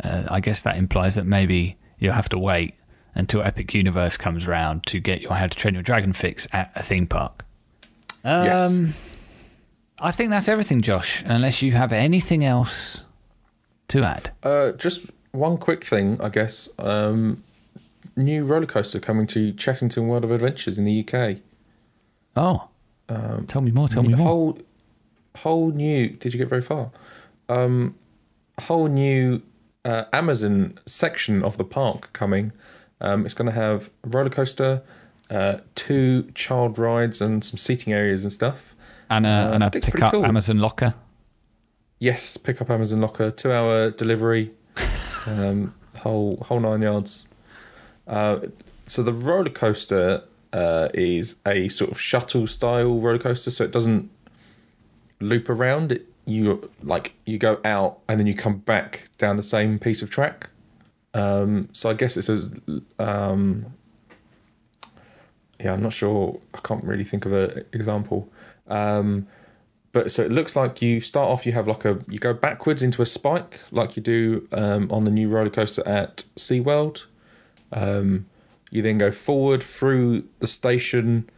uh, 0.02 0.24
I 0.28 0.40
guess 0.40 0.62
that 0.62 0.76
implies 0.76 1.14
that 1.14 1.24
maybe 1.26 1.76
you'll 1.98 2.12
have 2.14 2.28
to 2.30 2.38
wait 2.38 2.74
until 3.14 3.42
Epic 3.42 3.74
Universe 3.74 4.16
comes 4.16 4.46
round 4.46 4.86
to 4.86 5.00
get 5.00 5.20
your 5.20 5.34
How 5.34 5.46
to 5.46 5.56
Train 5.56 5.74
Your 5.74 5.82
Dragon 5.82 6.12
fix 6.12 6.46
at 6.52 6.70
a 6.76 6.82
theme 6.82 7.06
park. 7.06 7.44
Um, 8.24 8.44
Yes. 8.44 9.04
I 10.00 10.12
think 10.12 10.30
that's 10.30 10.48
everything, 10.48 10.80
Josh. 10.80 11.24
Unless 11.26 11.60
you 11.60 11.72
have 11.72 11.92
anything 11.92 12.44
else 12.44 13.04
to 13.88 14.02
add. 14.04 14.30
Uh, 14.44 14.70
just 14.72 15.06
one 15.32 15.58
quick 15.58 15.82
thing, 15.84 16.20
I 16.20 16.28
guess. 16.28 16.68
Um, 16.78 17.42
new 18.18 18.44
roller 18.44 18.66
coaster 18.66 19.00
coming 19.00 19.26
to 19.28 19.52
Chessington 19.54 20.06
World 20.06 20.24
of 20.24 20.30
Adventures 20.30 20.76
in 20.78 20.84
the 20.84 21.00
UK. 21.06 21.38
Oh, 22.36 22.68
tell 23.46 23.60
me 23.62 23.70
more. 23.70 23.88
Tell 23.88 24.02
me 24.02 24.14
more. 24.14 24.26
whole 24.26 24.58
whole 25.36 25.70
new 25.70 26.08
did 26.10 26.32
you 26.34 26.38
get 26.38 26.48
very 26.48 26.60
far 26.62 26.90
um 27.48 27.94
whole 28.62 28.88
new 28.88 29.40
uh, 29.84 30.02
amazon 30.12 30.76
section 30.84 31.44
of 31.44 31.56
the 31.58 31.62
park 31.64 32.12
coming 32.12 32.50
um 33.00 33.24
it's 33.24 33.34
going 33.34 33.46
to 33.46 33.52
have 33.52 33.88
a 34.02 34.08
roller 34.08 34.28
coaster 34.30 34.82
uh 35.30 35.58
two 35.76 36.24
child 36.34 36.76
rides 36.76 37.20
and 37.20 37.44
some 37.44 37.56
seating 37.56 37.92
areas 37.92 38.24
and 38.24 38.32
stuff 38.32 38.74
and 39.08 39.26
a, 39.26 39.28
Uh, 39.28 39.52
and 39.52 39.62
a 39.62 39.70
pick 39.70 40.02
up 40.02 40.10
cool. 40.12 40.26
Amazon 40.26 40.58
locker. 40.58 40.94
yes 42.00 42.36
pick 42.36 42.60
up 42.60 42.68
amazon 42.68 43.00
locker 43.00 43.30
two 43.30 43.52
hour 43.52 43.92
delivery 43.92 44.50
um 45.26 45.72
whole 45.98 46.36
whole 46.48 46.58
nine 46.58 46.82
yards 46.82 47.27
uh 48.08 48.40
so 48.86 49.02
the 49.02 49.12
roller 49.12 49.50
coaster 49.50 50.24
uh 50.52 50.88
is 50.94 51.36
a 51.46 51.68
sort 51.68 51.90
of 51.90 52.00
shuttle 52.00 52.46
style 52.46 52.98
roller 52.98 53.18
coaster 53.18 53.50
so 53.50 53.64
it 53.64 53.70
doesn't 53.70 54.10
loop 55.20 55.48
around. 55.48 55.92
It 55.92 56.06
you 56.24 56.70
like 56.82 57.14
you 57.24 57.38
go 57.38 57.58
out 57.64 58.00
and 58.08 58.20
then 58.20 58.26
you 58.26 58.34
come 58.34 58.58
back 58.58 59.08
down 59.16 59.36
the 59.36 59.42
same 59.42 59.78
piece 59.78 60.02
of 60.02 60.10
track. 60.10 60.50
Um 61.14 61.70
so 61.72 61.88
i 61.88 61.94
guess 61.94 62.16
it's 62.16 62.28
a 62.28 62.50
um 62.98 63.66
yeah 65.58 65.72
i'm 65.72 65.82
not 65.82 65.92
sure. 65.92 66.40
I 66.54 66.58
can't 66.58 66.84
really 66.84 67.04
think 67.04 67.24
of 67.24 67.32
an 67.32 67.64
example. 67.72 68.28
Um 68.66 69.26
but 69.92 70.10
so 70.10 70.22
it 70.22 70.30
looks 70.30 70.54
like 70.54 70.82
you 70.82 71.00
start 71.00 71.28
off 71.28 71.46
you 71.46 71.52
have 71.52 71.66
like 71.66 71.84
a 71.84 71.98
you 72.08 72.18
go 72.18 72.34
backwards 72.34 72.82
into 72.82 73.00
a 73.00 73.06
spike 73.06 73.60
like 73.70 73.96
you 73.96 74.02
do 74.02 74.46
um, 74.52 74.86
on 74.92 75.04
the 75.04 75.10
new 75.10 75.28
roller 75.28 75.50
coaster 75.50 75.86
at 75.88 76.24
SeaWorld 76.36 77.06
um, 77.72 78.26
you 78.70 78.82
then 78.82 78.98
go 78.98 79.10
forward 79.10 79.62
through 79.62 80.24
the 80.40 80.46
station 80.46 81.28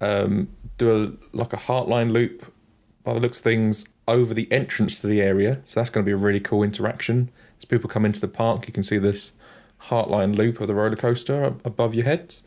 um, 0.00 0.48
do 0.78 0.90
a 1.04 1.36
like 1.36 1.52
a 1.52 1.56
heartline 1.56 2.12
loop 2.12 2.52
by 3.02 3.14
the 3.14 3.20
looks 3.20 3.40
things 3.40 3.84
over 4.08 4.34
the 4.34 4.50
entrance 4.52 5.00
to 5.00 5.06
the 5.06 5.20
area. 5.20 5.60
So 5.64 5.80
that's 5.80 5.90
going 5.90 6.04
to 6.04 6.08
be 6.08 6.12
a 6.12 6.16
really 6.16 6.40
cool 6.40 6.62
interaction. 6.62 7.30
As 7.58 7.64
people 7.64 7.88
come 7.88 8.04
into 8.04 8.20
the 8.20 8.28
park 8.28 8.66
you 8.66 8.72
can 8.72 8.82
see 8.82 8.98
this 8.98 9.32
heartline 9.84 10.36
loop 10.36 10.60
of 10.60 10.66
the 10.66 10.74
roller 10.74 10.96
coaster 10.96 11.44
ab- 11.44 11.60
above 11.64 11.94
your 11.94 12.04
heads 12.04 12.42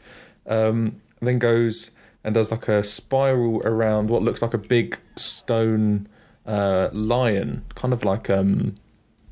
um, 0.48 1.02
then 1.22 1.40
goes 1.40 1.92
and 2.24 2.36
does 2.36 2.52
like 2.52 2.68
a 2.68 2.84
spiral 2.84 3.62
around 3.64 4.10
what 4.10 4.22
looks 4.22 4.42
like 4.42 4.54
a 4.54 4.58
big 4.58 4.98
stone 5.16 6.08
uh, 6.46 6.90
lion, 6.92 7.64
kind 7.76 7.94
of 7.94 8.04
like 8.04 8.30
um, 8.30 8.76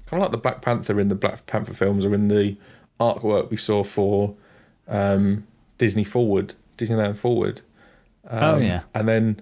kind 0.05 0.13
of 0.13 0.19
like 0.19 0.31
the 0.31 0.38
Black 0.38 0.61
Panther 0.61 0.99
in 0.99 1.09
the 1.09 1.15
Black 1.15 1.45
Panther 1.47 1.73
films, 1.73 2.05
or 2.05 2.13
in 2.13 2.27
the 2.27 2.55
artwork 3.00 3.50
we 3.50 3.58
saw 3.58 3.84
for 3.84 4.36
um, 4.88 5.45
Disney 5.78 6.04
Forward, 6.04 6.54
Disneyland 6.78 7.18
Forward. 7.18 7.62
Um, 8.30 8.39
Oh, 8.43 8.58
yeah. 8.58 8.82
and 8.93 9.08
then 9.08 9.41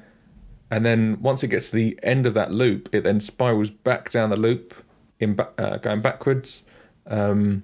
and 0.72 0.86
then 0.86 1.22
once 1.22 1.44
it 1.44 1.48
gets 1.50 1.70
to 1.70 1.76
the 1.76 2.00
end 2.04 2.26
of 2.28 2.34
that 2.34 2.52
loop, 2.52 2.90
it 2.92 3.04
then 3.04 3.20
spirals 3.20 3.70
back 3.70 4.12
down 4.12 4.30
the 4.32 4.36
loop 4.36 4.74
in 5.20 5.36
ba- 5.36 5.50
uh, 5.58 5.78
going 5.78 6.02
backwards, 6.02 6.64
um, 7.08 7.64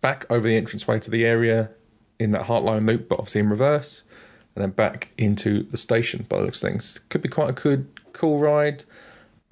back 0.00 0.26
over 0.30 0.46
the 0.46 0.56
entranceway 0.56 0.98
to 1.00 1.10
the 1.10 1.24
area 1.24 1.70
in 2.18 2.32
that 2.32 2.46
heartline 2.46 2.86
loop, 2.86 3.08
but 3.08 3.18
obviously 3.18 3.40
in 3.40 3.48
reverse, 3.48 4.02
and 4.54 4.62
then 4.62 4.70
back 4.70 5.10
into 5.16 5.62
the 5.64 5.76
station. 5.76 6.26
By 6.28 6.38
the 6.38 6.44
looks 6.44 6.62
of 6.62 6.68
things, 6.70 7.00
could 7.08 7.22
be 7.22 7.28
quite 7.28 7.50
a 7.50 7.52
good, 7.52 7.88
cool 8.12 8.38
ride. 8.38 8.84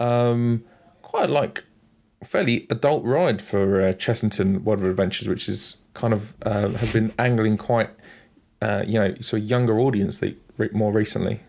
Um, 0.01 0.65
quite 1.03 1.31
like 1.31 1.65
fairly 2.23 2.67
adult 2.71 3.05
ride 3.05 3.43
for 3.43 3.81
uh, 3.81 3.93
Chessington 3.93 4.63
World 4.63 4.81
of 4.81 4.87
Adventures, 4.87 5.29
which 5.29 5.49
is 5.49 5.77
kind 5.95 6.13
of 6.13 6.35
uh, 6.43 6.69
has 6.69 6.93
been 6.93 7.13
angling 7.19 7.57
quite, 7.57 7.91
uh, 8.63 8.85
you 8.87 8.99
know, 8.99 9.15
so 9.21 9.37
a 9.37 9.41
younger 9.41 9.79
audience 9.79 10.19
the, 10.19 10.37
more 10.73 10.93
recently. 10.93 11.41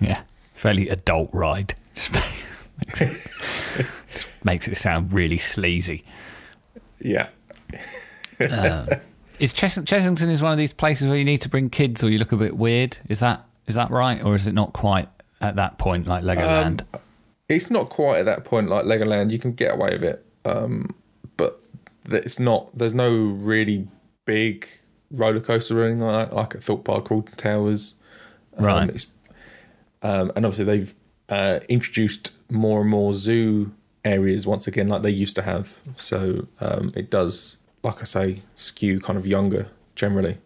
Yeah, 0.00 0.22
fairly 0.54 0.88
adult 0.88 1.30
ride. 1.32 1.74
Just 1.94 2.12
makes 2.78 3.02
it, 3.02 3.30
just 4.08 4.28
makes 4.44 4.66
it 4.66 4.76
sound 4.76 5.12
really 5.12 5.38
sleazy. 5.38 6.04
Yeah. 7.00 7.28
Is 9.38 9.52
Chess- 9.52 9.78
Chessington 9.78 10.28
is 10.28 10.40
one 10.40 10.52
of 10.52 10.58
these 10.58 10.72
places 10.72 11.08
where 11.08 11.16
you 11.16 11.24
need 11.24 11.40
to 11.42 11.48
bring 11.48 11.68
kids 11.68 12.02
or 12.02 12.10
you 12.10 12.18
look 12.18 12.32
a 12.32 12.36
bit 12.36 12.56
weird? 12.56 12.96
Is 13.08 13.20
that 13.20 13.44
is 13.66 13.74
that 13.74 13.90
right, 13.90 14.22
or 14.22 14.34
is 14.34 14.46
it 14.46 14.52
not 14.52 14.72
quite 14.72 15.08
at 15.40 15.56
that 15.56 15.78
point 15.78 16.06
like 16.06 16.22
Legoland? 16.22 16.82
It's 17.56 17.70
not 17.70 17.88
quite 17.88 18.18
at 18.20 18.24
that 18.26 18.44
point 18.44 18.68
like 18.68 18.84
Legoland. 18.84 19.30
You 19.30 19.38
can 19.38 19.52
get 19.52 19.74
away 19.74 19.90
with 19.92 20.04
it, 20.04 20.26
um, 20.44 20.94
but 21.36 21.62
it's 22.10 22.38
not. 22.38 22.76
There's 22.76 22.94
no 22.94 23.10
really 23.10 23.88
big 24.24 24.66
roller 25.10 25.40
coaster 25.40 25.80
or 25.80 25.84
anything 25.84 26.00
like 26.00 26.28
that, 26.28 26.34
like 26.34 26.54
at 26.54 26.64
Thorpe 26.64 26.84
Park, 26.84 27.10
Alton 27.10 27.36
Towers. 27.36 27.94
Um, 28.56 28.64
Right. 28.64 28.90
It's, 28.90 29.06
um, 30.02 30.32
and 30.34 30.44
obviously 30.44 30.64
they've 30.64 30.94
uh, 31.28 31.60
introduced 31.68 32.30
more 32.50 32.80
and 32.80 32.90
more 32.90 33.14
zoo 33.14 33.72
areas 34.04 34.46
once 34.46 34.66
again, 34.66 34.88
like 34.88 35.02
they 35.02 35.10
used 35.10 35.36
to 35.36 35.42
have. 35.42 35.78
So 35.96 36.48
um, 36.60 36.92
it 36.96 37.10
does, 37.10 37.56
like 37.82 38.00
I 38.00 38.04
say, 38.04 38.42
skew 38.56 39.00
kind 39.00 39.18
of 39.18 39.26
younger 39.26 39.68
generally. 39.94 40.38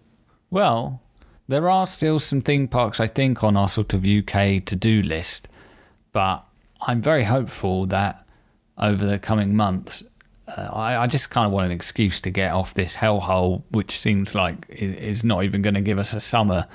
Well, 0.50 1.00
there 1.48 1.68
are 1.70 1.86
still 1.86 2.18
some 2.18 2.40
theme 2.40 2.68
parks, 2.68 3.00
I 3.00 3.06
think, 3.06 3.42
on 3.42 3.56
our 3.56 3.68
sort 3.68 3.94
of 3.94 4.06
UK 4.06 4.64
to 4.64 4.76
do 4.76 5.02
list, 5.02 5.48
but 6.12 6.45
I'm 6.80 7.00
very 7.02 7.24
hopeful 7.24 7.86
that 7.86 8.26
over 8.78 9.06
the 9.06 9.18
coming 9.18 9.56
months, 9.56 10.02
uh, 10.48 10.68
I, 10.72 10.96
I 10.96 11.06
just 11.06 11.30
kind 11.30 11.46
of 11.46 11.52
want 11.52 11.66
an 11.66 11.72
excuse 11.72 12.20
to 12.22 12.30
get 12.30 12.52
off 12.52 12.74
this 12.74 12.96
hellhole, 12.96 13.62
which 13.70 13.98
seems 13.98 14.34
like 14.34 14.66
is 14.68 15.24
not 15.24 15.44
even 15.44 15.62
going 15.62 15.74
to 15.74 15.80
give 15.80 15.98
us 15.98 16.14
a 16.14 16.20
summer 16.20 16.66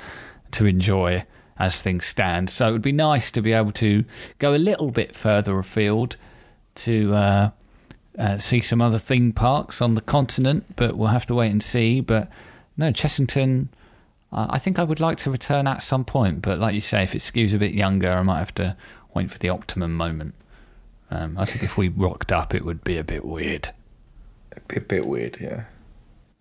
to 0.52 0.66
enjoy 0.66 1.26
as 1.58 1.82
things 1.82 2.06
stand. 2.06 2.49
So 2.49 2.70
it 2.70 2.72
would 2.72 2.82
be 2.82 2.91
nice 2.91 3.32
to 3.32 3.41
be 3.41 3.54
able 3.54 3.72
to 3.74 4.04
go 4.39 4.56
a 4.56 4.58
little 4.58 4.91
bit 4.91 5.16
further 5.16 5.58
afield 5.60 6.18
to 6.76 7.14
uh, 7.14 7.49
uh, 8.18 8.38
see 8.39 8.62
some 8.62 8.82
other 8.82 8.97
theme 8.97 9.32
parks 9.32 9.82
on 9.82 9.95
the 9.95 10.02
continent, 10.02 10.76
but 10.76 10.97
we'll 10.97 11.10
have 11.10 11.26
to 11.28 11.36
wait 11.36 11.52
and 11.52 11.62
see. 11.62 12.02
But 12.02 12.30
no, 12.78 12.91
Chessington, 12.91 13.68
I 14.34 14.60
think 14.60 14.80
I 14.80 14.84
would 14.84 14.99
like 14.99 15.18
to 15.20 15.32
return 15.32 15.68
at 15.68 15.84
some 15.84 16.04
point. 16.04 16.41
But 16.41 16.60
like 16.60 16.74
you 16.74 16.82
say, 16.82 17.04
if 17.04 17.14
it 17.16 17.20
skews 17.20 17.54
a 17.54 17.58
bit 17.58 17.74
younger, 17.74 18.12
I 18.12 18.24
might 18.24 18.39
have 18.39 18.56
to 18.56 18.76
wait 19.14 19.32
for 19.32 19.38
the 19.38 19.49
optimum 19.49 19.95
moment. 19.95 20.36
Um, 21.09 21.38
I 21.38 21.45
think 21.45 21.64
if 21.64 21.78
we 21.78 21.89
rocked 21.89 22.32
up, 22.32 22.55
it 22.55 22.64
would 22.64 22.84
be 22.84 22.97
a 22.97 23.03
bit 23.03 23.26
weird. 23.26 23.74
A 24.55 24.59
bit, 24.62 24.88
bit 24.88 25.05
weird, 25.05 25.38
yeah. 25.41 25.66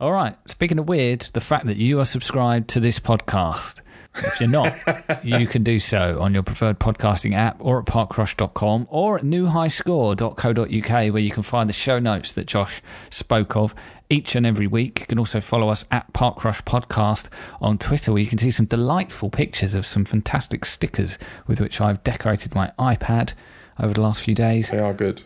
All 0.00 0.12
right. 0.12 0.36
Speaking 0.46 0.78
of 0.78 0.88
weird, 0.88 1.22
the 1.34 1.40
fact 1.40 1.66
that 1.66 1.76
you 1.76 2.00
are 2.00 2.04
subscribed 2.04 2.68
to 2.70 2.80
this 2.80 2.98
podcast. 2.98 3.82
If 4.16 4.40
you're 4.40 4.48
not, 4.48 4.74
you 5.24 5.46
can 5.46 5.62
do 5.62 5.78
so 5.78 6.20
on 6.20 6.32
your 6.34 6.42
preferred 6.42 6.80
podcasting 6.80 7.34
app 7.34 7.56
or 7.60 7.80
at 7.80 7.86
parkrush.com 7.86 8.86
or 8.90 9.18
at 9.18 9.24
newhighscore.co.uk 9.24 11.12
where 11.12 11.22
you 11.22 11.30
can 11.30 11.42
find 11.42 11.68
the 11.68 11.74
show 11.74 11.98
notes 11.98 12.32
that 12.32 12.46
Josh 12.46 12.80
spoke 13.10 13.56
of 13.56 13.74
each 14.10 14.36
and 14.36 14.44
every 14.44 14.66
week. 14.66 15.00
You 15.00 15.06
can 15.06 15.18
also 15.18 15.40
follow 15.40 15.70
us 15.70 15.86
at 15.90 16.12
Park 16.12 16.44
Rush 16.44 16.60
Podcast 16.62 17.28
on 17.60 17.78
Twitter, 17.78 18.12
where 18.12 18.20
you 18.20 18.26
can 18.26 18.38
see 18.38 18.50
some 18.50 18.66
delightful 18.66 19.30
pictures 19.30 19.74
of 19.74 19.86
some 19.86 20.04
fantastic 20.04 20.64
stickers 20.64 21.16
with 21.46 21.60
which 21.60 21.80
I've 21.80 22.04
decorated 22.04 22.54
my 22.54 22.72
iPad 22.78 23.32
over 23.78 23.94
the 23.94 24.02
last 24.02 24.20
few 24.20 24.34
days. 24.34 24.70
They 24.70 24.78
are 24.78 24.92
good. 24.92 25.22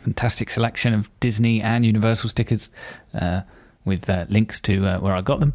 Fantastic 0.00 0.50
selection 0.50 0.94
of 0.94 1.10
Disney 1.20 1.60
and 1.60 1.84
Universal 1.84 2.30
stickers 2.30 2.70
uh, 3.12 3.42
with 3.84 4.08
uh, 4.08 4.26
links 4.28 4.60
to 4.62 4.86
uh, 4.86 4.98
where 5.00 5.14
I 5.14 5.20
got 5.20 5.40
them. 5.40 5.54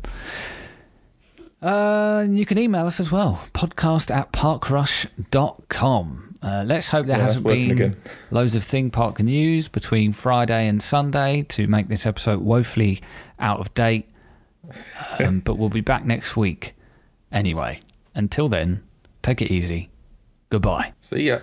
Uh, 1.62 2.26
you 2.30 2.46
can 2.46 2.58
email 2.58 2.86
us 2.88 3.00
as 3.00 3.12
well 3.12 3.42
podcast 3.54 4.14
at 4.16 4.32
parkrush.com. 4.32 6.29
Uh, 6.42 6.64
let's 6.66 6.88
hope 6.88 7.06
there 7.06 7.18
Yeah, 7.18 7.24
hasn't 7.24 7.46
been 7.46 7.72
again. 7.72 7.98
loads 8.32 8.56
of 8.56 8.64
theme 8.64 8.90
park 8.92 9.20
news 9.20 9.68
between 9.68 10.14
Friday 10.14 10.68
and 10.68 10.82
Sunday 10.82 11.44
to 11.50 11.68
make 11.68 11.90
this 11.90 12.06
episode 12.06 12.40
woefully 12.40 13.02
out 13.40 13.60
of 13.60 13.74
date. 13.74 14.10
Um, 15.20 15.40
but 15.46 15.58
we'll 15.58 15.70
be 15.70 15.82
back 15.82 16.06
next 16.06 16.38
week 16.38 16.76
anyway. 17.32 17.82
Until 18.16 18.48
then, 18.48 18.84
take 19.22 19.42
it 19.42 19.52
easy. 19.52 19.90
Goodbye. 20.50 20.94
See 21.02 21.28
ya. 21.28 21.40